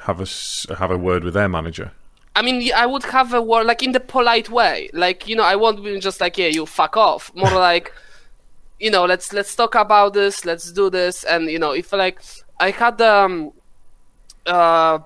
have 0.06 0.20
a 0.20 0.74
have 0.74 0.90
a 0.90 0.98
word 0.98 1.24
with 1.24 1.35
their 1.35 1.48
manager. 1.48 1.92
I 2.37 2.42
mean, 2.42 2.70
I 2.74 2.87
would 2.87 3.04
have 3.04 3.35
a 3.35 3.42
word 3.42 3.66
like 3.66 3.83
in 3.83 3.92
the 3.92 4.00
polite 4.00 4.50
way, 4.50 4.88
like 4.92 5.28
you 5.28 5.37
know, 5.37 5.42
I 5.44 5.56
won't 5.56 5.83
be 5.85 5.98
just 6.00 6.20
like, 6.20 6.37
yeah, 6.38 6.46
you 6.48 6.66
fuck 6.66 6.96
off. 6.96 7.30
More 7.35 7.50
like, 7.70 7.92
you 8.81 8.90
know, 8.90 9.05
let's 9.05 9.33
let's 9.33 9.55
talk 9.55 9.75
about 9.75 10.14
this, 10.14 10.45
let's 10.45 10.73
do 10.73 10.90
this, 10.90 11.25
and 11.25 11.51
you 11.51 11.59
know, 11.59 11.73
if 11.73 11.93
like 11.93 12.21
I 12.59 12.71
had 12.71 13.01
um, 13.01 13.53
uh, 14.47 14.99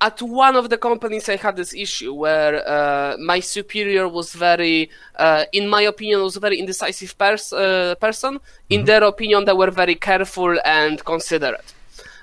at 0.00 0.20
one 0.20 0.56
of 0.56 0.68
the 0.68 0.76
companies, 0.76 1.28
I 1.28 1.36
had 1.36 1.54
this 1.54 1.72
issue 1.72 2.12
where 2.12 2.68
uh, 2.68 3.16
my 3.18 3.38
superior 3.38 4.08
was 4.08 4.32
very, 4.32 4.90
uh, 5.16 5.44
in 5.52 5.68
my 5.68 5.82
opinion, 5.82 6.22
was 6.22 6.36
a 6.36 6.40
very 6.40 6.58
indecisive 6.58 7.16
pers- 7.16 7.52
uh, 7.52 7.94
person. 8.00 8.40
In 8.68 8.84
their 8.84 9.04
opinion, 9.04 9.44
they 9.44 9.52
were 9.52 9.70
very 9.70 9.94
careful 9.94 10.58
and 10.64 11.02
considerate. 11.04 11.74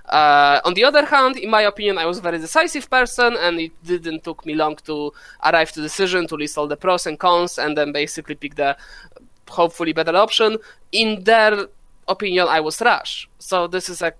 Uh, 0.09 0.59
on 0.65 0.73
the 0.73 0.83
other 0.83 1.05
hand, 1.05 1.37
in 1.37 1.49
my 1.49 1.61
opinion, 1.61 1.99
I 1.99 2.05
was 2.05 2.17
a 2.17 2.21
very 2.21 2.39
decisive 2.39 2.89
person, 2.89 3.37
and 3.39 3.59
it 3.59 3.71
didn't 3.83 4.23
took 4.23 4.43
me 4.43 4.55
long 4.55 4.75
to 4.85 5.13
arrive 5.43 5.71
to 5.73 5.81
decision 5.81 6.27
to 6.27 6.35
list 6.35 6.57
all 6.57 6.67
the 6.67 6.75
pros 6.75 7.05
and 7.05 7.19
cons, 7.19 7.59
and 7.59 7.77
then 7.77 7.91
basically 7.91 8.33
pick 8.33 8.55
the 8.55 8.75
hopefully 9.49 9.93
better 9.93 10.15
option. 10.15 10.57
In 10.91 11.23
their 11.23 11.67
opinion, 12.07 12.47
I 12.47 12.59
was 12.59 12.81
rash. 12.81 13.29
So 13.39 13.67
this 13.67 13.89
is 13.89 14.01
a, 14.01 14.13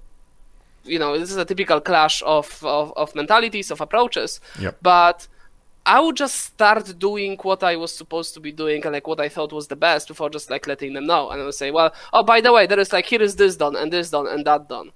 you 0.83 0.99
know, 0.99 1.17
this 1.17 1.31
is 1.31 1.37
a 1.37 1.45
typical 1.45 1.81
clash 1.81 2.21
of 2.25 2.63
of, 2.63 2.93
of 2.95 3.15
mentalities 3.15 3.71
of 3.71 3.81
approaches. 3.81 4.39
Yep. 4.59 4.77
But 4.81 5.27
I 5.85 5.99
would 5.99 6.15
just 6.15 6.35
start 6.35 6.99
doing 6.99 7.37
what 7.41 7.63
I 7.63 7.75
was 7.75 7.91
supposed 7.95 8.33
to 8.35 8.39
be 8.39 8.51
doing 8.51 8.83
and 8.83 8.93
like 8.93 9.07
what 9.07 9.19
I 9.19 9.29
thought 9.29 9.51
was 9.51 9.67
the 9.69 9.75
best 9.75 10.07
before 10.07 10.29
just 10.29 10.49
like 10.49 10.67
letting 10.67 10.93
them 10.93 11.07
know. 11.07 11.29
And 11.29 11.41
I 11.41 11.45
would 11.45 11.55
say, 11.55 11.71
well, 11.71 11.93
oh 12.13 12.23
by 12.23 12.41
the 12.41 12.53
way, 12.53 12.67
there 12.67 12.79
is 12.79 12.93
like 12.93 13.05
here 13.07 13.21
is 13.21 13.35
this 13.37 13.55
done 13.55 13.75
and 13.75 13.91
this 13.91 14.11
done 14.11 14.27
and 14.27 14.45
that 14.45 14.69
done. 14.69 14.91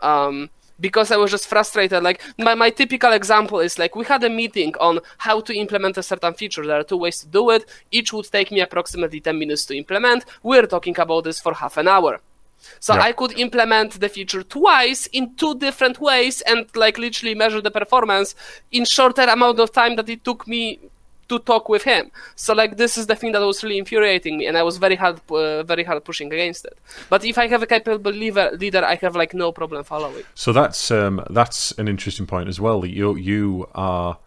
Um, 0.00 0.50
because 0.80 1.10
I 1.10 1.16
was 1.16 1.30
just 1.30 1.46
frustrated. 1.48 2.02
Like 2.02 2.22
my, 2.38 2.54
my 2.54 2.70
typical 2.70 3.12
example 3.12 3.60
is 3.60 3.78
like 3.78 3.96
we 3.96 4.04
had 4.04 4.22
a 4.24 4.30
meeting 4.30 4.74
on 4.80 5.00
how 5.18 5.40
to 5.40 5.54
implement 5.54 5.98
a 5.98 6.02
certain 6.02 6.34
feature. 6.34 6.66
There 6.66 6.78
are 6.78 6.84
two 6.84 6.96
ways 6.96 7.20
to 7.20 7.26
do 7.26 7.50
it. 7.50 7.64
Each 7.90 8.12
would 8.12 8.30
take 8.30 8.50
me 8.50 8.60
approximately 8.60 9.20
10 9.20 9.38
minutes 9.38 9.66
to 9.66 9.76
implement. 9.76 10.24
We're 10.42 10.66
talking 10.66 10.98
about 10.98 11.24
this 11.24 11.40
for 11.40 11.54
half 11.54 11.76
an 11.76 11.88
hour. 11.88 12.20
So 12.80 12.94
Yeah. 12.94 13.02
I 13.02 13.12
could 13.12 13.38
implement 13.38 14.00
the 14.00 14.08
feature 14.08 14.42
twice 14.42 15.06
in 15.06 15.34
two 15.36 15.54
different 15.56 16.00
ways 16.00 16.40
and 16.42 16.66
like 16.74 16.98
literally 16.98 17.34
measure 17.34 17.60
the 17.60 17.70
performance 17.70 18.34
in 18.72 18.84
shorter 18.84 19.22
amount 19.22 19.60
of 19.60 19.72
time 19.72 19.96
that 19.96 20.08
it 20.08 20.24
took 20.24 20.46
me 20.46 20.80
to 21.28 21.38
talk 21.38 21.68
with 21.68 21.82
him. 21.82 22.10
So 22.36 22.54
like 22.54 22.76
this 22.76 22.96
is 22.96 23.06
the 23.06 23.16
thing 23.16 23.32
that 23.32 23.40
was 23.40 23.62
really 23.62 23.78
infuriating 23.78 24.38
me, 24.38 24.46
and 24.46 24.56
I 24.56 24.62
was 24.62 24.78
very 24.78 24.96
hard, 24.96 25.20
uh, 25.30 25.62
very 25.62 25.84
hard 25.84 26.04
pushing 26.04 26.32
against 26.32 26.64
it. 26.64 26.78
But 27.08 27.24
if 27.24 27.38
I 27.38 27.46
have 27.48 27.62
a 27.62 27.66
capable 27.66 28.12
leader, 28.12 28.50
leader, 28.58 28.84
I 28.84 28.96
have 28.96 29.16
like 29.16 29.34
no 29.34 29.52
problem 29.52 29.84
following. 29.84 30.24
So 30.34 30.52
that's 30.52 30.90
um, 30.90 31.24
that's 31.30 31.72
an 31.72 31.88
interesting 31.88 32.26
point 32.26 32.48
as 32.48 32.60
well. 32.60 32.80
That 32.80 32.90
you 32.90 33.16
you 33.16 33.68
are 33.74 34.18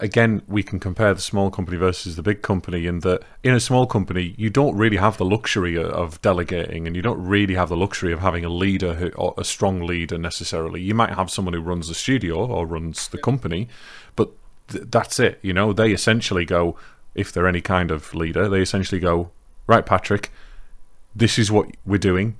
again 0.00 0.42
we 0.46 0.62
can 0.62 0.78
compare 0.78 1.12
the 1.14 1.20
small 1.20 1.50
company 1.50 1.76
versus 1.76 2.16
the 2.16 2.22
big 2.22 2.42
company 2.42 2.86
in 2.86 3.00
that 3.00 3.22
in 3.42 3.54
a 3.54 3.60
small 3.60 3.86
company 3.86 4.34
you 4.38 4.50
don't 4.50 4.76
really 4.76 4.96
have 4.96 5.16
the 5.18 5.24
luxury 5.24 5.76
of 5.76 6.20
delegating 6.22 6.86
and 6.86 6.96
you 6.96 7.02
don't 7.02 7.20
really 7.20 7.54
have 7.54 7.68
the 7.68 7.76
luxury 7.76 8.12
of 8.12 8.20
having 8.20 8.44
a 8.44 8.48
leader 8.48 8.94
who, 8.94 9.08
or 9.10 9.34
a 9.36 9.44
strong 9.44 9.80
leader 9.80 10.18
necessarily 10.18 10.80
you 10.80 10.94
might 10.94 11.10
have 11.10 11.30
someone 11.30 11.54
who 11.54 11.60
runs 11.60 11.88
the 11.88 11.94
studio 11.94 12.46
or 12.46 12.66
runs 12.66 13.08
the 13.08 13.18
company 13.18 13.68
but 14.16 14.30
th- 14.68 14.84
that's 14.90 15.18
it 15.18 15.38
you 15.42 15.52
know 15.52 15.72
they 15.72 15.90
essentially 15.92 16.44
go 16.44 16.76
if 17.14 17.32
they're 17.32 17.48
any 17.48 17.60
kind 17.60 17.90
of 17.90 18.14
leader 18.14 18.48
they 18.48 18.60
essentially 18.60 19.00
go 19.00 19.30
right 19.66 19.84
patrick 19.86 20.30
this 21.14 21.38
is 21.38 21.50
what 21.50 21.66
we're 21.84 21.98
doing 21.98 22.36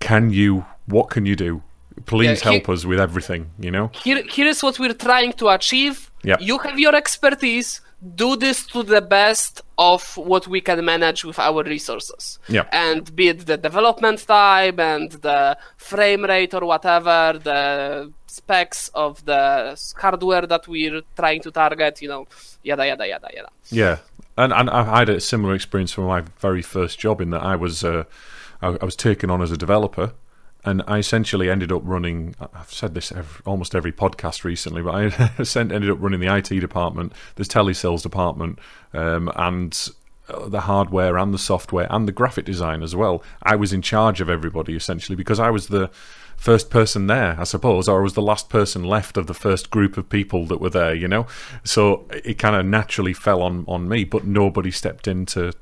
can 0.00 0.30
you 0.30 0.64
what 0.86 1.08
can 1.10 1.26
you 1.26 1.36
do 1.36 1.62
please 2.06 2.26
Yeah, 2.44 2.50
he- 2.50 2.56
help 2.56 2.68
us 2.68 2.84
with 2.84 3.00
everything 3.00 3.50
you 3.58 3.70
know 3.70 3.90
Here, 4.02 4.22
here 4.30 4.46
is 4.46 4.62
what 4.62 4.78
we're 4.78 4.94
trying 4.94 5.32
to 5.34 5.48
achieve. 5.48 6.10
Yeah. 6.24 6.36
You 6.40 6.58
have 6.58 6.78
your 6.78 6.94
expertise. 6.96 7.80
Do 8.16 8.34
this 8.36 8.66
to 8.68 8.82
the 8.82 9.00
best 9.00 9.62
of 9.78 10.16
what 10.16 10.46
we 10.48 10.60
can 10.60 10.84
manage 10.84 11.24
with 11.24 11.38
our 11.38 11.62
resources. 11.62 12.38
Yeah. 12.48 12.64
And 12.72 13.14
be 13.14 13.28
it 13.28 13.46
the 13.46 13.56
development 13.56 14.26
time 14.26 14.80
and 14.80 15.12
the 15.12 15.56
frame 15.76 16.24
rate 16.24 16.52
or 16.54 16.64
whatever, 16.66 17.38
the 17.42 18.10
specs 18.34 18.90
of 18.94 19.24
the 19.24 19.78
hardware 19.96 20.46
that 20.46 20.66
we're 20.66 21.02
trying 21.16 21.40
to 21.42 21.50
target, 21.50 22.02
you 22.02 22.08
know, 22.08 22.26
yada 22.62 22.86
yada 22.86 23.06
yada 23.06 23.28
yada. 23.34 23.50
Yeah, 23.70 23.98
and 24.36 24.52
and 24.52 24.68
I 24.70 24.98
had 24.98 25.08
a 25.08 25.20
similar 25.20 25.54
experience 25.54 25.92
from 25.92 26.06
my 26.06 26.22
very 26.40 26.62
first 26.62 26.98
job 26.98 27.20
in 27.20 27.30
that 27.30 27.42
I 27.42 27.56
was 27.56 27.84
uh, 27.84 28.04
I, 28.60 28.68
I 28.80 28.84
was 28.84 28.96
taken 28.96 29.30
on 29.30 29.40
as 29.40 29.52
a 29.52 29.56
developer, 29.56 30.12
and 30.64 30.82
I 30.86 30.98
essentially 30.98 31.48
ended 31.48 31.70
up 31.70 31.82
running. 31.84 32.34
I've 32.40 32.72
said 32.72 32.94
this 32.94 33.12
every, 33.12 33.42
almost 33.46 33.74
every 33.74 33.92
podcast 33.92 34.44
recently, 34.44 34.82
but 34.82 34.94
I 34.94 35.02
ended 35.60 35.90
up 35.90 35.98
running 36.00 36.20
the 36.20 36.34
IT 36.34 36.60
department, 36.60 37.12
the 37.36 37.44
telesales 37.44 38.02
department, 38.02 38.58
um, 38.92 39.30
and 39.36 39.90
uh, 40.28 40.48
the 40.48 40.62
hardware 40.62 41.18
and 41.18 41.34
the 41.34 41.38
software 41.38 41.86
and 41.90 42.08
the 42.08 42.12
graphic 42.12 42.46
design 42.46 42.82
as 42.82 42.96
well. 42.96 43.22
I 43.42 43.56
was 43.56 43.74
in 43.74 43.82
charge 43.82 44.22
of 44.22 44.30
everybody 44.30 44.74
essentially 44.74 45.16
because 45.16 45.38
I 45.38 45.50
was 45.50 45.68
the 45.68 45.90
first 46.36 46.70
person 46.70 47.06
there, 47.06 47.36
I 47.38 47.44
suppose, 47.44 47.88
or 47.88 48.02
was 48.02 48.14
the 48.14 48.22
last 48.22 48.48
person 48.48 48.84
left 48.84 49.16
of 49.16 49.26
the 49.26 49.34
first 49.34 49.70
group 49.70 49.96
of 49.96 50.08
people 50.08 50.46
that 50.46 50.60
were 50.60 50.70
there, 50.70 50.94
you 50.94 51.08
know. 51.08 51.26
So 51.64 52.04
it 52.10 52.38
kind 52.38 52.56
of 52.56 52.66
naturally 52.66 53.14
fell 53.14 53.42
on 53.42 53.64
on 53.66 53.88
me, 53.88 54.04
but 54.04 54.24
nobody 54.24 54.70
stepped 54.70 55.06
in 55.08 55.26
to 55.26 55.52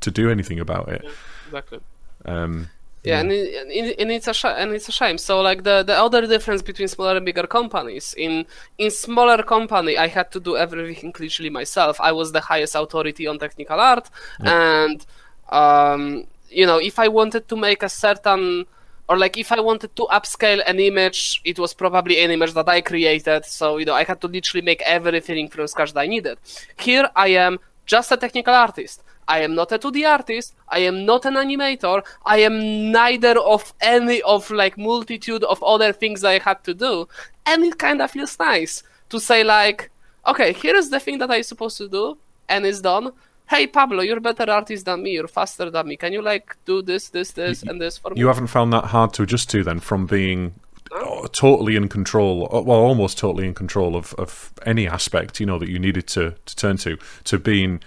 to 0.00 0.10
do 0.10 0.30
anything 0.30 0.60
about 0.60 0.88
it. 0.88 1.04
Exactly. 1.46 1.80
Um, 2.24 2.68
Yeah, 3.02 3.20
and, 3.20 3.30
it, 3.30 3.54
and, 3.60 3.70
it, 3.70 4.00
and 4.00 4.10
it's 4.10 4.26
a 4.26 4.34
sh- 4.34 4.56
and 4.62 4.72
it's 4.72 4.88
a 4.88 4.92
shame. 4.92 5.18
So 5.18 5.40
like 5.40 5.62
the 5.62 5.84
the 5.84 5.94
other 6.06 6.26
difference 6.26 6.62
between 6.62 6.88
smaller 6.88 7.16
and 7.16 7.24
bigger 7.24 7.46
companies 7.46 8.14
in 8.16 8.46
in 8.78 8.90
smaller 8.90 9.42
company, 9.44 9.96
I 9.96 10.08
had 10.08 10.32
to 10.32 10.40
do 10.40 10.56
everything 10.56 11.14
literally 11.18 11.50
myself. 11.50 12.00
I 12.00 12.12
was 12.12 12.32
the 12.32 12.40
highest 12.40 12.74
authority 12.74 13.28
on 13.28 13.38
technical 13.38 13.78
art, 13.80 14.10
and 14.40 15.06
um, 15.50 16.26
you 16.50 16.66
know, 16.66 16.78
if 16.78 16.98
I 16.98 17.08
wanted 17.08 17.48
to 17.48 17.56
make 17.56 17.84
a 17.84 17.88
certain 17.88 18.66
or 19.08 19.18
like 19.18 19.38
if 19.38 19.52
I 19.52 19.60
wanted 19.60 19.94
to 19.96 20.06
upscale 20.10 20.62
an 20.66 20.80
image, 20.80 21.40
it 21.44 21.58
was 21.58 21.74
probably 21.74 22.22
an 22.22 22.30
image 22.30 22.52
that 22.54 22.68
I 22.68 22.80
created. 22.80 23.44
So 23.44 23.76
you 23.78 23.84
know, 23.84 23.94
I 23.94 24.04
had 24.04 24.20
to 24.22 24.28
literally 24.28 24.64
make 24.64 24.82
everything 24.82 25.48
from 25.48 25.66
scratch 25.66 25.92
that 25.92 26.00
I 26.00 26.06
needed. 26.06 26.38
Here, 26.78 27.08
I 27.14 27.28
am 27.28 27.58
just 27.86 28.10
a 28.12 28.16
technical 28.16 28.54
artist. 28.54 29.02
I 29.28 29.40
am 29.40 29.54
not 29.54 29.72
a 29.72 29.78
2D 29.78 30.08
artist. 30.08 30.54
I 30.68 30.80
am 30.80 31.04
not 31.04 31.24
an 31.24 31.34
animator. 31.34 32.02
I 32.24 32.38
am 32.38 32.92
neither 32.92 33.38
of 33.38 33.72
any 33.80 34.22
of 34.22 34.50
like 34.50 34.78
multitude 34.78 35.42
of 35.44 35.62
other 35.62 35.92
things 35.92 36.22
I 36.22 36.38
had 36.38 36.62
to 36.64 36.74
do. 36.74 37.08
And 37.44 37.64
it 37.64 37.78
kind 37.78 38.00
of 38.00 38.10
feels 38.10 38.38
nice 38.38 38.82
to 39.08 39.18
say 39.18 39.42
like, 39.42 39.90
okay, 40.26 40.52
here 40.52 40.76
is 40.76 40.90
the 40.90 41.00
thing 41.00 41.18
that 41.18 41.30
I'm 41.30 41.42
supposed 41.42 41.78
to 41.78 41.88
do, 41.88 42.18
and 42.48 42.66
it's 42.66 42.80
done. 42.80 43.12
Hey 43.48 43.68
Pablo, 43.68 44.02
you're 44.02 44.18
a 44.18 44.20
better 44.20 44.50
artist 44.50 44.86
than 44.86 45.02
me. 45.02 45.12
You're 45.12 45.28
faster 45.28 45.70
than 45.70 45.86
me. 45.86 45.96
Can 45.96 46.12
you 46.12 46.20
like 46.20 46.56
do 46.64 46.82
this, 46.82 47.10
this, 47.10 47.30
this, 47.30 47.62
and 47.62 47.80
this 47.80 47.96
for 47.96 48.10
me? 48.10 48.18
you 48.18 48.26
haven't 48.26 48.48
found 48.48 48.72
that 48.72 48.86
hard 48.86 49.12
to 49.14 49.22
adjust 49.22 49.50
to 49.50 49.62
then, 49.62 49.78
from 49.78 50.06
being 50.06 50.54
uh, 50.92 51.28
totally 51.32 51.76
in 51.76 51.88
control, 51.88 52.48
uh, 52.52 52.60
well, 52.60 52.78
almost 52.78 53.18
totally 53.18 53.46
in 53.46 53.54
control 53.54 53.94
of, 53.94 54.14
of 54.14 54.52
any 54.64 54.88
aspect, 54.88 55.38
you 55.38 55.46
know, 55.46 55.58
that 55.58 55.68
you 55.68 55.78
needed 55.78 56.08
to, 56.08 56.34
to 56.44 56.56
turn 56.56 56.76
to, 56.78 56.98
to 57.24 57.38
being 57.38 57.80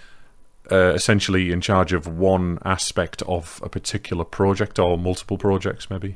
uh, 0.72 0.92
essentially 0.94 1.50
in 1.50 1.60
charge 1.60 1.92
of 1.92 2.06
one 2.06 2.58
aspect 2.64 3.22
of 3.22 3.60
a 3.62 3.68
particular 3.68 4.24
project 4.24 4.78
or 4.78 4.96
multiple 4.96 5.36
projects, 5.36 5.90
maybe. 5.90 6.14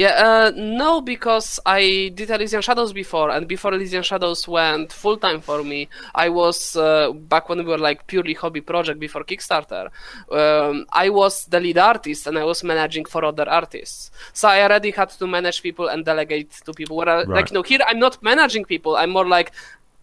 Yeah, 0.00 0.14
uh, 0.26 0.52
no, 0.56 1.02
because 1.02 1.60
I 1.66 2.10
did 2.14 2.30
Elysian 2.30 2.62
Shadows 2.62 2.90
before, 2.94 3.28
and 3.28 3.46
before 3.46 3.74
Elysian 3.74 4.02
Shadows 4.02 4.48
went 4.48 4.94
full 4.94 5.18
time 5.18 5.42
for 5.42 5.62
me, 5.62 5.88
I 6.14 6.30
was 6.30 6.74
uh, 6.74 7.12
back 7.12 7.50
when 7.50 7.58
we 7.58 7.64
were 7.64 7.76
like 7.88 8.06
purely 8.06 8.32
hobby 8.32 8.62
project 8.62 8.98
before 8.98 9.24
Kickstarter. 9.24 9.84
Um, 10.32 10.86
I 10.90 11.10
was 11.10 11.44
the 11.44 11.60
lead 11.60 11.76
artist, 11.76 12.26
and 12.26 12.38
I 12.38 12.44
was 12.44 12.64
managing 12.64 13.04
for 13.04 13.22
other 13.26 13.46
artists. 13.46 14.10
So 14.32 14.48
I 14.48 14.62
already 14.62 14.90
had 14.90 15.10
to 15.10 15.26
manage 15.26 15.62
people 15.62 15.88
and 15.88 16.02
delegate 16.02 16.50
to 16.64 16.72
people. 16.72 16.96
Where 16.96 17.06
Right. 17.06 17.28
like 17.28 17.50
you 17.50 17.54
know, 17.56 17.62
here 17.62 17.80
I'm 17.86 17.98
not 17.98 18.22
managing 18.22 18.64
people. 18.64 18.96
I'm 18.96 19.10
more 19.10 19.28
like 19.28 19.52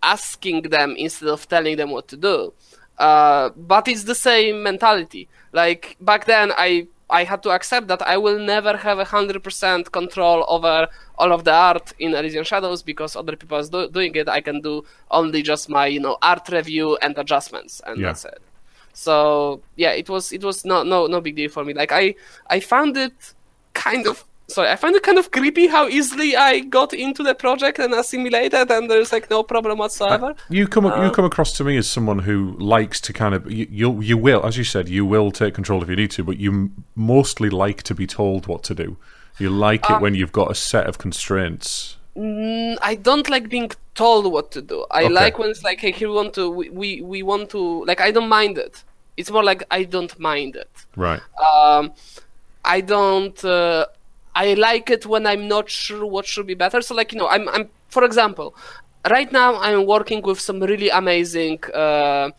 asking 0.04 0.62
them 0.76 0.94
instead 0.96 1.30
of 1.30 1.48
telling 1.48 1.76
them 1.76 1.90
what 1.90 2.08
to 2.10 2.18
do. 2.18 2.54
Uh, 3.00 3.50
but 3.74 3.88
it's 3.88 4.04
the 4.04 4.20
same 4.30 4.62
mentality. 4.62 5.28
Like 5.54 5.98
back 6.00 6.26
then, 6.26 6.52
I 6.56 6.86
I 7.10 7.24
had 7.24 7.42
to 7.44 7.52
accept 7.52 7.88
that 7.88 8.02
I 8.02 8.18
will 8.18 8.38
never 8.40 8.76
have 8.78 9.00
hundred 9.08 9.44
percent 9.44 9.92
control 9.92 10.44
over 10.50 10.88
all 11.18 11.32
of 11.32 11.44
the 11.46 11.54
art 11.54 11.94
in 12.00 12.14
Elysian 12.14 12.44
Shadows 12.44 12.84
because 12.84 13.16
other 13.16 13.36
people 13.36 13.58
are 13.58 13.64
do- 13.64 13.90
doing 13.90 14.14
it. 14.16 14.28
I 14.28 14.42
can 14.42 14.62
do 14.62 14.84
only 15.12 15.42
just 15.42 15.70
my 15.70 15.88
you 15.88 16.00
know 16.02 16.18
art 16.22 16.50
review 16.50 16.98
and 17.02 17.18
adjustments, 17.18 17.82
and 17.86 17.98
Yeah. 18.00 18.08
that's 18.08 18.26
it. 18.26 18.42
So 18.94 19.62
yeah, 19.76 19.92
it 19.92 20.10
was 20.10 20.32
it 20.34 20.44
was 20.44 20.66
no 20.66 20.84
no 20.84 21.08
no 21.08 21.22
big 21.22 21.36
deal 21.36 21.50
for 21.50 21.64
me. 21.64 21.74
Like 21.74 21.92
I 21.92 22.16
I 22.50 22.60
found 22.60 22.98
it 22.98 23.34
kind 23.74 24.08
of 24.08 24.26
sorry, 24.48 24.70
I 24.70 24.76
find 24.76 24.96
it 24.96 25.04
kind 25.04 25.18
of 25.18 25.32
creepy 25.32 25.68
how 25.68 25.88
easily 25.88 26.36
I 26.36 26.60
got 26.60 26.94
into 26.94 27.24
the 27.24 27.36
project 27.36 27.80
and 27.80 27.94
assimilated, 27.94 28.72
and 28.72 28.90
there's 28.90 29.12
like 29.12 29.30
no 29.30 29.44
problem 29.44 29.78
whatsoever. 29.78 30.36
You 30.50 30.68
come 30.68 30.86
Uh, 30.86 31.04
you 31.04 31.12
come 31.12 31.26
across 31.26 31.52
to 31.58 31.64
me 31.64 31.78
as 31.78 31.90
someone 31.90 32.20
who 32.20 32.56
likes 32.60 33.00
to 33.02 33.14
kind 33.14 33.36
of 33.36 33.52
you 33.52 33.68
you 33.70 34.02
you 34.02 34.18
will 34.18 34.46
as 34.46 34.58
you 34.58 34.64
said 34.64 34.88
you 34.90 35.06
will 35.06 35.32
take 35.32 35.54
control 35.54 35.84
if 35.84 35.90
you 35.90 35.96
need 35.96 36.12
to, 36.12 36.24
but 36.24 36.38
you 36.38 36.52
m- 36.52 36.84
mostly 36.96 37.50
like 37.50 37.84
to 37.84 37.94
be 37.96 38.08
told 38.08 38.48
what 38.48 38.64
to 38.64 38.74
do. 38.76 38.98
You 39.40 39.50
like 39.50 39.90
Uh, 39.90 39.96
it 39.96 40.02
when 40.02 40.16
you've 40.16 40.32
got 40.32 40.50
a 40.52 40.56
set 40.56 40.88
of 40.88 40.98
constraints. 40.98 41.98
Mm, 42.16 42.78
I 42.82 42.96
don't 42.96 43.30
like 43.30 43.48
being 43.50 43.70
told 43.94 44.32
what 44.32 44.50
to 44.52 44.62
do. 44.62 44.86
I 44.90 45.04
Okay. 45.04 45.14
like 45.14 45.38
when 45.38 45.50
it's 45.52 45.64
like, 45.64 45.80
hey, 45.80 45.92
here 45.92 46.10
we 46.10 46.16
want 46.16 46.34
to, 46.34 46.50
we, 46.50 46.70
we, 46.72 47.02
we 47.02 47.22
want 47.22 47.52
to, 47.52 47.86
like, 47.86 48.02
I 48.02 48.10
don't 48.10 48.28
mind 48.28 48.58
it. 48.58 48.84
It's 49.16 49.30
more 49.30 49.44
like 49.44 49.64
I 49.70 49.84
don't 49.84 50.18
mind 50.20 50.56
it. 50.56 50.70
Right. 50.96 51.22
Um, 51.40 51.92
I 52.66 52.82
don't. 52.82 53.38
Uh, 53.46 53.86
I 54.44 54.54
like 54.70 54.88
it 54.96 55.04
when 55.14 55.24
I'm 55.32 55.46
not 55.56 55.66
sure 55.70 56.06
what 56.16 56.26
should 56.32 56.48
be 56.54 56.58
better. 56.64 56.80
So, 56.88 56.92
like 57.00 57.10
you 57.14 57.20
know, 57.20 57.30
I'm, 57.36 57.46
I'm 57.56 57.66
for 57.96 58.04
example, 58.10 58.48
right 59.16 59.32
now 59.42 59.50
I'm 59.68 59.82
working 59.96 60.22
with 60.30 60.40
some 60.48 60.60
really 60.72 60.90
amazing 61.02 61.58
uh, 61.84 62.30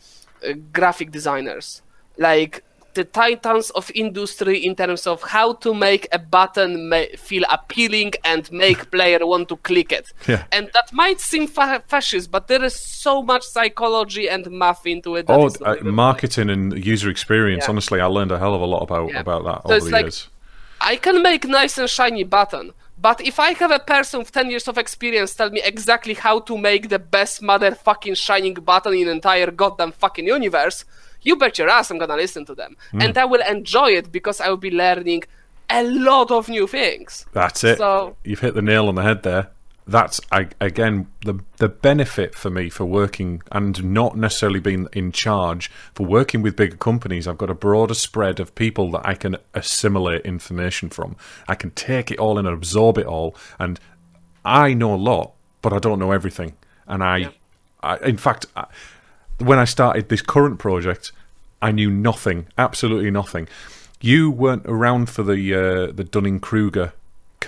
graphic 0.77 1.11
designers, 1.11 1.81
like 2.17 2.53
the 2.95 3.03
titans 3.03 3.69
of 3.79 3.91
industry 3.93 4.57
in 4.67 4.73
terms 4.75 5.05
of 5.05 5.21
how 5.21 5.53
to 5.53 5.73
make 5.73 6.07
a 6.11 6.17
button 6.17 6.89
ma- 6.89 7.11
feel 7.27 7.43
appealing 7.57 8.11
and 8.31 8.51
make 8.51 8.89
player 8.95 9.19
want 9.33 9.47
to 9.47 9.57
click 9.57 9.91
it. 9.99 10.11
Yeah. 10.27 10.43
And 10.51 10.69
that 10.73 10.87
might 10.91 11.19
seem 11.31 11.45
fa- 11.47 11.83
fascist, 11.87 12.31
but 12.31 12.47
there 12.47 12.63
is 12.63 12.75
so 12.75 13.21
much 13.21 13.43
psychology 13.43 14.27
and 14.27 14.49
math 14.49 14.85
into 14.87 15.15
it. 15.17 15.27
that 15.27 15.37
Oh, 15.39 15.49
uh, 15.65 15.75
marketing 15.83 16.49
and 16.49 16.83
user 16.93 17.09
experience. 17.09 17.65
Yeah. 17.65 17.69
Honestly, 17.71 17.99
I 18.01 18.07
learned 18.07 18.31
a 18.31 18.39
hell 18.39 18.55
of 18.55 18.61
a 18.61 18.65
lot 18.75 18.81
about 18.81 19.11
Yeah. 19.11 19.19
about 19.25 19.43
that 19.49 19.59
So 19.69 19.75
over 19.75 19.85
the 19.85 19.91
like- 19.91 20.05
years. 20.05 20.29
I 20.81 20.95
can 20.95 21.21
make 21.21 21.45
nice 21.47 21.77
and 21.77 21.89
shiny 21.89 22.23
button, 22.23 22.71
but 23.01 23.21
if 23.21 23.39
I 23.39 23.53
have 23.53 23.71
a 23.71 23.79
person 23.79 24.19
with 24.19 24.31
10 24.31 24.49
years 24.49 24.67
of 24.67 24.77
experience 24.77 25.33
tell 25.35 25.49
me 25.49 25.61
exactly 25.63 26.13
how 26.13 26.39
to 26.41 26.57
make 26.57 26.89
the 26.89 26.99
best 26.99 27.41
motherfucking 27.41 28.17
shining 28.17 28.53
button 28.55 28.93
in 28.93 29.07
entire 29.07 29.51
goddamn 29.51 29.91
fucking 29.91 30.27
universe, 30.27 30.85
you 31.21 31.35
bet 31.35 31.57
your 31.57 31.69
ass 31.69 31.91
I'm 31.91 31.97
gonna 31.97 32.15
listen 32.15 32.45
to 32.45 32.55
them. 32.55 32.75
Hmm. 32.91 33.01
And 33.01 33.17
I 33.17 33.25
will 33.25 33.41
enjoy 33.47 33.91
it 33.91 34.11
because 34.11 34.39
I 34.41 34.49
will 34.49 34.57
be 34.57 34.71
learning 34.71 35.23
a 35.69 35.83
lot 35.83 36.31
of 36.31 36.49
new 36.49 36.65
things. 36.67 37.25
That's 37.33 37.63
it. 37.63 37.77
So- 37.77 38.15
You've 38.23 38.39
hit 38.39 38.53
the 38.55 38.61
nail 38.61 38.87
on 38.87 38.95
the 38.95 39.03
head 39.03 39.23
there. 39.23 39.49
That's 39.89 40.21
I, 40.31 40.49
again 40.61 41.07
the 41.25 41.39
the 41.57 41.67
benefit 41.67 42.35
for 42.35 42.51
me 42.51 42.69
for 42.69 42.85
working 42.85 43.41
and 43.51 43.83
not 43.83 44.15
necessarily 44.15 44.59
being 44.59 44.87
in 44.93 45.11
charge 45.11 45.71
for 45.95 46.05
working 46.05 46.43
with 46.43 46.55
bigger 46.55 46.77
companies. 46.77 47.27
I've 47.27 47.39
got 47.39 47.49
a 47.49 47.55
broader 47.55 47.95
spread 47.95 48.39
of 48.39 48.53
people 48.53 48.91
that 48.91 49.01
I 49.03 49.15
can 49.15 49.37
assimilate 49.55 50.21
information 50.21 50.89
from. 50.89 51.15
I 51.47 51.55
can 51.55 51.71
take 51.71 52.11
it 52.11 52.19
all 52.19 52.37
and 52.37 52.47
absorb 52.47 52.99
it 52.99 53.07
all, 53.07 53.35
and 53.57 53.79
I 54.45 54.75
know 54.75 54.93
a 54.93 54.95
lot, 54.95 55.33
but 55.63 55.73
I 55.73 55.79
don't 55.79 55.97
know 55.97 56.11
everything. 56.11 56.53
And 56.87 57.03
I, 57.03 57.31
I 57.81 57.97
in 57.97 58.17
fact, 58.17 58.45
I, 58.55 58.67
when 59.39 59.57
I 59.57 59.65
started 59.65 60.09
this 60.09 60.21
current 60.21 60.59
project, 60.59 61.11
I 61.63 61.71
knew 61.71 61.89
nothing, 61.89 62.45
absolutely 62.59 63.09
nothing. 63.09 63.47
You 64.01 64.29
weren't 64.29 64.67
around 64.67 65.09
for 65.09 65.23
the 65.23 65.53
uh, 65.55 65.91
the 65.91 66.03
Dunning 66.03 66.39
Kruger 66.39 66.93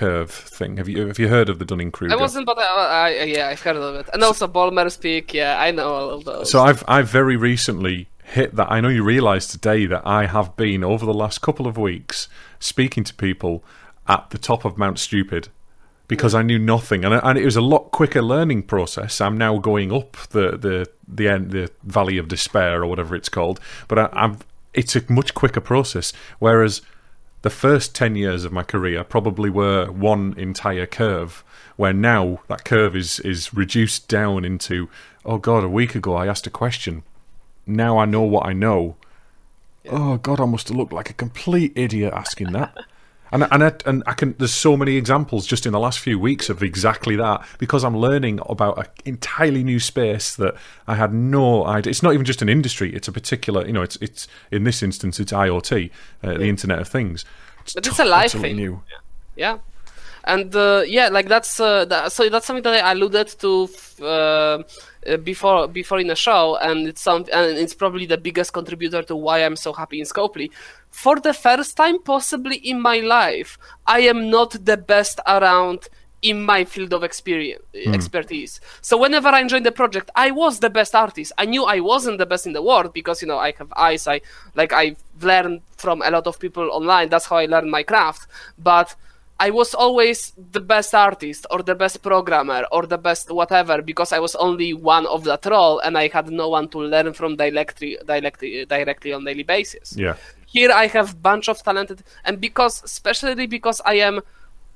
curve 0.02 0.32
thing. 0.32 0.78
Have 0.78 0.90
you 0.90 1.06
have 1.06 1.20
you 1.20 1.28
heard 1.28 1.48
of 1.48 1.60
the 1.60 1.66
Dunning 1.66 1.92
Kruger? 1.92 2.16
I 2.16 2.18
wasn't, 2.18 2.48
but 2.48 2.58
I, 2.58 3.20
I, 3.20 3.24
yeah, 3.26 3.50
I've 3.50 3.62
heard 3.62 3.76
of 3.76 3.96
it. 3.98 4.10
And 4.12 4.24
also 4.24 4.48
Ballmer's 4.48 4.98
Peak, 4.98 5.32
yeah, 5.32 5.62
I 5.62 5.70
know 5.70 5.94
all 5.94 6.10
of 6.10 6.26
those. 6.26 6.50
So 6.50 6.64
I've 6.64 6.84
I've 6.88 7.08
very 7.08 7.36
recently 7.36 8.08
hit 8.24 8.56
that. 8.56 8.72
I 8.72 8.82
know 8.82 8.88
you 8.88 9.04
realise 9.04 9.46
today 9.46 9.86
that 9.86 10.02
I 10.04 10.26
have 10.26 10.56
been 10.56 10.84
over 10.84 11.06
the 11.06 11.14
last 11.14 11.42
couple 11.42 11.68
of 11.68 11.78
weeks 11.78 12.28
speaking 12.60 13.04
to 13.04 13.14
people 13.14 13.64
at 14.08 14.32
the 14.32 14.40
top 14.40 14.66
of 14.66 14.76
Mount 14.76 14.98
Stupid 14.98 15.50
because 16.08 16.32
hmm. 16.34 16.40
I 16.40 16.42
knew 16.42 16.58
nothing, 16.58 17.06
and 17.06 17.14
and 17.14 17.38
it 17.38 17.46
was 17.46 17.56
a 17.56 17.62
lot 17.62 17.92
quicker 17.92 18.24
learning 18.24 18.64
process. 18.64 19.22
I'm 19.22 19.38
now 19.38 19.60
going 19.60 19.94
up 19.94 20.18
the 20.32 20.58
the 20.58 20.90
the 21.08 21.28
end 21.28 21.52
the 21.52 21.70
Valley 21.84 22.18
of 22.18 22.28
Despair 22.28 22.82
or 22.82 22.88
whatever 22.88 23.16
it's 23.16 23.30
called, 23.30 23.60
but 23.88 24.00
I, 24.00 24.10
I've 24.14 24.44
it's 24.74 24.96
a 24.96 25.04
much 25.12 25.36
quicker 25.36 25.62
process. 25.62 26.12
Whereas 26.40 26.82
the 27.42 27.50
first 27.50 27.96
10 27.96 28.16
years 28.16 28.44
of 28.46 28.52
my 28.52 28.64
career 28.64 29.04
probably 29.04 29.50
were 29.50 29.92
one 29.92 30.34
entire 30.38 30.86
curve 30.86 31.44
where 31.76 31.94
now 31.94 32.42
that 32.48 32.66
curve 32.66 32.96
is 32.96 33.20
is 33.22 33.54
reduced 33.54 34.08
down 34.08 34.46
into 34.46 34.90
oh 35.26 35.38
god 35.38 35.64
a 35.64 35.70
week 35.70 35.96
ago 35.96 36.16
i 36.16 36.28
asked 36.28 36.48
a 36.48 36.52
question. 36.52 37.04
Now 37.66 37.98
i 37.98 38.06
know 38.06 38.22
what 38.22 38.46
i 38.46 38.54
know. 38.54 38.96
Oh 39.90 40.18
god 40.18 40.40
i 40.40 40.46
must 40.46 40.68
have 40.68 40.78
looked 40.78 40.94
like 40.94 41.10
a 41.10 41.14
complete 41.14 41.74
idiot 41.76 42.14
asking 42.14 42.52
that 42.52 42.78
and 43.32 43.48
and 43.52 43.64
I, 43.64 43.74
and 43.86 44.04
I 44.06 44.14
can 44.14 44.36
there's 44.38 44.54
so 44.54 44.76
many 44.76 44.98
examples 44.98 45.46
just 45.46 45.66
in 45.66 45.72
the 45.72 45.80
last 45.80 46.00
few 46.00 46.20
weeks 46.20 46.50
of 46.50 46.62
exactly 46.62 47.16
that 47.16 47.46
because 47.60 47.84
I'm 47.84 47.98
learning 47.98 48.40
about 48.48 48.78
an 48.78 48.86
entirely 49.06 49.64
new 49.64 49.80
space 49.80 50.36
that 50.36 50.56
I 50.88 50.96
had 50.96 51.14
no 51.14 51.66
idea. 51.66 51.90
It's 51.90 52.04
not 52.04 52.14
even 52.14 52.26
just 52.26 52.42
an 52.42 52.50
industry; 52.50 52.94
it's 52.94 53.08
a 53.08 53.12
particular, 53.12 53.66
you 53.66 53.74
know, 53.74 53.82
it's 53.82 53.96
it's 53.98 54.28
in 54.52 54.64
this 54.64 54.84
instance 54.84 55.20
it's 55.20 55.32
IoT, 55.32 55.92
uh, 56.24 56.34
the 56.34 56.48
Internet 56.48 56.80
of 56.80 56.88
Things. 56.88 57.26
But 57.74 57.88
it's 57.88 58.00
a 58.00 58.06
life 58.06 58.34
thing. 58.34 58.56
New. 58.56 58.82
Yeah, 59.36 59.60
and 60.24 60.56
uh, 60.56 60.84
yeah, 60.86 61.10
like 61.10 61.28
that's 61.28 61.60
uh, 61.60 61.86
that, 61.86 62.12
so 62.12 62.30
that's 62.30 62.46
something 62.46 62.64
that 62.64 62.84
I 62.84 62.92
alluded 62.92 63.28
to 63.40 63.70
uh, 64.04 65.18
before 65.24 65.68
before 65.68 66.00
in 66.00 66.08
the 66.08 66.16
show, 66.16 66.58
and 66.58 66.88
it's 66.88 67.02
some 67.02 67.26
and 67.34 67.58
it's 67.58 67.74
probably 67.74 68.06
the 68.06 68.18
biggest 68.18 68.54
contributor 68.54 69.02
to 69.04 69.16
why 69.16 69.40
I'm 69.40 69.56
so 69.56 69.74
happy 69.74 70.00
in 70.00 70.06
Scopely. 70.06 70.52
For 70.92 71.20
the 71.20 71.34
first 71.34 71.78
time, 71.78 72.00
possibly 72.04 72.58
in 72.58 72.80
my 72.80 73.00
life, 73.00 73.58
I 73.88 74.02
am 74.02 74.30
not 74.30 74.66
the 74.66 74.78
best 74.78 75.20
around 75.26 75.90
in 76.22 76.44
my 76.44 76.64
field 76.64 76.94
of 76.94 77.04
experience 77.04 77.64
hmm. 77.74 77.94
expertise. 77.94 78.62
So 78.82 78.98
whenever 78.98 79.30
I 79.30 79.46
joined 79.48 79.66
the 79.66 79.72
project, 79.72 80.12
I 80.16 80.32
was 80.32 80.60
the 80.60 80.70
best 80.70 80.94
artist. 80.94 81.32
I 81.38 81.46
knew 81.46 81.64
I 81.64 81.80
wasn't 81.80 82.20
the 82.20 82.26
best 82.26 82.46
in 82.46 82.54
the 82.54 82.62
world 82.62 82.94
because 82.94 83.22
you 83.22 83.28
know 83.28 83.40
I 83.40 83.54
have 83.58 83.74
eyes. 83.76 84.08
I 84.08 84.22
like 84.56 84.72
I've 84.74 85.02
learned 85.22 85.62
from 85.78 86.02
a 86.04 86.12
lot 86.12 86.28
of 86.28 86.40
people 86.40 86.70
online. 86.72 87.10
That's 87.10 87.26
how 87.26 87.38
I 87.38 87.46
learned 87.46 87.72
my 87.72 87.84
craft. 87.84 88.28
But 88.60 88.96
I 89.40 89.50
was 89.50 89.74
always 89.74 90.34
the 90.52 90.60
best 90.60 90.94
artist 90.94 91.48
or 91.50 91.64
the 91.64 91.74
best 91.74 92.04
programmer 92.04 92.64
or 92.72 92.86
the 92.86 93.00
best 93.00 93.32
whatever 93.32 93.82
because 93.82 94.12
I 94.12 94.20
was 94.20 94.36
only 94.36 94.76
one 94.76 95.08
of 95.08 95.24
that 95.24 95.44
role 95.48 95.80
and 95.80 95.98
I 95.98 96.10
had 96.10 96.30
no 96.30 96.50
one 96.50 96.68
to 96.70 96.78
learn 96.78 97.14
from 97.14 97.38
directly 97.38 97.98
directly 98.06 98.66
directly 98.66 99.14
on 99.14 99.26
daily 99.26 99.42
basis. 99.42 99.98
Yeah, 99.98 100.16
Here 100.52 100.72
I 100.72 100.88
have 100.88 101.22
bunch 101.22 101.48
of 101.48 101.62
talented 101.64 102.04
and 102.26 102.40
because 102.40 102.84
especially 102.84 103.48
because 103.48 103.82
I 103.86 103.96
am 103.96 104.22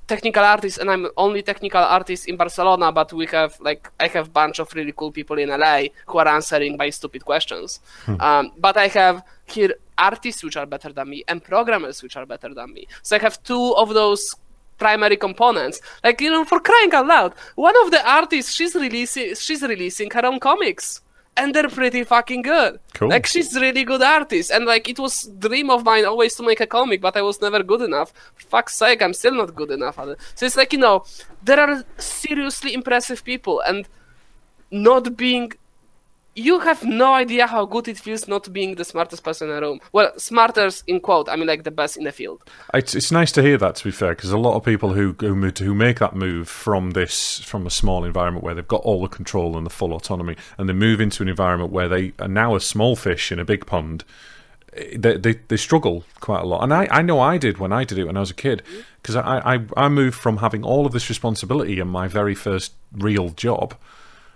technical 0.06 0.44
artist 0.44 0.78
and 0.78 0.90
I'm 0.90 1.08
only 1.16 1.42
technical 1.42 1.82
artist 1.82 2.28
in 2.28 2.36
Barcelona, 2.36 2.92
but 2.92 3.12
we 3.12 3.26
have 3.26 3.58
like 3.60 3.90
I 3.98 4.06
have 4.08 4.32
bunch 4.32 4.58
of 4.58 4.72
really 4.74 4.92
cool 4.92 5.12
people 5.12 5.38
in 5.38 5.48
LA 5.48 5.88
who 6.06 6.18
are 6.18 6.28
answering 6.28 6.76
my 6.76 6.90
stupid 6.90 7.24
questions. 7.24 7.80
Um, 8.20 8.52
but 8.56 8.76
I 8.76 8.88
have 8.88 9.22
here 9.46 9.74
artists 9.98 10.42
which 10.44 10.56
are 10.56 10.66
better 10.66 10.92
than 10.92 11.10
me 11.10 11.24
and 11.28 11.42
programmers 11.42 12.02
which 12.02 12.16
are 12.16 12.26
better 12.26 12.54
than 12.54 12.72
me. 12.72 12.86
So 13.02 13.16
I 13.16 13.18
have 13.20 13.42
two 13.42 13.74
of 13.76 13.94
those 13.94 14.34
primary 14.78 15.16
components. 15.16 15.80
Like 16.04 16.20
you 16.20 16.30
know, 16.30 16.44
for 16.44 16.60
crying 16.60 16.92
out 16.92 17.06
loud, 17.06 17.34
one 17.54 17.74
of 17.84 17.90
the 17.90 18.08
artists 18.08 18.52
she's 18.52 18.74
releasing 18.74 19.34
she's 19.34 19.62
releasing 19.62 20.10
her 20.10 20.24
own 20.24 20.38
comics. 20.38 21.00
And 21.38 21.54
they're 21.54 21.68
pretty 21.68 22.02
fucking 22.02 22.42
good. 22.42 22.80
Cool. 22.94 23.10
Like 23.10 23.26
she's 23.26 23.54
really 23.54 23.84
good 23.84 24.02
artist, 24.02 24.50
and 24.50 24.64
like 24.64 24.88
it 24.88 24.98
was 24.98 25.24
dream 25.38 25.68
of 25.68 25.84
mine 25.84 26.06
always 26.06 26.34
to 26.36 26.42
make 26.42 26.60
a 26.60 26.66
comic, 26.66 27.02
but 27.02 27.14
I 27.14 27.20
was 27.20 27.42
never 27.42 27.62
good 27.62 27.82
enough. 27.82 28.12
For 28.34 28.48
fuck's 28.48 28.74
sake, 28.74 29.02
I'm 29.02 29.12
still 29.12 29.34
not 29.34 29.54
good 29.54 29.70
enough. 29.70 29.96
So 30.34 30.46
it's 30.46 30.56
like 30.56 30.72
you 30.72 30.78
know, 30.78 31.04
there 31.42 31.60
are 31.60 31.84
seriously 31.98 32.72
impressive 32.72 33.22
people, 33.22 33.60
and 33.60 33.86
not 34.70 35.16
being 35.16 35.52
you 36.36 36.60
have 36.60 36.84
no 36.84 37.14
idea 37.14 37.46
how 37.46 37.64
good 37.64 37.88
it 37.88 37.96
feels 37.96 38.28
not 38.28 38.52
being 38.52 38.74
the 38.74 38.84
smartest 38.84 39.24
person 39.24 39.48
in 39.48 39.56
the 39.56 39.60
room. 39.62 39.80
Well, 39.92 40.12
smartest 40.18 40.84
in 40.86 41.00
quote, 41.00 41.28
I 41.30 41.36
mean 41.36 41.46
like 41.46 41.64
the 41.64 41.70
best 41.70 41.96
in 41.96 42.04
the 42.04 42.12
field. 42.12 42.42
It's, 42.74 42.94
it's 42.94 43.10
nice 43.10 43.32
to 43.32 43.42
hear 43.42 43.56
that. 43.56 43.76
To 43.76 43.84
be 43.84 43.90
fair, 43.90 44.14
because 44.14 44.30
a 44.30 44.38
lot 44.38 44.54
of 44.54 44.62
people 44.62 44.92
who 44.92 45.16
who 45.18 45.34
who 45.34 45.74
make 45.74 45.98
that 45.98 46.14
move 46.14 46.48
from 46.48 46.90
this 46.90 47.40
from 47.40 47.66
a 47.66 47.70
small 47.70 48.04
environment 48.04 48.44
where 48.44 48.54
they've 48.54 48.68
got 48.68 48.82
all 48.82 49.02
the 49.02 49.08
control 49.08 49.56
and 49.56 49.64
the 49.64 49.70
full 49.70 49.94
autonomy, 49.94 50.36
and 50.58 50.68
they 50.68 50.74
move 50.74 51.00
into 51.00 51.22
an 51.22 51.28
environment 51.28 51.72
where 51.72 51.88
they 51.88 52.12
are 52.18 52.28
now 52.28 52.54
a 52.54 52.60
small 52.60 52.96
fish 52.96 53.32
in 53.32 53.38
a 53.38 53.44
big 53.44 53.64
pond. 53.64 54.04
Eh, 54.74 54.96
they, 54.98 55.16
they, 55.16 55.32
they 55.48 55.56
struggle 55.56 56.04
quite 56.20 56.42
a 56.42 56.46
lot, 56.46 56.62
and 56.62 56.74
I, 56.74 56.86
I 56.90 57.00
know 57.00 57.18
I 57.18 57.38
did 57.38 57.56
when 57.56 57.72
I 57.72 57.84
did 57.84 57.96
it 57.96 58.04
when 58.04 58.16
I 58.18 58.20
was 58.20 58.30
a 58.30 58.34
kid, 58.34 58.62
because 59.00 59.16
I, 59.16 59.54
I 59.54 59.60
I 59.74 59.88
moved 59.88 60.18
from 60.18 60.38
having 60.38 60.64
all 60.64 60.84
of 60.84 60.92
this 60.92 61.08
responsibility 61.08 61.80
in 61.80 61.88
my 61.88 62.08
very 62.08 62.34
first 62.34 62.74
real 62.92 63.30
job 63.30 63.74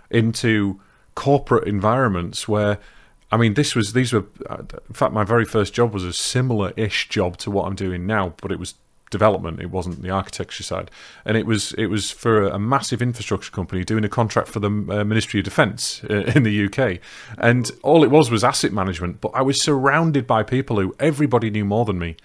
into 0.09 0.79
corporate 1.15 1.67
environments 1.67 2.47
where 2.47 2.79
I 3.31 3.37
mean, 3.37 3.53
this 3.53 3.75
was 3.75 3.93
these 3.93 4.11
were. 4.11 4.25
In 4.49 4.93
fact, 4.93 5.13
my 5.13 5.23
very 5.23 5.45
first 5.45 5.73
job 5.73 5.93
was 5.93 6.03
a 6.03 6.11
similar-ish 6.11 7.07
job 7.07 7.37
to 7.37 7.51
what 7.51 7.65
I'm 7.65 7.75
doing 7.75 8.05
now, 8.05 8.33
but 8.41 8.51
it 8.51 8.59
was 8.59 8.75
development. 9.09 9.61
It 9.61 9.71
wasn't 9.71 10.01
the 10.01 10.09
architecture 10.09 10.63
side, 10.63 10.91
and 11.23 11.37
it 11.37 11.45
was 11.45 11.73
it 11.73 11.85
was 11.85 12.11
for 12.11 12.47
a, 12.47 12.59
massive 12.59 13.01
infrastructure 13.01 13.51
company 13.51 13.85
doing 13.85 14.03
a 14.03 14.09
contract 14.09 14.49
for 14.49 14.59
the 14.59 14.67
uh, 14.67 15.05
Ministry 15.05 15.39
of 15.39 15.45
Defence 15.45 16.03
uh, 16.09 16.15
in 16.35 16.43
the 16.43 16.65
UK, 16.65 16.99
and 17.37 17.71
all 17.83 18.03
it 18.03 18.11
was 18.11 18.29
was 18.29 18.43
asset 18.43 18.73
management. 18.73 19.21
But 19.21 19.31
I 19.33 19.41
was 19.41 19.61
surrounded 19.61 20.27
by 20.27 20.43
people 20.43 20.81
who 20.81 20.93
everybody 20.99 21.49
knew 21.49 21.65
more 21.65 21.85
than 21.85 21.99
me, 21.99 22.17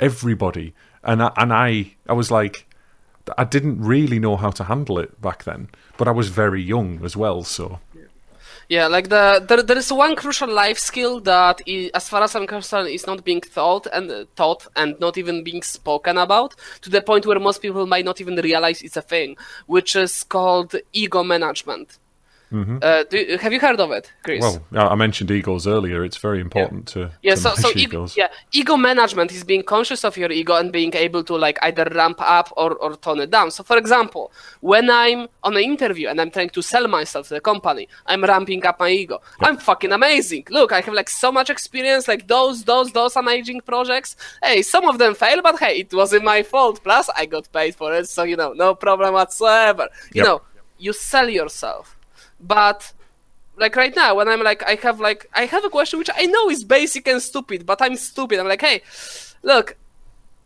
everybody, 0.00 0.74
and 1.02 1.22
I, 1.22 1.32
and 1.36 1.52
I 1.52 1.94
I 2.08 2.12
was 2.12 2.30
like. 2.30 2.66
I 3.38 3.44
didn't 3.44 3.80
really 3.80 4.18
know 4.18 4.36
how 4.36 4.50
to 4.50 4.64
handle 4.64 4.98
it 4.98 5.18
back 5.18 5.44
then, 5.44 5.70
but 5.96 6.06
I 6.06 6.10
was 6.10 6.28
very 6.28 6.62
young 6.62 7.02
as 7.02 7.16
well, 7.16 7.42
so 7.42 7.80
yeah, 8.68 8.86
like 8.86 9.08
the 9.08 9.44
there, 9.48 9.62
there 9.62 9.78
is 9.78 9.92
one 9.92 10.16
crucial 10.16 10.50
life 10.52 10.78
skill 10.78 11.20
that, 11.20 11.60
is, 11.66 11.90
as 11.94 12.08
far 12.08 12.22
as 12.22 12.34
I'm 12.34 12.46
concerned, 12.46 12.88
is 12.88 13.06
not 13.06 13.24
being 13.24 13.40
thought 13.40 13.86
and 13.92 14.10
uh, 14.10 14.24
taught 14.36 14.66
and 14.76 14.98
not 15.00 15.18
even 15.18 15.44
being 15.44 15.62
spoken 15.62 16.18
about 16.18 16.54
to 16.82 16.90
the 16.90 17.02
point 17.02 17.26
where 17.26 17.38
most 17.40 17.62
people 17.62 17.86
might 17.86 18.04
not 18.04 18.20
even 18.20 18.36
realize 18.36 18.82
it's 18.82 18.96
a 18.96 19.02
thing, 19.02 19.36
which 19.66 19.96
is 19.96 20.24
called 20.24 20.74
ego 20.92 21.22
management. 21.22 21.98
Mm-hmm. 22.52 22.78
Uh, 22.82 23.04
do, 23.04 23.38
have 23.40 23.52
you 23.52 23.60
heard 23.60 23.80
of 23.80 23.90
it, 23.90 24.12
Chris? 24.22 24.40
Well, 24.40 24.62
I 24.72 24.94
mentioned 24.94 25.30
egos 25.30 25.66
earlier. 25.66 26.04
It's 26.04 26.18
very 26.18 26.40
important 26.40 26.92
yeah. 26.94 27.04
to 27.04 27.12
yeah. 27.22 27.34
To 27.34 27.40
so, 27.40 27.54
so 27.54 27.70
ego, 27.74 28.06
yeah, 28.16 28.28
ego 28.52 28.76
management 28.76 29.32
is 29.32 29.42
being 29.42 29.62
conscious 29.62 30.04
of 30.04 30.16
your 30.16 30.30
ego 30.30 30.54
and 30.56 30.72
being 30.72 30.94
able 30.94 31.24
to 31.24 31.36
like 31.36 31.58
either 31.62 31.84
ramp 31.94 32.18
up 32.20 32.52
or, 32.56 32.74
or 32.74 32.96
tone 32.96 33.20
it 33.20 33.30
down. 33.30 33.50
So, 33.50 33.64
for 33.64 33.76
example, 33.76 34.30
when 34.60 34.88
I'm 34.90 35.28
on 35.42 35.56
an 35.56 35.62
interview 35.62 36.08
and 36.08 36.20
I'm 36.20 36.30
trying 36.30 36.50
to 36.50 36.62
sell 36.62 36.86
myself 36.86 37.28
to 37.28 37.34
the 37.34 37.40
company, 37.40 37.88
I'm 38.06 38.22
ramping 38.22 38.64
up 38.66 38.78
my 38.78 38.90
ego. 38.90 39.20
Yeah. 39.40 39.48
I'm 39.48 39.56
fucking 39.56 39.92
amazing. 39.92 40.44
Look, 40.50 40.72
I 40.72 40.80
have 40.80 40.94
like 40.94 41.10
so 41.10 41.32
much 41.32 41.50
experience. 41.50 42.06
Like 42.06 42.28
those, 42.28 42.64
those, 42.64 42.92
those 42.92 43.16
amazing 43.16 43.62
projects. 43.62 44.16
Hey, 44.42 44.62
some 44.62 44.86
of 44.88 44.98
them 44.98 45.14
fail, 45.14 45.42
but 45.42 45.58
hey, 45.58 45.80
it 45.80 45.92
wasn't 45.92 46.24
my 46.24 46.42
fault. 46.42 46.82
Plus, 46.84 47.10
I 47.16 47.26
got 47.26 47.50
paid 47.52 47.74
for 47.74 47.92
it, 47.94 48.08
so 48.08 48.22
you 48.22 48.36
know, 48.36 48.52
no 48.52 48.74
problem 48.74 49.14
whatsoever. 49.14 49.88
You 50.12 50.22
yep. 50.22 50.26
know, 50.26 50.42
you 50.78 50.92
sell 50.92 51.28
yourself 51.28 51.93
but 52.46 52.92
like 53.56 53.76
right 53.76 53.94
now 53.94 54.14
when 54.14 54.28
i'm 54.28 54.42
like 54.42 54.62
i 54.64 54.74
have 54.74 55.00
like 55.00 55.28
i 55.34 55.44
have 55.44 55.64
a 55.64 55.70
question 55.70 55.98
which 55.98 56.10
i 56.14 56.26
know 56.26 56.50
is 56.50 56.64
basic 56.64 57.06
and 57.08 57.22
stupid 57.22 57.64
but 57.64 57.80
i'm 57.80 57.96
stupid. 57.96 58.38
I'm 58.38 58.48
like 58.48 58.60
hey 58.60 58.82
look 59.42 59.76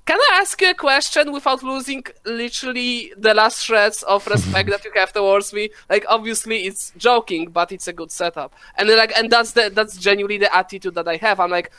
can 0.05 0.19
i 0.19 0.39
ask 0.41 0.61
you 0.61 0.71
a 0.71 0.75
question 0.75 1.33
without 1.33 1.63
losing 1.63 2.03
literally 2.25 3.13
the 3.17 3.35
last 3.35 3.65
shreds 3.65 4.03
of 4.05 4.27
respect 4.27 4.71
that 4.73 4.83
you 4.83 4.91
have 4.95 5.13
towards 5.13 5.53
me? 5.53 5.69
Like 5.91 6.07
obviously 6.09 6.65
it's 6.65 6.93
joking 6.97 7.51
but 7.51 7.73
it's 7.73 7.89
a 7.89 7.93
good 7.93 8.11
setup. 8.11 8.55
And 8.77 8.89
like 8.89 9.13
and 9.19 9.31
that's 9.31 9.53
the 9.53 9.71
that's 9.71 9.99
genuinely 9.99 10.39
the 10.39 10.57
attitude 10.57 10.95
that 10.95 11.09
i 11.09 11.17
have. 11.17 11.41
I'm 11.41 11.51
like 11.51 11.71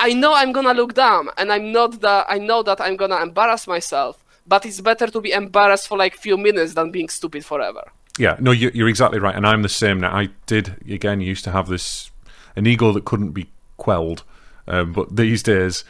i 0.00 0.12
know 0.14 0.32
i'm 0.34 0.50
gonna 0.50 0.72
look 0.72 0.94
dumb 0.94 1.30
and 1.36 1.52
i'm 1.52 1.70
not 1.70 2.00
that 2.00 2.26
i 2.28 2.38
know 2.38 2.62
that 2.62 2.80
i'm 2.80 2.96
gonna 2.96 3.20
embarrass 3.22 3.66
myself 3.66 4.24
but 4.46 4.64
it's 4.64 4.80
better 4.80 5.06
to 5.06 5.20
be 5.20 5.30
embarrassed 5.30 5.86
for 5.86 5.98
like 5.98 6.14
few 6.16 6.36
minutes 6.36 6.74
than 6.74 6.90
being 6.90 7.08
stupid 7.08 7.44
forever 7.44 7.92
yeah, 8.20 8.36
no, 8.38 8.50
you're 8.50 8.88
exactly 8.88 9.18
right, 9.18 9.34
and 9.34 9.46
I'm 9.46 9.62
the 9.62 9.68
same 9.68 10.00
now. 10.00 10.14
I 10.14 10.28
did 10.44 10.76
again 10.88 11.22
used 11.22 11.42
to 11.44 11.50
have 11.50 11.68
this 11.68 12.10
an 12.54 12.66
ego 12.66 12.92
that 12.92 13.06
couldn't 13.06 13.30
be 13.30 13.48
quelled, 13.78 14.24
um, 14.68 14.92
but 14.92 15.16
these 15.16 15.42
days, 15.42 15.84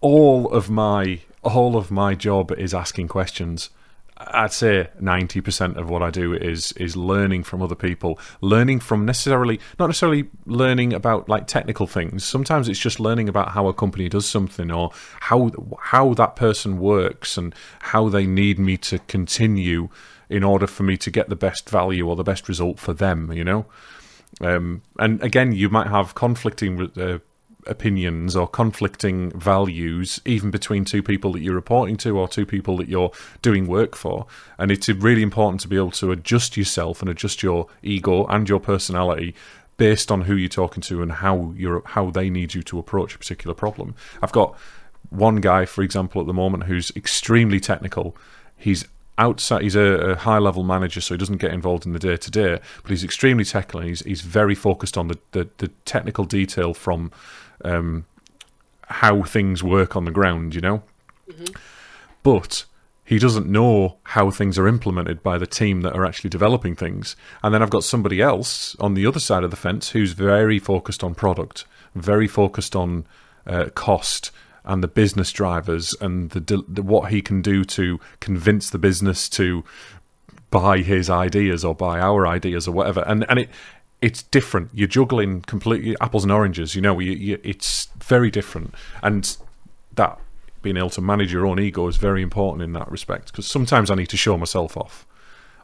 all 0.00 0.50
of 0.50 0.70
my 0.70 1.20
all 1.42 1.76
of 1.76 1.90
my 1.90 2.14
job 2.14 2.52
is 2.52 2.72
asking 2.72 3.08
questions. 3.08 3.68
I'd 4.16 4.54
say 4.54 4.88
ninety 4.98 5.42
percent 5.42 5.76
of 5.76 5.90
what 5.90 6.02
I 6.02 6.08
do 6.08 6.32
is 6.32 6.72
is 6.72 6.96
learning 6.96 7.42
from 7.42 7.60
other 7.60 7.74
people, 7.74 8.18
learning 8.40 8.80
from 8.80 9.04
necessarily 9.04 9.60
not 9.78 9.88
necessarily 9.88 10.30
learning 10.46 10.94
about 10.94 11.28
like 11.28 11.46
technical 11.46 11.86
things. 11.86 12.24
Sometimes 12.24 12.66
it's 12.66 12.80
just 12.80 12.98
learning 12.98 13.28
about 13.28 13.50
how 13.50 13.66
a 13.66 13.74
company 13.74 14.08
does 14.08 14.26
something 14.26 14.70
or 14.70 14.90
how 15.20 15.50
how 15.82 16.14
that 16.14 16.34
person 16.34 16.78
works 16.78 17.36
and 17.36 17.54
how 17.80 18.08
they 18.08 18.24
need 18.24 18.58
me 18.58 18.78
to 18.78 19.00
continue 19.00 19.90
in 20.28 20.42
order 20.42 20.66
for 20.66 20.82
me 20.82 20.96
to 20.96 21.10
get 21.10 21.28
the 21.28 21.36
best 21.36 21.68
value 21.70 22.08
or 22.08 22.16
the 22.16 22.24
best 22.24 22.48
result 22.48 22.78
for 22.78 22.92
them, 22.92 23.32
you 23.32 23.44
know? 23.44 23.66
Um, 24.40 24.82
and 24.98 25.22
again, 25.22 25.52
you 25.52 25.68
might 25.68 25.86
have 25.86 26.14
conflicting 26.14 26.90
uh, 26.96 27.18
opinions 27.66 28.36
or 28.36 28.46
conflicting 28.46 29.30
values, 29.38 30.20
even 30.24 30.50
between 30.50 30.84
two 30.84 31.02
people 31.02 31.32
that 31.32 31.40
you're 31.40 31.54
reporting 31.54 31.96
to 31.98 32.18
or 32.18 32.28
two 32.28 32.46
people 32.46 32.76
that 32.78 32.88
you're 32.88 33.10
doing 33.42 33.66
work 33.66 33.96
for. 33.96 34.26
And 34.58 34.70
it's 34.70 34.88
really 34.88 35.22
important 35.22 35.60
to 35.62 35.68
be 35.68 35.76
able 35.76 35.90
to 35.92 36.12
adjust 36.12 36.56
yourself 36.56 37.00
and 37.00 37.10
adjust 37.10 37.42
your 37.42 37.66
ego 37.82 38.26
and 38.26 38.48
your 38.48 38.60
personality 38.60 39.34
based 39.76 40.10
on 40.10 40.22
who 40.22 40.34
you're 40.36 40.48
talking 40.48 40.80
to 40.82 41.02
and 41.02 41.12
how 41.12 41.52
you're 41.56 41.82
how 41.84 42.10
they 42.10 42.30
need 42.30 42.54
you 42.54 42.62
to 42.62 42.78
approach 42.78 43.14
a 43.14 43.18
particular 43.18 43.54
problem. 43.54 43.94
I've 44.22 44.32
got 44.32 44.56
one 45.10 45.36
guy, 45.36 45.66
for 45.66 45.82
example, 45.82 46.20
at 46.20 46.26
the 46.26 46.32
moment 46.32 46.64
who's 46.64 46.90
extremely 46.96 47.60
technical. 47.60 48.16
He's 48.56 48.86
outside 49.18 49.62
he's 49.62 49.76
a, 49.76 49.80
a, 49.80 50.16
high 50.16 50.38
level 50.38 50.62
manager 50.62 51.00
so 51.00 51.14
he 51.14 51.18
doesn't 51.18 51.38
get 51.38 51.52
involved 51.52 51.86
in 51.86 51.92
the 51.92 51.98
day 51.98 52.16
to 52.16 52.30
day 52.30 52.58
but 52.82 52.90
he's 52.90 53.04
extremely 53.04 53.44
technical 53.44 53.80
he's, 53.80 54.00
he's 54.00 54.20
very 54.20 54.54
focused 54.54 54.98
on 54.98 55.08
the, 55.08 55.18
the, 55.32 55.48
the 55.58 55.68
technical 55.84 56.24
detail 56.24 56.74
from 56.74 57.10
um, 57.64 58.04
how 58.88 59.22
things 59.22 59.62
work 59.62 59.96
on 59.96 60.04
the 60.04 60.10
ground 60.10 60.54
you 60.54 60.60
know 60.60 60.82
mm-hmm. 61.28 61.54
but 62.22 62.64
he 63.04 63.18
doesn't 63.18 63.46
know 63.46 63.96
how 64.02 64.30
things 64.30 64.58
are 64.58 64.66
implemented 64.66 65.22
by 65.22 65.38
the 65.38 65.46
team 65.46 65.82
that 65.82 65.94
are 65.94 66.04
actually 66.04 66.30
developing 66.30 66.76
things 66.76 67.16
and 67.42 67.54
then 67.54 67.62
i've 67.62 67.70
got 67.70 67.84
somebody 67.84 68.20
else 68.20 68.76
on 68.80 68.94
the 68.94 69.06
other 69.06 69.20
side 69.20 69.44
of 69.44 69.50
the 69.50 69.56
fence 69.56 69.90
who's 69.90 70.12
very 70.12 70.58
focused 70.58 71.02
on 71.02 71.14
product 71.14 71.64
very 71.94 72.28
focused 72.28 72.76
on 72.76 73.06
uh, 73.46 73.66
cost 73.74 74.30
and 74.66 74.82
the 74.82 74.88
business 74.88 75.32
drivers 75.32 75.94
and 76.00 76.30
the, 76.30 76.64
the, 76.68 76.82
what 76.82 77.10
he 77.10 77.22
can 77.22 77.40
do 77.40 77.64
to 77.64 78.00
convince 78.20 78.70
the 78.70 78.78
business 78.78 79.28
to 79.30 79.64
buy 80.50 80.78
his 80.78 81.08
ideas 81.08 81.64
or 81.64 81.74
buy 81.74 82.00
our 82.00 82.26
ideas 82.26 82.68
or 82.68 82.72
whatever. 82.72 83.02
And 83.06 83.24
and 83.28 83.40
it 83.40 83.50
it's 84.02 84.22
different. 84.22 84.70
You're 84.74 84.88
juggling 84.88 85.42
completely 85.42 85.96
apples 86.00 86.24
and 86.24 86.32
oranges. 86.32 86.74
You 86.74 86.82
know, 86.82 86.98
you, 86.98 87.12
you, 87.12 87.40
it's 87.42 87.88
very 87.98 88.30
different, 88.30 88.74
and 89.02 89.36
that 89.94 90.18
being 90.62 90.76
able 90.76 90.90
to 90.90 91.00
manage 91.00 91.32
your 91.32 91.46
own 91.46 91.58
ego 91.58 91.88
is 91.88 91.96
very 91.96 92.22
important 92.22 92.62
in 92.62 92.72
that 92.74 92.90
respect. 92.90 93.32
Because 93.32 93.46
sometimes 93.46 93.90
I 93.90 93.94
need 93.94 94.08
to 94.08 94.16
show 94.16 94.36
myself 94.36 94.76
off. 94.76 95.06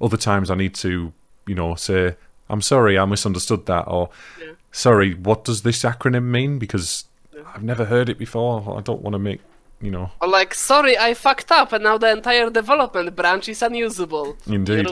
Other 0.00 0.16
times 0.16 0.50
I 0.50 0.54
need 0.54 0.74
to, 0.76 1.12
you 1.46 1.54
know, 1.54 1.74
say, 1.74 2.16
"I'm 2.48 2.62
sorry, 2.62 2.98
I 2.98 3.04
misunderstood 3.04 3.66
that," 3.66 3.82
or 3.82 4.10
yeah. 4.40 4.52
"Sorry, 4.70 5.14
what 5.14 5.44
does 5.44 5.62
this 5.62 5.82
acronym 5.82 6.24
mean?" 6.24 6.58
Because 6.58 7.04
I've 7.54 7.62
never 7.62 7.84
heard 7.84 8.08
it 8.08 8.18
before. 8.18 8.76
I 8.76 8.80
don't 8.80 9.02
want 9.02 9.14
to 9.14 9.18
make 9.18 9.40
you 9.82 9.90
know. 9.90 10.10
Or 10.20 10.28
like, 10.28 10.54
sorry, 10.54 10.96
I 10.96 11.14
fucked 11.14 11.50
up, 11.50 11.72
and 11.72 11.84
now 11.84 11.98
the 11.98 12.10
entire 12.10 12.48
development 12.48 13.14
branch 13.14 13.48
is 13.48 13.60
unusable. 13.62 14.36
Indeed. 14.46 14.86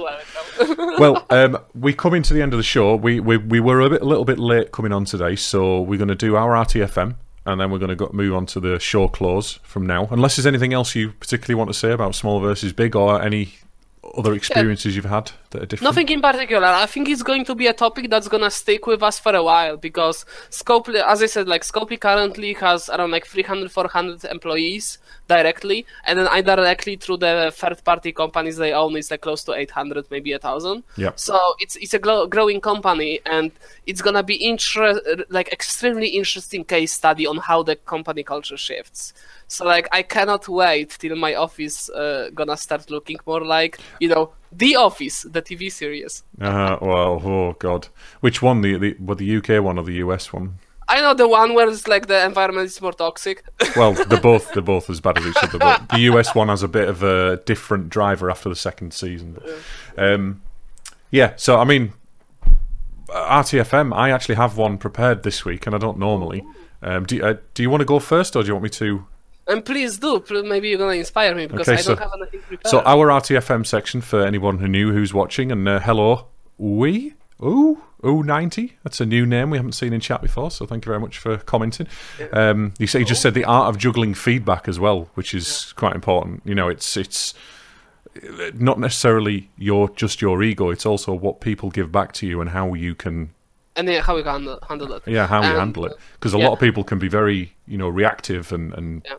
well, 0.99 1.25
um, 1.31 1.59
we're 1.75 1.95
coming 1.95 2.23
to 2.25 2.35
the 2.35 2.43
end 2.43 2.53
of 2.53 2.59
the 2.59 2.65
show. 2.65 2.97
We 2.97 3.21
we, 3.21 3.37
we 3.39 3.61
were 3.61 3.81
a 3.81 3.89
bit 3.89 4.03
a 4.03 4.05
little 4.05 4.25
bit 4.25 4.39
late 4.39 4.73
coming 4.73 4.93
on 4.93 5.05
today, 5.05 5.37
so 5.37 5.81
we're 5.81 5.99
going 5.99 6.09
to 6.09 6.15
do 6.15 6.37
our 6.37 6.51
RTFM, 6.65 7.15
and 7.47 7.61
then 7.61 7.71
we're 7.71 7.79
going 7.79 7.97
to 7.97 8.13
move 8.13 8.35
on 8.35 8.47
to 8.47 8.61
the 8.61 8.79
show 8.79 9.09
close 9.09 9.55
from 9.63 9.87
now. 9.87 10.09
Unless 10.11 10.37
there's 10.37 10.47
anything 10.47 10.73
else 10.73 10.95
you 10.95 11.13
particularly 11.13 11.55
want 11.57 11.71
to 11.71 11.75
say 11.75 11.93
about 11.93 12.15
small 12.15 12.41
versus 12.41 12.73
big, 12.73 12.97
or 12.97 13.23
any 13.23 13.55
other 14.17 14.35
experiences 14.35 14.93
yeah. 14.95 14.97
you've 14.97 15.11
had 15.11 15.33
that 15.51 15.63
are 15.63 15.67
different? 15.67 15.91
Nothing 15.95 16.09
in 16.09 16.21
particular. 16.21 16.67
I 16.67 16.87
think 16.87 17.09
it's 17.09 17.23
going 17.23 17.45
to 17.45 17.55
be 17.55 17.67
a 17.67 17.73
topic 17.73 18.11
that's 18.11 18.29
gonna 18.29 18.51
stick 18.51 18.87
with 18.87 19.03
us 19.03 19.19
for 19.19 19.35
a 19.35 19.43
while 19.43 19.77
because 19.77 20.25
Scopely, 20.51 21.03
as 21.03 21.23
I 21.23 21.27
said, 21.27 21.49
like 21.49 21.63
Scopely 21.63 21.99
currently 21.99 22.55
has 22.55 22.89
around 22.89 23.11
like 23.11 23.27
300, 23.27 23.71
400 23.71 24.25
employees 24.25 24.99
directly, 25.37 25.87
and 26.07 26.19
then 26.19 26.29
indirectly 26.37 26.97
through 26.97 27.19
the 27.19 27.53
third-party 27.55 28.13
companies 28.13 28.57
they 28.57 28.73
own, 28.73 28.97
is 28.97 29.11
like 29.11 29.23
close 29.23 29.45
to 29.45 29.53
800, 29.55 30.11
maybe 30.11 30.33
a 30.33 30.39
thousand. 30.39 30.83
Yeah. 30.97 31.13
So 31.17 31.37
it's 31.63 31.77
it's 31.77 31.95
a 31.95 32.01
growing 32.35 32.61
company, 32.61 33.21
and 33.25 33.53
it's 33.87 34.03
gonna 34.03 34.27
be 34.33 34.37
inter- 34.53 35.01
like 35.29 35.49
extremely 35.53 36.09
interesting 36.21 36.65
case 36.65 36.93
study 36.93 37.27
on 37.27 37.37
how 37.49 37.63
the 37.63 37.77
company 37.77 38.23
culture 38.23 38.57
shifts. 38.57 39.15
So 39.47 39.65
like 39.65 39.89
I 39.93 40.03
cannot 40.03 40.49
wait 40.49 40.91
till 40.99 41.17
my 41.17 41.35
office 41.47 41.89
uh, 41.91 42.31
gonna 42.35 42.57
start 42.57 42.91
looking 42.91 43.19
more 43.27 43.45
like 43.45 43.79
you 44.01 44.09
know 44.09 44.25
The 44.53 44.77
Office, 44.77 45.23
the 45.23 45.43
TV 45.43 45.71
series. 45.71 46.25
Uh, 46.41 46.77
well, 46.81 47.21
oh 47.25 47.53
god, 47.59 47.89
which 48.21 48.43
one? 48.43 48.63
The 48.63 48.79
the 48.79 48.91
what 48.99 49.19
the 49.19 49.37
UK 49.37 49.63
one 49.63 49.79
or 49.79 49.85
the 49.85 49.99
US 50.05 50.33
one? 50.33 50.59
I 50.91 51.01
know 51.01 51.15
the 51.15 51.29
one 51.29 51.55
where 51.55 51.69
it's 51.69 51.87
like 51.87 52.09
the 52.09 52.25
environment 52.27 52.67
is 52.67 52.81
more 52.83 52.93
toxic. 52.93 53.45
Well, 53.77 53.93
they're 53.95 54.21
both 54.21 54.53
they're 54.53 54.63
both 54.63 54.91
as 54.91 55.01
bad 55.01 55.17
as 55.19 55.27
each 55.27 55.43
other. 55.43 55.59
But 55.59 55.89
the 55.89 56.01
US 56.11 56.35
one 56.35 56.49
has 56.49 56.63
a 56.65 56.69
bit 56.69 56.89
of 56.89 57.03
a 57.03 57.37
different 57.47 57.89
driver 57.89 58.31
after 58.31 58.49
the 58.49 58.57
second 58.57 58.93
season. 58.93 59.37
But, 59.39 60.05
um, 60.05 60.43
yeah, 61.13 61.35
so 61.37 61.59
I 61.59 61.65
mean, 61.65 61.93
RTFM. 63.09 63.95
I 63.95 64.11
actually 64.11 64.35
have 64.37 64.57
one 64.57 64.79
prepared 64.79 65.23
this 65.23 65.45
week, 65.45 65.67
and 65.67 65.75
I 65.75 65.79
don't 65.79 65.99
normally. 65.99 66.43
Um, 66.83 67.05
do 67.05 67.23
uh, 67.23 67.35
do 67.55 67.63
you 67.63 67.71
want 67.71 67.81
to 67.83 67.85
go 67.85 67.99
first, 67.99 68.35
or 68.37 68.43
do 68.43 68.49
you 68.49 68.55
want 68.55 68.65
me 68.65 68.71
to? 68.71 69.07
And 69.47 69.65
please 69.65 69.99
do. 69.99 70.23
Maybe 70.45 70.69
you're 70.71 70.79
gonna 70.79 70.93
inspire 70.95 71.35
me 71.35 71.47
because 71.47 71.69
Okay, 71.69 71.79
I 71.79 71.83
so- 71.83 71.95
don't 71.95 72.03
have 72.03 72.13
anything 72.21 72.41
prepared. 72.41 72.67
So 72.67 72.81
our 72.83 73.09
RTFM 73.09 73.67
section 73.67 74.01
for 74.01 74.25
anyone 74.27 74.59
who 74.59 74.69
knew 74.69 74.93
who's 74.93 75.13
watching, 75.15 75.51
and 75.53 75.69
uh, 75.69 75.81
hello, 75.81 76.27
we 76.59 77.15
ooh 77.43 77.81
ooh 78.05 78.23
ninety. 78.23 78.77
That's 78.85 79.01
a 79.01 79.07
new 79.07 79.27
name 79.27 79.51
we 79.51 79.59
haven't 79.59 79.73
seen 79.73 79.93
in 79.93 80.01
chat 80.01 80.23
before. 80.23 80.51
So 80.51 80.67
thank 80.67 80.85
you 80.85 80.91
very 80.91 81.01
much 81.01 81.19
for 81.19 81.37
commenting. 81.39 81.87
Um, 82.33 82.73
you 82.79 82.87
say 82.87 83.01
you 83.01 83.05
just 83.05 83.23
said 83.23 83.35
the 83.35 83.45
art 83.45 83.69
of 83.69 83.79
juggling 83.79 84.15
feedback 84.15 84.69
as 84.69 84.79
well, 84.81 85.09
which 85.15 85.35
is 85.35 85.73
quite 85.77 85.95
important. 85.95 86.43
You 86.45 86.55
know, 86.55 86.69
it's 86.69 86.97
it's 86.97 87.35
not 88.55 88.79
necessarily 88.79 89.51
your 89.57 89.89
just 89.91 90.21
your 90.21 90.43
ego. 90.43 90.71
It's 90.71 90.85
also 90.87 91.13
what 91.13 91.41
people 91.41 91.71
give 91.71 91.93
back 91.93 92.13
to 92.15 92.27
you 92.27 92.41
and 92.41 92.51
how 92.51 92.75
you 92.75 92.95
can 92.95 93.31
and 93.77 93.87
then 93.87 94.03
how 94.03 94.17
we 94.17 94.23
can 94.23 94.33
handle, 94.33 94.59
handle 94.69 94.93
it. 94.95 95.03
yeah 95.07 95.27
how 95.29 95.41
you 95.43 95.49
And, 95.49 95.59
handle 95.59 95.87
it 95.87 95.93
because 96.15 96.35
a 96.35 96.39
yeah. 96.39 96.45
lot 96.49 96.55
of 96.55 96.59
people 96.61 96.83
can 96.83 96.99
be 96.99 97.07
very 97.09 97.55
you 97.67 97.79
know 97.79 97.89
reactive 97.89 98.53
and 98.53 98.75
and 98.75 99.03
Yeah. 99.07 99.15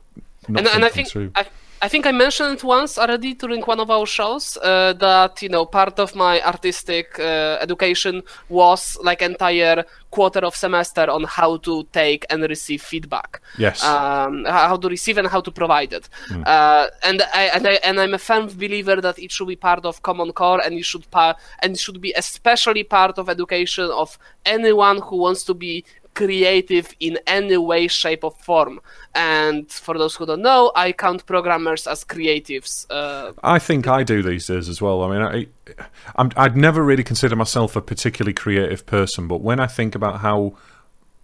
not 0.49 0.59
and, 0.59 0.67
and 0.67 0.85
I 0.85 0.89
think 0.89 1.07
through. 1.09 1.31
I, 1.35 1.45
I 1.81 1.87
think 1.87 2.05
I 2.05 2.11
mentioned 2.11 2.53
it 2.53 2.63
once 2.63 2.99
already 2.99 3.33
during 3.33 3.61
one 3.63 3.79
of 3.79 3.89
our 3.89 4.05
shows 4.05 4.55
uh, 4.57 4.93
that 4.93 5.41
you 5.41 5.49
know 5.49 5.65
part 5.65 5.99
of 5.99 6.15
my 6.15 6.39
artistic 6.41 7.19
uh, 7.19 7.57
education 7.59 8.21
was 8.49 8.97
like 9.01 9.23
entire 9.23 9.83
quarter 10.11 10.41
of 10.41 10.55
semester 10.55 11.09
on 11.09 11.23
how 11.23 11.57
to 11.57 11.83
take 11.91 12.25
and 12.29 12.43
receive 12.43 12.83
feedback. 12.83 13.41
Yes. 13.57 13.83
Um, 13.83 14.45
how 14.45 14.77
to 14.77 14.87
receive 14.89 15.17
and 15.17 15.27
how 15.27 15.41
to 15.41 15.51
provide 15.51 15.93
it. 15.93 16.07
Hmm. 16.27 16.43
Uh, 16.45 16.87
and 17.03 17.23
I 17.33 17.43
and 17.55 17.67
I 17.67 17.73
and 17.83 17.99
I'm 17.99 18.13
a 18.13 18.19
firm 18.19 18.47
believer 18.47 19.01
that 19.01 19.17
it 19.17 19.31
should 19.31 19.47
be 19.47 19.55
part 19.55 19.83
of 19.83 20.03
Common 20.03 20.33
Core 20.33 20.61
and 20.63 20.75
it 20.75 20.85
should 20.85 21.09
pa- 21.09 21.35
and 21.59 21.73
it 21.73 21.79
should 21.79 21.99
be 21.99 22.13
especially 22.15 22.83
part 22.83 23.17
of 23.17 23.27
education 23.27 23.89
of 23.91 24.19
anyone 24.45 25.01
who 25.01 25.17
wants 25.17 25.43
to 25.45 25.55
be 25.55 25.83
creative 26.13 26.93
in 26.99 27.17
any 27.27 27.57
way, 27.57 27.87
shape, 27.87 28.23
or 28.23 28.31
form. 28.31 28.79
And 29.15 29.71
for 29.71 29.97
those 29.97 30.15
who 30.15 30.25
don't 30.25 30.41
know, 30.41 30.71
I 30.75 30.91
count 30.91 31.25
programmers 31.25 31.87
as 31.87 32.03
creatives. 32.03 32.85
Uh, 32.89 33.33
I 33.43 33.59
think 33.59 33.87
I 33.87 34.03
do 34.03 34.21
these 34.21 34.47
days 34.47 34.69
as 34.69 34.81
well. 34.81 35.03
I 35.03 35.09
mean, 35.09 35.21
I, 35.21 35.73
I'm, 36.15 36.31
I'd 36.35 36.57
never 36.57 36.83
really 36.83 37.03
consider 37.03 37.35
myself 37.35 37.75
a 37.75 37.81
particularly 37.81 38.33
creative 38.33 38.85
person, 38.85 39.27
but 39.27 39.41
when 39.41 39.59
I 39.59 39.67
think 39.67 39.95
about 39.95 40.19
how 40.19 40.53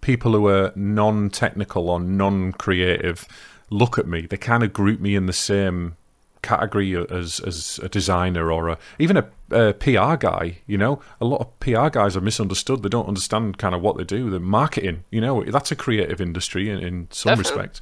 people 0.00 0.32
who 0.32 0.46
are 0.48 0.72
non-technical 0.76 1.90
or 1.90 2.00
non-creative 2.00 3.26
look 3.70 3.98
at 3.98 4.06
me, 4.06 4.26
they 4.26 4.36
kind 4.36 4.62
of 4.62 4.72
group 4.72 5.00
me 5.00 5.14
in 5.14 5.26
the 5.26 5.32
same 5.32 5.96
category 6.42 6.96
as 6.96 7.40
as 7.40 7.80
a 7.82 7.88
designer 7.88 8.50
or 8.50 8.68
a, 8.68 8.78
even 8.98 9.16
a, 9.16 9.28
a 9.50 9.72
PR 9.74 10.16
guy. 10.16 10.58
You 10.66 10.78
know, 10.78 11.00
a 11.20 11.24
lot 11.24 11.40
of 11.40 11.60
PR 11.60 11.88
guys 11.88 12.16
are 12.16 12.20
misunderstood. 12.20 12.82
They 12.82 12.88
don't 12.88 13.08
understand 13.08 13.58
kind 13.58 13.74
of 13.74 13.82
what 13.82 13.96
they 13.96 14.04
do. 14.04 14.30
The 14.30 14.40
marketing, 14.40 15.04
you 15.10 15.20
know, 15.20 15.44
that's 15.44 15.70
a 15.70 15.76
creative 15.76 16.20
industry 16.20 16.70
in, 16.70 16.78
in 16.78 17.08
some 17.10 17.30
Definitely. 17.30 17.62
respect. 17.62 17.80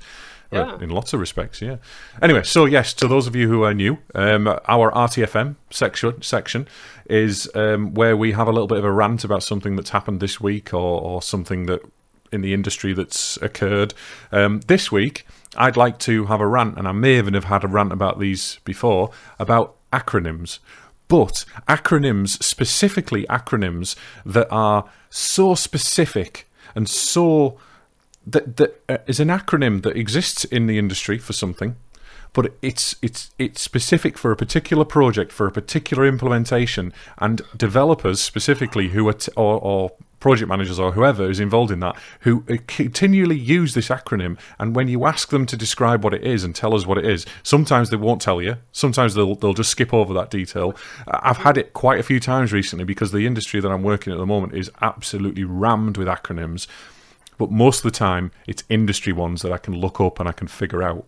Yeah. 0.53 0.79
In 0.81 0.91
lots 0.91 1.13
of 1.13 1.19
respects, 1.19 1.61
yeah. 1.61 1.77
Anyway, 2.23 2.45
so 2.45 2.67
yes, 2.67 2.95
to 2.95 3.09
those 3.09 3.27
of 3.27 3.35
you 3.35 3.49
who 3.49 3.65
are 3.65 3.75
new, 3.75 3.99
um, 4.15 4.47
our 4.47 4.93
RTFM 4.93 5.57
section 5.71 6.23
section 6.23 6.69
is 7.11 7.51
um, 7.55 7.95
where 7.95 8.17
we 8.17 8.33
have 8.33 8.47
a 8.47 8.53
little 8.53 8.69
bit 8.69 8.79
of 8.79 8.85
a 8.85 8.93
rant 8.93 9.25
about 9.25 9.43
something 9.43 9.75
that's 9.75 9.91
happened 9.91 10.21
this 10.21 10.41
week 10.41 10.73
or, 10.73 11.01
or 11.01 11.21
something 11.21 11.67
that 11.67 11.81
in 12.37 12.43
the 12.43 12.55
industry 12.55 12.93
that's 12.93 13.37
occurred. 13.39 13.93
Um, 14.31 14.61
this 14.69 14.93
week, 14.93 15.27
I'd 15.57 15.77
like 15.77 15.99
to 16.01 16.27
have 16.27 16.41
a 16.41 16.47
rant, 16.47 16.79
and 16.79 16.87
I 16.87 16.93
may 16.93 17.19
even 17.19 17.35
have 17.35 17.45
had 17.45 17.65
a 17.65 17.69
rant 17.69 17.93
about 17.93 18.21
these 18.21 18.61
before 18.65 19.11
about 19.41 19.75
acronyms. 19.93 20.61
But 21.09 21.45
acronyms, 21.69 22.43
specifically 22.43 23.25
acronyms 23.25 23.97
that 24.25 24.49
are 24.51 24.89
so 25.11 25.55
specific 25.55 26.47
and 26.75 26.89
so 26.89 27.59
that 28.27 28.57
that 28.57 28.83
uh, 28.89 28.99
is 29.07 29.21
an 29.21 29.29
acronym 29.29 29.83
that 29.83 29.97
exists 29.97 30.45
in 30.45 30.67
the 30.67 30.79
industry 30.79 31.19
for 31.19 31.33
something, 31.33 31.77
but 32.33 32.53
it's 32.61 32.97
it's 33.03 33.31
it's 33.39 33.61
specific 33.61 34.19
for 34.19 34.33
a 34.33 34.37
particular 34.37 34.85
project 34.85 35.33
for 35.33 35.47
a 35.47 35.53
particular 35.53 36.07
implementation, 36.07 36.93
and 37.19 37.43
developers 37.57 38.21
specifically 38.21 38.89
who 38.89 39.09
are 39.09 39.15
t- 39.15 39.33
or, 39.37 39.59
or 39.61 39.93
project 40.27 40.49
managers 40.49 40.81
or 40.81 40.91
whoever 40.91 41.31
is 41.31 41.39
involved 41.39 41.71
in 41.71 41.79
that 41.79 41.95
who 42.23 42.43
uh, 42.51 42.57
continually 42.67 43.39
use 43.39 43.75
this 43.75 43.91
acronym 43.91 44.37
and 44.59 44.75
when 44.75 44.89
you 44.89 45.07
ask 45.07 45.29
them 45.29 45.47
to 45.47 45.57
describe 45.57 46.03
what 46.03 46.13
it 46.13 46.25
is 46.25 46.43
and 46.43 46.53
tell 46.53 46.75
us 46.75 46.85
what 46.85 46.99
it 46.99 47.05
is 47.05 47.25
sometimes 47.45 47.91
they 47.91 47.97
won't 47.97 48.21
tell 48.21 48.43
you 48.43 48.57
sometimes 48.73 49.15
they'll 49.15 49.37
they'll 49.37 49.55
just 49.55 49.71
skip 49.71 49.95
over 49.95 50.13
that 50.13 50.29
detail 50.29 50.75
I've 51.07 51.37
had 51.37 51.57
it 51.57 51.75
quite 51.75 52.01
a 52.01 52.03
few 52.03 52.19
times 52.19 52.53
recently 52.53 52.85
because 52.85 53.13
the 53.13 53.25
industry 53.25 53.61
that 53.61 53.71
I'm 53.71 53.85
working 53.85 54.13
at 54.13 54.19
the 54.19 54.27
moment 54.27 54.53
is 54.53 54.69
absolutely 54.83 55.45
rammed 55.45 55.97
with 55.97 56.09
acronyms 56.09 56.67
but 57.39 57.51
most 57.51 57.79
of 57.79 57.93
the 57.93 57.97
time 57.97 58.33
it's 58.49 58.65
industry 58.69 59.13
ones 59.13 59.43
that 59.43 59.53
I 59.53 59.59
can 59.59 59.75
look 59.75 60.01
up 60.01 60.19
and 60.19 60.29
I 60.29 60.33
can 60.33 60.49
figure 60.49 60.83
out. 60.83 61.07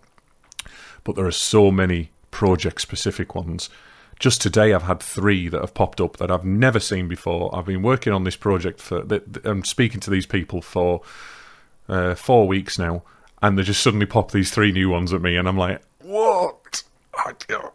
But 1.03 1.17
there 1.17 1.27
are 1.27 1.33
so 1.33 1.73
many 1.73 2.11
project 2.31 2.81
specific 2.81 3.35
ones. 3.35 3.71
Just 4.19 4.43
today, 4.43 4.73
I've 4.73 4.83
had 4.83 5.01
three 5.01 5.49
that 5.49 5.61
have 5.61 5.75
popped 5.75 6.01
up 6.01 6.17
that 6.17 6.31
I've 6.31 6.45
never 6.45 6.81
seen 6.81 7.07
before. 7.07 7.55
I've 7.57 7.67
been 7.67 7.83
working 7.83 8.13
on 8.13 8.25
this 8.25 8.37
project 8.37 8.81
for. 8.81 9.05
I'm 9.45 9.65
speaking 9.65 10.01
to 10.01 10.11
these 10.11 10.27
people 10.27 10.61
for 10.61 11.03
uh, 11.89 12.15
four 12.17 12.49
weeks 12.49 12.79
now, 12.79 13.05
and 13.43 13.57
they 13.57 13.63
just 13.63 13.81
suddenly 13.83 14.07
pop 14.07 14.33
these 14.33 14.51
three 14.51 14.73
new 14.73 14.91
ones 14.91 15.13
at 15.13 15.23
me, 15.23 15.37
and 15.37 15.47
I'm 15.49 15.57
like, 15.57 15.83
"What?" 16.03 16.83
I 17.15 17.33
don't- 17.47 17.73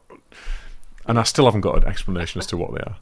And 1.06 1.18
I 1.20 1.24
still 1.24 1.46
haven't 1.46 1.62
got 1.62 1.78
an 1.84 1.86
explanation 1.90 2.40
as 2.40 2.48
to 2.48 2.58
what 2.58 2.74
they 2.74 2.82
are. 2.82 2.98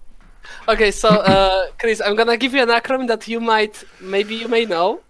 okay, 0.73 0.91
so 0.91 1.09
uh, 1.09 1.67
Chris, 1.79 2.01
I'm 2.03 2.15
gonna 2.15 2.37
give 2.37 2.53
you 2.53 2.61
an 2.61 2.69
acronym 2.69 3.07
that 3.07 3.27
you 3.27 3.39
might, 3.39 3.83
maybe 3.99 4.35
you 4.35 4.47
may 4.47 4.65
know. 4.65 5.01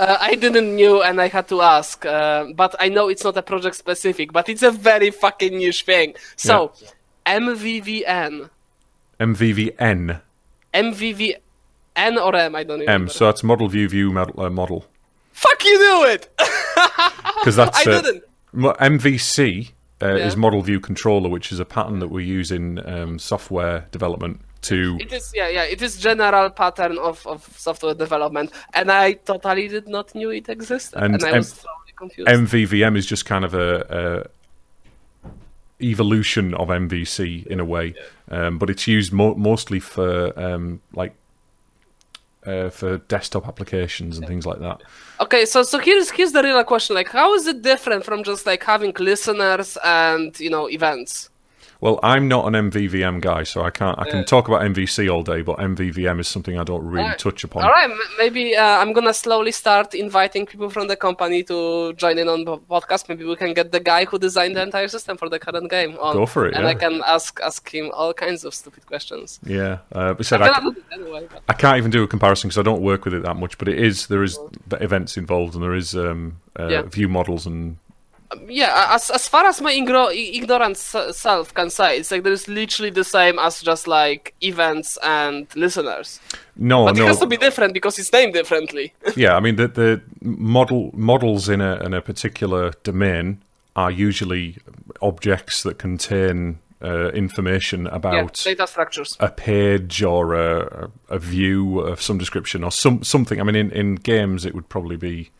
Uh, 0.00 0.16
I 0.20 0.34
didn't 0.34 0.74
knew 0.74 1.00
and 1.02 1.20
I 1.20 1.28
had 1.28 1.46
to 1.48 1.62
ask, 1.62 2.04
uh, 2.04 2.46
but 2.56 2.74
I 2.80 2.88
know 2.88 3.08
it's 3.08 3.22
not 3.22 3.36
a 3.36 3.42
project 3.42 3.76
specific, 3.76 4.32
but 4.32 4.48
it's 4.48 4.64
a 4.64 4.72
very 4.72 5.10
fucking 5.12 5.56
niche 5.58 5.84
thing. 5.84 6.14
So, 6.34 6.72
MVVN, 7.30 8.50
MVVN 9.20 10.20
MVVN 10.74 11.36
or 11.96 12.34
M, 12.36 12.54
I 12.56 12.64
don't 12.64 12.80
remember. 12.80 12.90
M. 13.04 13.08
So 13.08 13.26
that's 13.26 13.42
model 13.42 13.68
view 13.68 13.88
view 13.88 14.10
model. 14.12 14.40
Uh, 14.42 14.50
model. 14.50 14.84
Fuck 15.32 15.64
you 15.64 15.78
knew 15.78 16.06
it! 16.10 16.28
because 17.40 17.56
that's 17.56 17.86
I 17.86 17.90
uh, 17.90 18.02
didn't. 18.02 18.24
MVC 18.54 19.70
uh, 20.02 20.06
Yeah. 20.06 20.26
is 20.26 20.36
Model 20.36 20.60
View 20.62 20.80
Controller, 20.80 21.28
which 21.28 21.52
is 21.52 21.60
a 21.60 21.64
pattern 21.64 22.00
that 22.00 22.08
we 22.08 22.24
use 22.24 22.50
in 22.50 22.84
um, 22.86 23.18
software 23.18 23.86
development 23.92 24.40
to. 24.62 24.98
It 25.00 25.12
is 25.12 25.32
yeah 25.34 25.48
yeah 25.48 25.62
it 25.62 25.80
is 25.82 25.96
general 25.98 26.50
pattern 26.50 26.98
of, 26.98 27.26
of 27.26 27.48
software 27.56 27.94
development 27.94 28.50
and 28.74 28.90
I 28.90 29.12
totally 29.12 29.68
did 29.68 29.88
not 29.88 30.14
knew 30.14 30.30
it 30.30 30.48
existed 30.48 30.98
And 31.02 31.14
and, 31.14 31.24
I 31.24 31.28
M- 31.30 31.36
was 31.36 31.52
totally 31.52 31.94
confused. 31.96 32.28
MVVM 32.28 32.96
is 32.96 33.06
just 33.06 33.24
kind 33.24 33.44
of 33.44 33.54
a, 33.54 34.26
a 34.26 34.30
evolution 35.82 36.54
of 36.54 36.68
MVC 36.68 37.46
in 37.46 37.60
a 37.60 37.64
way, 37.64 37.94
um, 38.30 38.58
but 38.58 38.70
it's 38.70 38.86
used 38.86 39.12
mo- 39.12 39.34
mostly 39.34 39.80
for 39.80 40.38
um, 40.38 40.80
like 40.94 41.14
uh, 42.46 42.70
for 42.70 42.98
desktop 42.98 43.46
applications 43.46 44.16
and 44.16 44.26
things 44.26 44.46
like 44.46 44.60
that. 44.60 44.82
okay, 45.20 45.44
so 45.44 45.62
so 45.62 45.78
here's 45.78 46.10
here's 46.10 46.32
the 46.32 46.42
real 46.42 46.62
question: 46.64 46.94
like, 46.94 47.08
how 47.08 47.34
is 47.34 47.46
it 47.46 47.62
different 47.62 48.04
from 48.04 48.24
just 48.24 48.46
like 48.46 48.62
having 48.64 48.92
listeners 48.98 49.76
and 49.84 50.38
you 50.40 50.50
know 50.50 50.68
events? 50.68 51.30
Well, 51.80 51.98
I'm 52.02 52.28
not 52.28 52.46
an 52.46 52.70
MVVM 52.70 53.22
guy, 53.22 53.42
so 53.42 53.62
I 53.62 53.70
can't. 53.70 53.98
I 53.98 54.10
can 54.10 54.24
talk 54.24 54.48
about 54.48 54.60
MVC 54.60 55.10
all 55.10 55.22
day, 55.22 55.40
but 55.40 55.56
MVVM 55.58 56.20
is 56.20 56.28
something 56.28 56.58
I 56.58 56.64
don't 56.64 56.84
really 56.84 57.04
Alright. 57.04 57.18
touch 57.18 57.42
upon. 57.42 57.62
All 57.62 57.70
right, 57.70 57.90
maybe 58.18 58.54
uh, 58.54 58.62
I'm 58.62 58.92
gonna 58.92 59.14
slowly 59.14 59.50
start 59.50 59.94
inviting 59.94 60.44
people 60.44 60.68
from 60.68 60.88
the 60.88 60.96
company 60.96 61.42
to 61.44 61.94
join 61.94 62.18
in 62.18 62.28
on 62.28 62.44
the 62.44 62.58
podcast. 62.58 63.08
Maybe 63.08 63.24
we 63.24 63.34
can 63.34 63.54
get 63.54 63.72
the 63.72 63.80
guy 63.80 64.04
who 64.04 64.18
designed 64.18 64.56
the 64.56 64.62
entire 64.62 64.88
system 64.88 65.16
for 65.16 65.30
the 65.30 65.38
current 65.38 65.70
game 65.70 65.96
on, 65.98 66.14
Go 66.14 66.26
for 66.26 66.46
it, 66.46 66.54
and 66.54 66.64
yeah. 66.64 66.70
I 66.70 66.74
can 66.74 67.02
ask 67.06 67.40
ask 67.42 67.66
him 67.74 67.90
all 67.94 68.12
kinds 68.12 68.44
of 68.44 68.54
stupid 68.54 68.84
questions. 68.84 69.40
Yeah, 69.42 69.78
uh, 69.92 70.12
but 70.12 70.26
said 70.26 70.42
I, 70.42 70.48
it 70.58 70.76
anyway. 70.92 71.28
But... 71.30 71.42
I 71.48 71.54
can't 71.54 71.78
even 71.78 71.90
do 71.90 72.02
a 72.02 72.06
comparison 72.06 72.48
because 72.48 72.58
I 72.58 72.62
don't 72.62 72.82
work 72.82 73.06
with 73.06 73.14
it 73.14 73.22
that 73.22 73.36
much. 73.36 73.56
But 73.56 73.68
it 73.68 73.78
is 73.78 74.08
there 74.08 74.22
is 74.22 74.38
the 74.68 74.76
events 74.82 75.16
involved 75.16 75.54
and 75.54 75.62
there 75.64 75.74
is 75.74 75.94
um, 75.94 76.40
uh, 76.58 76.68
Yeah. 76.68 76.82
view 76.82 77.08
models 77.08 77.46
and 77.46 77.78
yeah 78.46 78.88
as 78.94 79.10
as 79.10 79.26
far 79.28 79.44
as 79.46 79.60
my 79.60 79.72
igno- 79.72 80.12
ignorant 80.14 80.76
self 80.76 81.52
can 81.54 81.68
say 81.70 81.98
it's 81.98 82.10
like 82.10 82.22
there's 82.22 82.46
literally 82.46 82.90
the 82.90 83.02
same 83.04 83.38
as 83.38 83.60
just 83.60 83.88
like 83.88 84.34
events 84.40 84.96
and 85.02 85.46
listeners 85.56 86.20
no, 86.56 86.84
but 86.84 86.96
no, 86.96 87.04
it 87.04 87.08
has 87.08 87.18
to 87.18 87.26
be 87.26 87.36
different 87.36 87.74
because 87.74 87.98
it's 87.98 88.12
named 88.12 88.32
differently 88.34 88.92
yeah. 89.16 89.34
I 89.36 89.40
mean 89.40 89.56
the 89.56 89.66
the 89.68 90.00
model 90.22 90.90
models 90.94 91.48
in 91.48 91.60
a 91.60 91.76
in 91.84 91.94
a 91.94 92.00
particular 92.00 92.72
domain 92.82 93.42
are 93.74 93.90
usually 93.90 94.58
objects 95.00 95.62
that 95.62 95.78
contain 95.78 96.58
uh, 96.82 97.08
information 97.10 97.84
Yeah, 97.84 97.96
about 97.96 98.34
data 98.34 98.66
structures. 98.66 99.16
a 99.20 99.28
page 99.28 100.02
or 100.02 100.34
a, 100.34 100.90
a 101.08 101.18
view 101.18 101.80
of 101.80 102.00
some 102.00 102.18
description 102.18 102.64
or 102.64 102.72
some 102.72 103.02
something. 103.02 103.40
I 103.40 103.44
mean, 103.44 103.56
in, 103.56 103.70
in 103.70 103.94
games, 103.96 104.44
it 104.46 104.54
would 104.54 104.68
probably 104.68 104.96
be. 104.96 105.30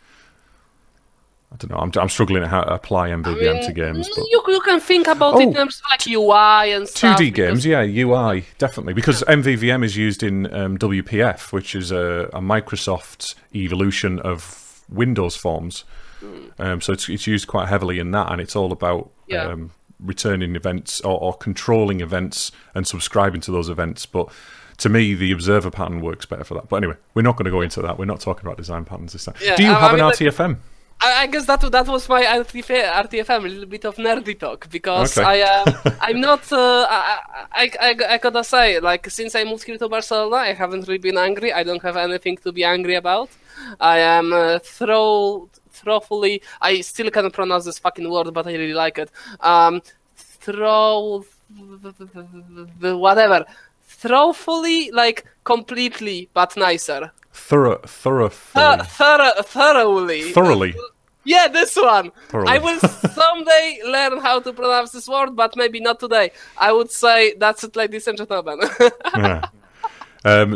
I 1.52 1.56
don't 1.56 1.70
know. 1.72 1.78
I'm, 1.78 1.90
I'm 2.00 2.08
struggling 2.08 2.44
at 2.44 2.48
how 2.48 2.62
to 2.62 2.74
apply 2.74 3.10
MVVM 3.10 3.56
I 3.58 3.66
to 3.66 3.72
games, 3.72 4.08
but 4.08 4.24
you, 4.30 4.42
you 4.48 4.60
can 4.60 4.78
think 4.78 5.08
about 5.08 5.34
it 5.34 5.38
Oh. 5.38 5.48
in 5.48 5.54
terms 5.54 5.80
of 5.84 5.90
like 5.90 6.06
UI 6.06 6.72
and 6.72 6.86
stuff. 6.88 7.18
2D 7.18 7.32
because- 7.32 7.34
games, 7.34 7.66
yeah, 7.66 7.82
UI 7.82 8.44
definitely 8.58 8.94
because 8.94 9.22
MVVM 9.24 9.84
is 9.84 9.96
used 9.96 10.22
in 10.22 10.52
um, 10.54 10.78
WPF, 10.78 11.52
which 11.52 11.74
is 11.74 11.90
a, 11.90 12.30
a 12.32 12.40
Microsoft 12.40 13.34
evolution 13.54 14.20
of 14.20 14.82
Windows 14.88 15.34
forms. 15.36 15.84
Um, 16.58 16.80
so 16.82 16.92
it's, 16.92 17.08
it's 17.08 17.26
used 17.26 17.46
quite 17.48 17.68
heavily 17.68 17.98
in 17.98 18.10
that, 18.12 18.30
and 18.30 18.40
it's 18.40 18.54
all 18.54 18.70
about 18.72 19.10
Yeah. 19.26 19.44
um, 19.46 19.72
returning 19.98 20.54
events 20.54 21.00
or, 21.00 21.18
or 21.20 21.34
controlling 21.34 22.00
events 22.00 22.52
and 22.74 22.86
subscribing 22.86 23.40
to 23.42 23.50
those 23.50 23.68
events. 23.68 24.06
But 24.06 24.28
to 24.78 24.88
me, 24.88 25.14
the 25.14 25.32
observer 25.32 25.70
pattern 25.70 26.00
works 26.00 26.26
better 26.26 26.44
for 26.44 26.54
that. 26.54 26.68
But 26.68 26.76
anyway, 26.76 26.96
we're 27.14 27.22
not 27.22 27.36
going 27.36 27.46
to 27.46 27.50
go 27.50 27.60
into 27.60 27.82
that. 27.82 27.98
We're 27.98 28.04
not 28.04 28.20
talking 28.20 28.46
about 28.46 28.56
design 28.58 28.84
patterns 28.84 29.14
this 29.14 29.24
time. 29.24 29.34
Yeah, 29.42 29.56
Do 29.56 29.62
you 29.64 29.70
I- 29.72 29.76
I 29.76 29.80
have 29.80 29.90
mean, 29.92 30.00
an 30.00 30.06
like- 30.06 30.16
RTFM? 30.16 30.58
I, 31.02 31.22
I 31.22 31.26
guess 31.26 31.46
that 31.46 31.60
that 31.72 31.86
was 31.86 32.08
my 32.08 32.22
RTF, 32.24 32.68
RTFM, 33.04 33.44
a 33.44 33.48
little 33.48 33.66
bit 33.66 33.84
of 33.86 33.96
nerdy 33.96 34.38
talk 34.38 34.68
because 34.70 35.16
Okay. 35.16 35.42
I 35.42 35.62
um, 35.62 35.94
I'm 36.00 36.20
not 36.20 36.52
uh, 36.52 36.86
I, 36.90 37.18
I, 37.52 37.70
I 37.80 37.94
I 38.14 38.18
gotta 38.18 38.44
say 38.44 38.80
like 38.80 39.08
since 39.10 39.34
I 39.34 39.44
moved 39.44 39.64
here 39.64 39.78
to 39.78 39.88
Barcelona 39.88 40.36
I 40.36 40.52
haven't 40.52 40.86
really 40.88 40.98
been 40.98 41.16
angry. 41.18 41.52
I 41.52 41.62
don't 41.62 41.82
have 41.82 41.96
anything 41.96 42.36
to 42.38 42.52
be 42.52 42.64
angry 42.64 42.96
about. 42.96 43.30
I 43.80 43.98
am 43.98 44.32
uh, 44.32 44.58
throw 44.60 45.48
throwfully 45.70 46.42
I 46.60 46.80
still 46.82 47.10
can't 47.10 47.32
pronounce 47.32 47.64
this 47.64 47.78
fucking 47.78 48.08
word 48.10 48.32
but 48.34 48.46
I 48.46 48.52
really 48.52 48.74
like 48.74 48.98
it. 48.98 49.10
Um 49.40 49.80
throw 50.16 51.24
whatever 52.80 53.44
throwfully 54.00 54.90
like 54.92 55.24
completely 55.44 56.28
but 56.34 56.56
nicer 56.56 57.12
Thorough, 57.32 57.78
thorough, 57.86 58.28
Th- 58.28 58.80
thorough, 58.98 59.32
thoroughly 59.42 60.32
thoroughly. 60.32 60.74
yeah, 61.24 61.46
this 61.48 61.76
one. 61.76 62.10
Thoroughly. 62.28 62.52
I 62.52 62.58
will 62.58 62.78
someday 62.80 63.80
learn 63.86 64.18
how 64.20 64.40
to 64.40 64.52
pronounce 64.52 64.90
this 64.90 65.06
word, 65.06 65.36
but 65.36 65.56
maybe 65.56 65.78
not 65.80 66.00
today. 66.00 66.32
I 66.58 66.72
would 66.72 66.90
say 66.90 67.34
that's 67.38 67.62
it, 67.64 67.76
ladies 67.76 68.08
and 68.08 68.18
gentlemen. 68.18 68.58
Yeah. 69.16 69.46
Um, 70.24 70.54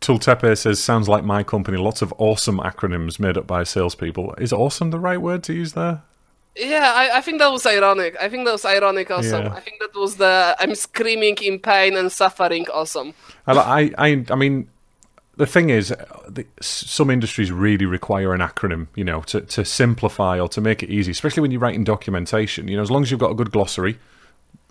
Tultepe 0.00 0.56
says, 0.56 0.82
sounds 0.82 1.08
like 1.08 1.24
my 1.24 1.42
company. 1.42 1.76
Lots 1.76 2.02
of 2.02 2.14
awesome 2.18 2.58
acronyms 2.58 3.18
made 3.20 3.36
up 3.36 3.46
by 3.46 3.62
salespeople. 3.64 4.34
Is 4.38 4.52
awesome 4.52 4.90
the 4.90 4.98
right 4.98 5.20
word 5.20 5.42
to 5.44 5.52
use 5.52 5.72
there? 5.74 6.02
Yeah, 6.56 6.92
I, 6.94 7.18
I 7.18 7.20
think 7.20 7.38
that 7.38 7.50
was 7.50 7.64
ironic. 7.64 8.16
I 8.20 8.28
think 8.28 8.44
that 8.44 8.52
was 8.52 8.64
ironic 8.64 9.10
awesome. 9.10 9.44
Yeah. 9.44 9.54
I 9.54 9.60
think 9.60 9.80
that 9.80 9.98
was 9.98 10.16
the 10.16 10.54
I'm 10.58 10.74
screaming 10.74 11.36
in 11.42 11.58
pain 11.58 11.96
and 11.96 12.12
suffering 12.12 12.66
awesome. 12.72 13.14
I, 13.46 13.92
I, 13.96 14.24
I, 14.30 14.34
mean, 14.34 14.68
the 15.36 15.46
thing 15.46 15.70
is, 15.70 15.92
uh, 15.92 16.04
the, 16.28 16.46
some 16.60 17.10
industries 17.10 17.50
really 17.50 17.86
require 17.86 18.34
an 18.34 18.40
acronym, 18.40 18.88
you 18.94 19.04
know, 19.04 19.22
to, 19.22 19.40
to 19.40 19.64
simplify 19.64 20.38
or 20.38 20.48
to 20.50 20.60
make 20.60 20.82
it 20.82 20.90
easy, 20.90 21.10
especially 21.10 21.40
when 21.40 21.50
you're 21.50 21.60
writing 21.60 21.84
documentation. 21.84 22.68
You 22.68 22.76
know, 22.76 22.82
as 22.82 22.90
long 22.90 23.02
as 23.02 23.10
you've 23.10 23.20
got 23.20 23.30
a 23.30 23.34
good 23.34 23.50
glossary, 23.50 23.98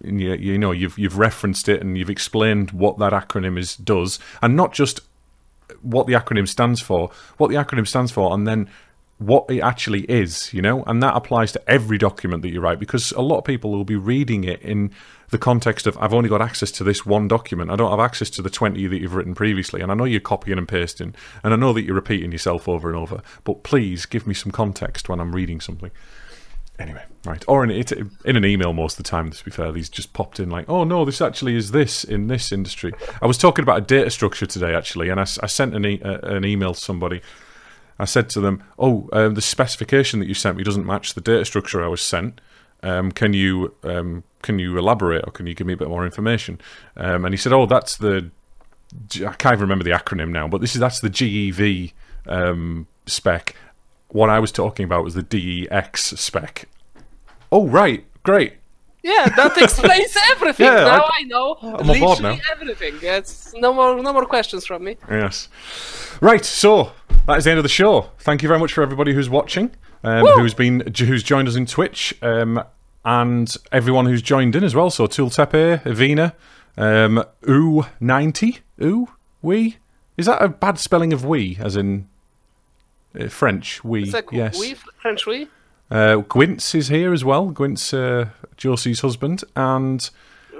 and 0.03 0.21
you, 0.21 0.33
you 0.33 0.57
know, 0.57 0.71
you've 0.71 0.99
you've 0.99 1.17
referenced 1.17 1.67
it 1.67 1.81
and 1.81 1.97
you've 1.97 2.09
explained 2.09 2.71
what 2.71 2.99
that 2.99 3.11
acronym 3.11 3.57
is 3.57 3.75
does, 3.75 4.19
and 4.41 4.55
not 4.55 4.71
just 4.71 5.01
what 5.81 6.05
the 6.05 6.13
acronym 6.13 6.47
stands 6.47 6.79
for, 6.79 7.09
what 7.37 7.49
the 7.49 7.55
acronym 7.55 7.87
stands 7.87 8.11
for, 8.11 8.33
and 8.33 8.47
then 8.47 8.69
what 9.21 9.45
it 9.49 9.59
actually 9.59 10.01
is, 10.01 10.51
you 10.51 10.61
know, 10.61 10.83
and 10.85 11.01
that 11.03 11.15
applies 11.15 11.51
to 11.51 11.69
every 11.69 11.97
document 11.99 12.41
that 12.41 12.49
you 12.49 12.59
write 12.59 12.79
because 12.79 13.11
a 13.11 13.21
lot 13.21 13.37
of 13.37 13.45
people 13.45 13.71
will 13.71 13.83
be 13.83 13.95
reading 13.95 14.43
it 14.43 14.59
in 14.63 14.91
the 15.29 15.37
context 15.37 15.85
of 15.85 15.95
I've 15.99 16.13
only 16.13 16.27
got 16.27 16.41
access 16.41 16.71
to 16.71 16.83
this 16.83 17.05
one 17.05 17.27
document. 17.27 17.69
I 17.69 17.75
don't 17.75 17.91
have 17.91 17.99
access 17.99 18.31
to 18.31 18.41
the 18.41 18.49
20 18.49 18.87
that 18.87 18.99
you've 18.99 19.13
written 19.13 19.35
previously. 19.35 19.81
And 19.81 19.91
I 19.91 19.95
know 19.95 20.05
you're 20.05 20.19
copying 20.19 20.57
and 20.57 20.67
pasting, 20.67 21.13
and 21.43 21.53
I 21.53 21.55
know 21.55 21.71
that 21.71 21.83
you're 21.83 21.95
repeating 21.95 22.31
yourself 22.31 22.67
over 22.67 22.89
and 22.89 22.97
over, 22.97 23.21
but 23.43 23.61
please 23.61 24.07
give 24.07 24.25
me 24.25 24.33
some 24.33 24.51
context 24.51 25.07
when 25.07 25.19
I'm 25.19 25.35
reading 25.35 25.61
something. 25.61 25.91
Anyway, 26.79 27.03
right. 27.23 27.45
Or 27.47 27.63
in, 27.63 27.69
it, 27.69 27.91
in 28.25 28.35
an 28.35 28.43
email 28.43 28.73
most 28.73 28.97
of 28.97 29.05
the 29.05 29.09
time, 29.09 29.29
to 29.29 29.45
be 29.45 29.51
fair, 29.51 29.71
these 29.71 29.87
just 29.87 30.13
popped 30.13 30.39
in 30.39 30.49
like, 30.49 30.67
oh 30.67 30.83
no, 30.83 31.05
this 31.05 31.21
actually 31.21 31.55
is 31.55 31.71
this 31.71 32.03
in 32.03 32.25
this 32.25 32.51
industry. 32.51 32.91
I 33.21 33.27
was 33.27 33.37
talking 33.37 33.61
about 33.61 33.77
a 33.77 33.81
data 33.81 34.09
structure 34.09 34.47
today, 34.47 34.73
actually, 34.73 35.09
and 35.09 35.19
I 35.19 35.25
sent 35.25 35.75
an, 35.75 35.85
e- 35.85 36.01
uh, 36.03 36.17
an 36.21 36.43
email 36.43 36.73
to 36.73 36.79
somebody. 36.79 37.21
I 38.01 38.05
said 38.05 38.29
to 38.31 38.41
them, 38.41 38.63
oh, 38.79 39.07
um, 39.13 39.35
the 39.35 39.41
specification 39.41 40.19
that 40.19 40.27
you 40.27 40.33
sent 40.33 40.57
me 40.57 40.63
doesn't 40.63 40.85
match 40.87 41.13
the 41.13 41.21
data 41.21 41.45
structure 41.45 41.83
I 41.83 41.87
was 41.87 42.01
sent. 42.01 42.41
Um, 42.81 43.11
can 43.11 43.33
you 43.33 43.75
um, 43.83 44.23
can 44.41 44.57
you 44.57 44.75
elaborate 44.75 45.23
or 45.27 45.31
can 45.31 45.45
you 45.45 45.53
give 45.53 45.67
me 45.67 45.73
a 45.73 45.77
bit 45.77 45.87
more 45.87 46.03
information? 46.03 46.59
Um, 46.97 47.25
and 47.25 47.33
he 47.33 47.37
said, 47.37 47.53
oh, 47.53 47.67
that's 47.67 47.97
the 47.97 48.31
I 49.15 49.33
can't 49.33 49.53
even 49.53 49.61
remember 49.61 49.83
the 49.83 49.91
acronym 49.91 50.29
now, 50.29 50.47
but 50.47 50.61
this 50.61 50.73
is 50.73 50.81
that's 50.81 50.99
the 50.99 51.09
GEV 51.09 51.93
um, 52.25 52.87
spec. 53.05 53.55
What 54.09 54.29
I 54.29 54.39
was 54.39 54.51
talking 54.51 54.83
about 54.83 55.03
was 55.03 55.13
the 55.13 55.23
DEX 55.23 56.05
spec. 56.19 56.67
Oh, 57.51 57.67
right, 57.67 58.03
great. 58.23 58.53
Yeah, 59.03 59.29
that 59.35 59.57
explains 59.57 60.15
everything. 60.29 60.65
Yeah, 60.65 60.83
now 60.83 61.03
I- 61.03 61.11
I, 61.19 61.23
know 61.23 61.57
I'm 61.61 61.87
literally 61.87 62.41
everything. 62.51 62.95
It's 63.01 63.53
no 63.55 63.73
more 63.73 64.01
no 64.01 64.13
more 64.13 64.25
questions 64.25 64.65
from 64.65 64.83
me. 64.83 64.97
Yes. 65.09 65.49
Right, 66.19 66.45
so 66.45 66.91
that 67.27 67.37
is 67.37 67.43
the 67.45 67.51
end 67.51 67.59
of 67.59 67.63
the 67.63 67.69
show. 67.69 68.09
Thank 68.19 68.41
you 68.41 68.47
very 68.47 68.59
much 68.59 68.73
for 68.73 68.81
everybody 68.81 69.13
who's 69.13 69.29
watching, 69.29 69.71
um, 70.03 70.25
who's 70.25 70.53
been 70.53 70.93
who's 70.97 71.23
joined 71.23 71.47
us 71.47 71.55
in 71.55 71.65
Twitch, 71.65 72.13
um, 72.21 72.63
and 73.05 73.53
everyone 73.71 74.05
who's 74.05 74.21
joined 74.21 74.55
in 74.55 74.63
as 74.63 74.75
well. 74.75 74.89
So 74.89 75.07
Tultepe, 75.07 75.83
Evina, 75.83 76.33
um, 76.77 77.23
Oo 77.47 77.83
ninety, 77.99 78.59
Oo, 78.81 79.07
we. 79.41 79.77
Is 80.17 80.25
that 80.25 80.41
a 80.41 80.49
bad 80.49 80.77
spelling 80.77 81.13
of 81.13 81.25
we, 81.25 81.57
as 81.59 81.75
in 81.75 82.07
uh, 83.19 83.27
French? 83.27 83.83
We. 83.83 84.03
It's 84.03 84.13
like 84.13 84.31
yes. 84.31 84.59
we 84.59 84.75
French 85.01 85.25
we. 85.25 85.47
Uh, 85.89 86.23
is 86.37 86.87
here 86.87 87.11
as 87.11 87.25
well. 87.25 87.49
Gwynts, 87.49 87.93
uh, 87.93 88.29
Josie's 88.55 89.01
husband, 89.01 89.43
and 89.55 90.09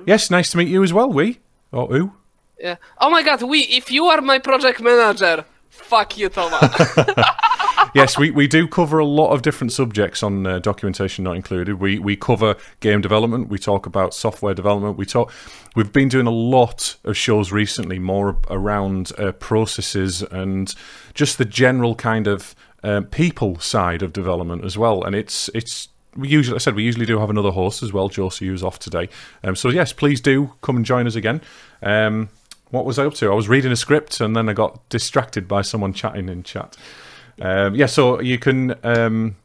yes, 0.05 0.29
nice 0.29 0.51
to 0.51 0.57
meet 0.57 0.67
you 0.67 0.83
as 0.83 0.93
well. 0.93 1.09
We 1.09 1.39
or 1.71 1.93
Oo. 1.93 2.13
Yeah. 2.59 2.75
Oh 2.99 3.09
my 3.09 3.23
god, 3.23 3.41
we 3.41 3.61
if 3.61 3.91
you 3.91 4.05
are 4.05 4.21
my 4.21 4.39
project 4.39 4.81
manager, 4.81 5.45
fuck 5.71 6.17
you, 6.17 6.29
Thomas. 6.29 6.61
yes, 7.95 8.17
we, 8.17 8.31
we 8.31 8.47
do 8.47 8.67
cover 8.67 8.99
a 8.99 9.05
lot 9.05 9.31
of 9.31 9.41
different 9.41 9.73
subjects 9.73 10.23
on 10.23 10.45
uh, 10.45 10.59
documentation 10.59 11.23
not 11.23 11.35
included. 11.35 11.79
We 11.79 11.99
we 11.99 12.15
cover 12.15 12.55
game 12.79 13.01
development. 13.01 13.49
We 13.49 13.57
talk 13.57 13.85
about 13.85 14.13
software 14.13 14.53
development. 14.53 14.97
We 14.97 15.05
talk. 15.05 15.31
We've 15.75 15.91
been 15.91 16.09
doing 16.09 16.27
a 16.27 16.31
lot 16.31 16.97
of 17.03 17.17
shows 17.17 17.51
recently, 17.51 17.99
more 17.99 18.37
around 18.49 19.11
uh, 19.17 19.31
processes 19.33 20.21
and 20.21 20.73
just 21.13 21.37
the 21.37 21.45
general 21.45 21.95
kind 21.95 22.27
of 22.27 22.55
uh, 22.83 23.01
people 23.11 23.59
side 23.59 24.01
of 24.01 24.13
development 24.13 24.65
as 24.65 24.77
well. 24.77 25.03
And 25.03 25.15
it's 25.15 25.49
it's. 25.53 25.87
We 26.13 26.27
usually, 26.27 26.55
I 26.55 26.57
said, 26.57 26.75
we 26.75 26.83
usually 26.83 27.05
do 27.05 27.19
have 27.19 27.29
another 27.29 27.51
host 27.51 27.81
as 27.83 27.93
well. 27.93 28.09
Josie, 28.09 28.45
who's 28.45 28.63
off 28.63 28.79
today. 28.79 29.07
Um, 29.45 29.55
so 29.55 29.69
yes, 29.69 29.93
please 29.93 30.19
do 30.19 30.51
come 30.61 30.75
and 30.75 30.85
join 30.85 31.07
us 31.07 31.15
again. 31.15 31.39
Um, 31.81 32.27
what 32.71 32.85
was 32.85 32.97
I 32.97 33.05
up 33.05 33.13
to? 33.15 33.31
I 33.31 33.35
was 33.35 33.47
reading 33.47 33.71
a 33.71 33.75
script 33.75 34.19
and 34.19 34.35
then 34.35 34.49
I 34.49 34.53
got 34.53 34.87
distracted 34.89 35.47
by 35.47 35.61
someone 35.61 35.93
chatting 35.93 36.29
in 36.29 36.43
chat. 36.43 36.75
Um, 37.39 37.75
yeah, 37.75 37.85
so 37.85 38.19
you 38.19 38.37
can. 38.39 38.75
Um, 38.83 39.35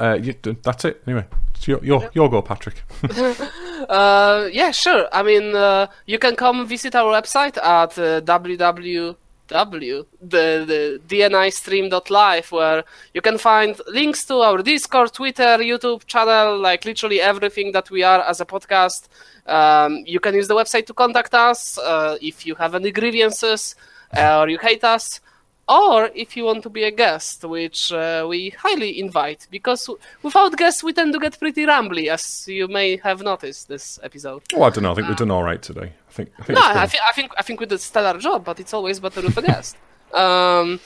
uh, 0.00 0.18
you, 0.20 0.34
that's 0.62 0.84
it. 0.84 1.02
Anyway, 1.06 1.26
it's 1.54 1.68
your 1.68 1.84
your, 1.84 2.10
your 2.14 2.28
go, 2.30 2.42
Patrick. 2.42 2.82
Uh, 3.88 4.48
yeah, 4.50 4.70
sure. 4.70 5.06
I 5.12 5.22
mean, 5.22 5.54
uh, 5.54 5.88
you 6.06 6.18
can 6.18 6.36
come 6.36 6.66
visit 6.66 6.94
our 6.94 7.12
website 7.12 7.58
at 7.58 7.98
uh, 7.98 8.22
www 8.22 9.16
the, 9.54 10.64
the 10.66 11.00
dnistream.live 11.06 12.50
where 12.50 12.84
you 13.14 13.20
can 13.20 13.38
find 13.38 13.80
links 13.86 14.24
to 14.26 14.36
our 14.38 14.62
Discord, 14.62 15.12
Twitter, 15.12 15.58
YouTube 15.58 16.04
channel, 16.06 16.58
like 16.58 16.84
literally 16.84 17.20
everything 17.20 17.72
that 17.72 17.90
we 17.90 18.02
are 18.02 18.20
as 18.22 18.40
a 18.40 18.44
podcast. 18.44 19.08
Um, 19.46 20.02
you 20.06 20.18
can 20.18 20.34
use 20.34 20.48
the 20.48 20.54
website 20.54 20.86
to 20.86 20.94
contact 20.94 21.34
us 21.34 21.78
uh, 21.78 22.18
if 22.20 22.44
you 22.46 22.54
have 22.56 22.74
any 22.74 22.90
grievances 22.90 23.76
uh, 24.16 24.40
or 24.40 24.48
you 24.48 24.58
hate 24.58 24.82
us 24.82 25.20
or 25.68 26.10
if 26.14 26.36
you 26.36 26.44
want 26.44 26.62
to 26.64 26.70
be 26.70 26.84
a 26.84 26.90
guest, 26.90 27.44
which 27.44 27.92
uh, 27.92 28.26
we 28.28 28.50
highly 28.50 28.98
invite, 29.00 29.46
because 29.50 29.86
w- 29.86 29.98
without 30.22 30.56
guests 30.56 30.82
we 30.84 30.92
tend 30.92 31.12
to 31.12 31.18
get 31.18 31.38
pretty 31.38 31.64
rambly, 31.66 32.08
as 32.08 32.46
you 32.48 32.68
may 32.68 32.96
have 32.98 33.22
noticed 33.22 33.68
this 33.68 33.98
episode. 34.02 34.42
Oh, 34.54 34.62
I 34.62 34.70
don't 34.70 34.82
know. 34.82 34.92
I 34.92 34.94
think 34.94 35.08
we've 35.08 35.16
done 35.16 35.30
all 35.30 35.42
right 35.42 35.62
today. 35.62 35.92
I 36.08 36.12
think. 36.12 36.30
I 36.38 36.42
think, 36.44 36.58
No, 36.58 36.64
I, 36.64 36.86
thi- 36.86 36.98
I 37.08 37.12
think 37.12 37.32
I 37.38 37.42
think 37.42 37.60
we 37.60 37.66
did 37.66 37.76
a 37.76 37.78
stellar 37.78 38.18
job, 38.18 38.44
but 38.44 38.60
it's 38.60 38.74
always 38.74 39.00
better 39.00 39.22
with 39.22 39.36
a 39.38 39.42
guest. 39.42 39.76
Um, 40.14 40.78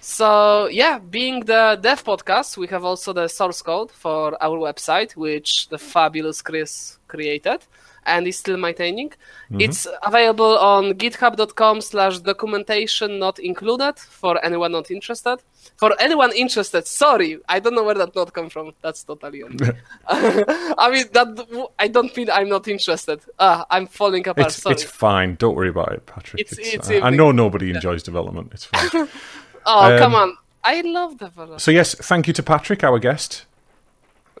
so 0.00 0.66
yeah, 0.68 0.98
being 0.98 1.40
the 1.46 1.78
dev 1.80 2.04
podcast, 2.04 2.58
we 2.58 2.66
have 2.66 2.84
also 2.84 3.14
the 3.14 3.28
source 3.28 3.62
code 3.62 3.90
for 3.90 4.36
our 4.42 4.58
website, 4.58 5.12
which 5.16 5.68
the 5.70 5.78
fabulous 5.78 6.42
Chris 6.42 6.98
created, 7.08 7.60
and 8.06 8.26
is 8.26 8.38
still 8.38 8.56
maintaining. 8.56 9.12
It's 9.58 9.86
available 10.02 10.58
on 10.58 10.94
github.com 10.94 11.80
slash 11.80 12.18
documentation 12.18 13.18
not 13.18 13.38
included 13.38 13.98
for 13.98 14.44
anyone 14.44 14.72
not 14.72 14.90
interested. 14.90 15.38
For 15.76 15.94
anyone 16.00 16.32
interested, 16.34 16.86
sorry, 16.86 17.38
I 17.48 17.60
don't 17.60 17.74
know 17.74 17.84
where 17.84 17.94
that 17.94 18.14
note 18.14 18.32
come 18.32 18.50
from. 18.50 18.72
That's 18.82 19.04
totally 19.04 19.42
on 19.42 19.56
me. 19.56 19.68
I 20.08 20.90
mean, 20.90 21.06
that 21.12 21.68
I 21.78 21.88
don't 21.88 22.14
mean 22.16 22.30
I'm 22.30 22.48
not 22.48 22.68
interested. 22.68 23.20
Ah, 23.38 23.64
I'm 23.70 23.86
falling 23.86 24.26
apart. 24.26 24.48
It's, 24.48 24.62
sorry. 24.62 24.74
it's 24.74 24.84
fine. 24.84 25.36
Don't 25.36 25.54
worry 25.54 25.68
about 25.70 25.92
it, 25.92 26.06
Patrick. 26.06 26.40
It's- 26.40 26.74
it's 26.74 26.90
I, 26.90 27.08
I 27.08 27.10
know 27.10 27.32
nobody 27.32 27.70
enjoys 27.70 28.02
development. 28.02 28.50
It's 28.52 28.64
fine. 28.64 29.08
oh, 29.66 29.92
um, 29.92 29.98
come 29.98 30.14
on. 30.14 30.36
I 30.64 30.80
love 30.80 31.18
development. 31.18 31.60
so 31.60 31.70
yes, 31.70 31.94
thank 31.94 32.26
you 32.26 32.32
to 32.34 32.42
Patrick, 32.42 32.82
our 32.82 32.98
guest, 32.98 33.44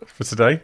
for 0.06 0.24
today. 0.24 0.62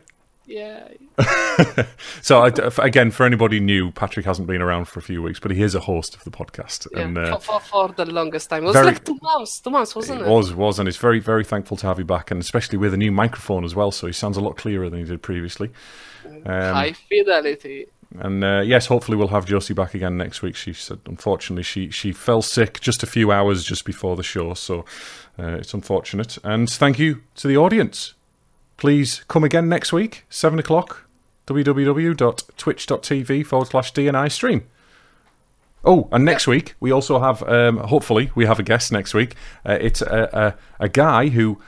Yeah. 0.50 0.88
So 2.22 2.42
I, 2.44 2.50
again, 2.84 3.10
for 3.10 3.24
anybody 3.24 3.60
new, 3.60 3.92
Patrick 3.92 4.26
hasn't 4.26 4.46
been 4.46 4.60
around 4.62 4.86
for 4.86 4.98
a 4.98 5.02
few 5.02 5.22
weeks, 5.22 5.40
but 5.40 5.50
he 5.50 5.62
is 5.62 5.74
a 5.74 5.80
host 5.80 6.14
of 6.16 6.24
the 6.24 6.30
podcast, 6.30 6.86
Yeah, 6.92 7.00
and 7.02 7.18
uh, 7.18 7.38
for, 7.38 7.60
for, 7.60 7.88
for 7.88 7.94
the 7.94 8.04
longest 8.12 8.50
time. 8.50 8.62
It 8.64 8.66
was 8.66 8.74
very- 8.74 8.86
like 8.86 9.04
two 9.04 9.18
months, 9.22 9.60
two 9.60 9.70
months, 9.70 9.94
wasn't 9.96 10.20
it 10.20 10.26
it? 10.26 10.30
was 10.30 10.52
was, 10.54 10.78
and 10.78 10.88
it's 10.88 10.98
very 10.98 11.18
very 11.20 11.44
thankful 11.44 11.76
to 11.78 11.86
have 11.86 11.98
you 11.98 12.04
back, 12.04 12.30
and 12.30 12.40
especially 12.40 12.78
with 12.78 12.92
a 12.94 12.96
new 12.96 13.10
microphone 13.12 13.64
as 13.64 13.74
well, 13.74 13.90
so 13.90 14.06
he 14.06 14.12
sounds 14.12 14.36
a 14.36 14.40
lot 14.40 14.56
clearer 14.56 14.90
than 14.90 14.98
he 15.00 15.04
did 15.06 15.22
previously. 15.22 15.70
Um, 16.26 16.74
High 16.74 16.92
fidelity. 17.08 17.86
And 18.18 18.42
uh, 18.44 18.62
yes, 18.64 18.86
hopefully 18.86 19.16
we'll 19.16 19.28
have 19.28 19.46
Josie 19.46 19.74
back 19.74 19.94
again 19.94 20.16
next 20.16 20.42
week. 20.42 20.56
She 20.56 20.72
said, 20.72 20.98
unfortunately, 21.06 21.62
she 21.62 21.90
she 21.90 22.12
fell 22.12 22.42
sick 22.42 22.80
just 22.80 23.02
a 23.02 23.06
few 23.06 23.30
hours 23.32 23.64
just 23.64 23.84
before 23.84 24.16
the 24.16 24.22
show, 24.24 24.54
so 24.54 24.84
uh, 25.38 25.56
it's 25.60 25.72
unfortunate. 25.74 26.38
And 26.44 26.68
thank 26.68 26.98
you 26.98 27.22
to 27.36 27.46
the 27.48 27.56
audience. 27.56 28.14
Please 28.80 29.22
come 29.28 29.44
again 29.44 29.68
next 29.68 29.92
week, 29.92 30.24
seven 30.30 30.58
o'clock. 30.58 31.04
www.twitch.tv 31.46 33.46
forward 33.46 33.68
slash 33.68 33.92
DNI 33.92 34.32
stream. 34.32 34.66
Oh, 35.84 36.08
and 36.10 36.24
next 36.24 36.46
week 36.46 36.76
we 36.80 36.90
also 36.90 37.20
have, 37.20 37.42
um, 37.42 37.76
hopefully, 37.76 38.30
we 38.34 38.46
have 38.46 38.58
a 38.58 38.62
guest 38.62 38.90
next 38.90 39.12
week. 39.12 39.34
Uh, 39.66 39.76
it's 39.78 40.00
a, 40.00 40.30
a, 40.32 40.54
a 40.84 40.88
guy 40.88 41.28
who, 41.28 41.60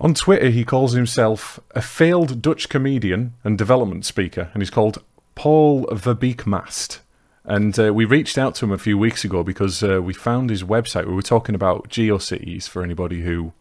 on 0.00 0.14
Twitter, 0.14 0.50
he 0.50 0.64
calls 0.64 0.94
himself 0.94 1.60
a 1.76 1.80
failed 1.80 2.42
Dutch 2.42 2.68
comedian 2.68 3.34
and 3.44 3.56
development 3.56 4.04
speaker, 4.04 4.50
and 4.52 4.62
he's 4.62 4.70
called 4.70 5.00
Paul 5.36 5.86
Verbeekmast. 5.86 6.98
And 7.44 7.78
uh, 7.78 7.94
we 7.94 8.04
reached 8.04 8.36
out 8.36 8.56
to 8.56 8.64
him 8.64 8.72
a 8.72 8.78
few 8.78 8.98
weeks 8.98 9.24
ago 9.24 9.44
because 9.44 9.84
uh, 9.84 10.02
we 10.02 10.12
found 10.12 10.50
his 10.50 10.64
website. 10.64 11.06
We 11.06 11.14
were 11.14 11.22
talking 11.22 11.54
about 11.54 11.88
GeoCities 11.88 12.68
for 12.68 12.82
anybody 12.82 13.22
who 13.22 13.52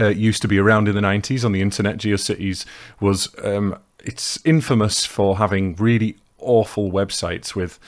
uh, 0.00 0.08
used 0.08 0.42
to 0.42 0.48
be 0.48 0.58
around 0.58 0.88
in 0.88 0.94
the 0.94 1.00
90s 1.00 1.44
on 1.44 1.52
the 1.52 1.60
internet. 1.62 1.96
GeoCities 1.98 2.64
was 3.00 3.28
um, 3.42 3.76
it's 4.04 4.38
infamous 4.44 5.04
for 5.04 5.38
having 5.38 5.74
really 5.76 6.16
awful 6.38 6.90
websites 6.92 7.54
with 7.54 7.78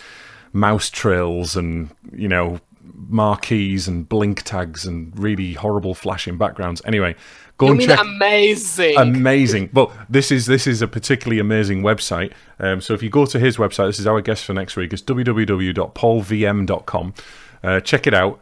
mouse 0.52 0.90
trails 0.90 1.54
and 1.56 1.90
you 2.12 2.28
know 2.28 2.60
marquees 3.08 3.86
and 3.86 4.08
blink 4.08 4.42
tags 4.42 4.86
and 4.86 5.16
really 5.18 5.52
horrible 5.54 5.94
flashing 5.94 6.36
backgrounds. 6.38 6.80
Anyway, 6.84 7.14
go 7.58 7.66
You 7.66 7.72
and 7.72 7.80
check 7.82 8.00
amazing? 8.00 8.96
amazing. 8.96 9.70
Well, 9.72 9.92
this 10.08 10.30
is 10.32 10.46
this 10.46 10.66
is 10.66 10.82
a 10.82 10.88
particularly 10.88 11.38
amazing 11.38 11.82
website. 11.82 12.32
Um, 12.58 12.80
so 12.80 12.94
if 12.94 13.02
you 13.02 13.10
go 13.10 13.26
to 13.26 13.38
his 13.38 13.58
website, 13.58 13.88
this 13.88 14.00
is 14.00 14.06
our 14.06 14.20
guest 14.20 14.44
for 14.44 14.54
next 14.54 14.76
week. 14.76 14.92
It's 14.92 15.02
www.paulvm.com. 15.02 17.14
Uh, 17.62 17.80
check 17.80 18.06
it 18.06 18.14
out. 18.14 18.40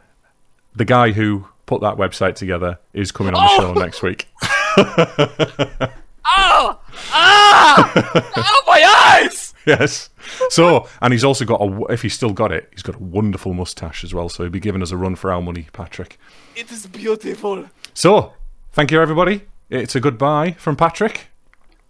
The 0.75 0.85
guy 0.85 1.11
who 1.11 1.47
put 1.67 1.81
that 1.81 1.97
website 1.97 2.33
together 2.35 2.79
is 2.93 3.11
coming 3.11 3.35
on 3.35 3.43
the 3.43 3.49
Oh! 3.51 3.57
show 3.59 3.73
next 3.79 4.01
week. 4.01 4.27
oh! 4.77 6.79
Ah! 7.11 7.91
oh, 8.35 8.63
my 8.67 9.21
eyes! 9.23 9.53
yes. 9.67 10.09
So, 10.49 10.87
and 11.01 11.13
he's 11.13 11.23
also 11.23 11.45
got 11.45 11.61
a. 11.61 11.85
If 11.93 12.01
he's 12.01 12.13
still 12.13 12.33
got 12.33 12.51
it, 12.51 12.69
he's 12.71 12.81
got 12.81 12.95
a 12.95 12.99
wonderful 12.99 13.53
mustache 13.53 14.03
as 14.03 14.13
well. 14.13 14.29
So 14.29 14.43
he'll 14.43 14.51
be 14.51 14.59
giving 14.59 14.81
us 14.81 14.91
a 14.91 14.97
run 14.97 15.15
for 15.15 15.31
our 15.31 15.41
money, 15.41 15.67
Patrick. 15.73 16.17
It 16.55 16.71
is 16.71 16.87
beautiful. 16.87 17.65
So, 17.93 18.33
thank 18.71 18.91
you 18.91 19.01
everybody. 19.01 19.43
It's 19.69 19.95
a 19.95 19.99
goodbye 19.99 20.51
from 20.57 20.75
Patrick, 20.77 21.27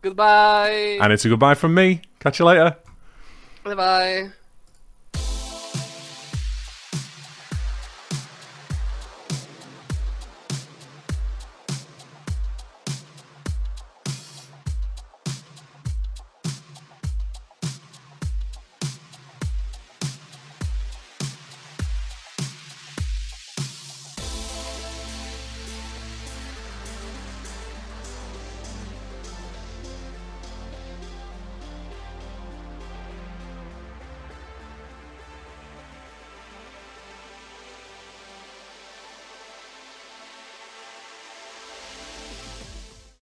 Goodbye. 0.01 0.97
and 1.01 1.13
it's 1.13 1.25
a 1.25 1.29
goodbye 1.29 1.53
from 1.53 1.73
me. 1.75 2.01
Catch 2.19 2.39
you 2.39 2.45
later. 2.45 2.75
Bye 3.63 3.75
bye. 3.75 4.29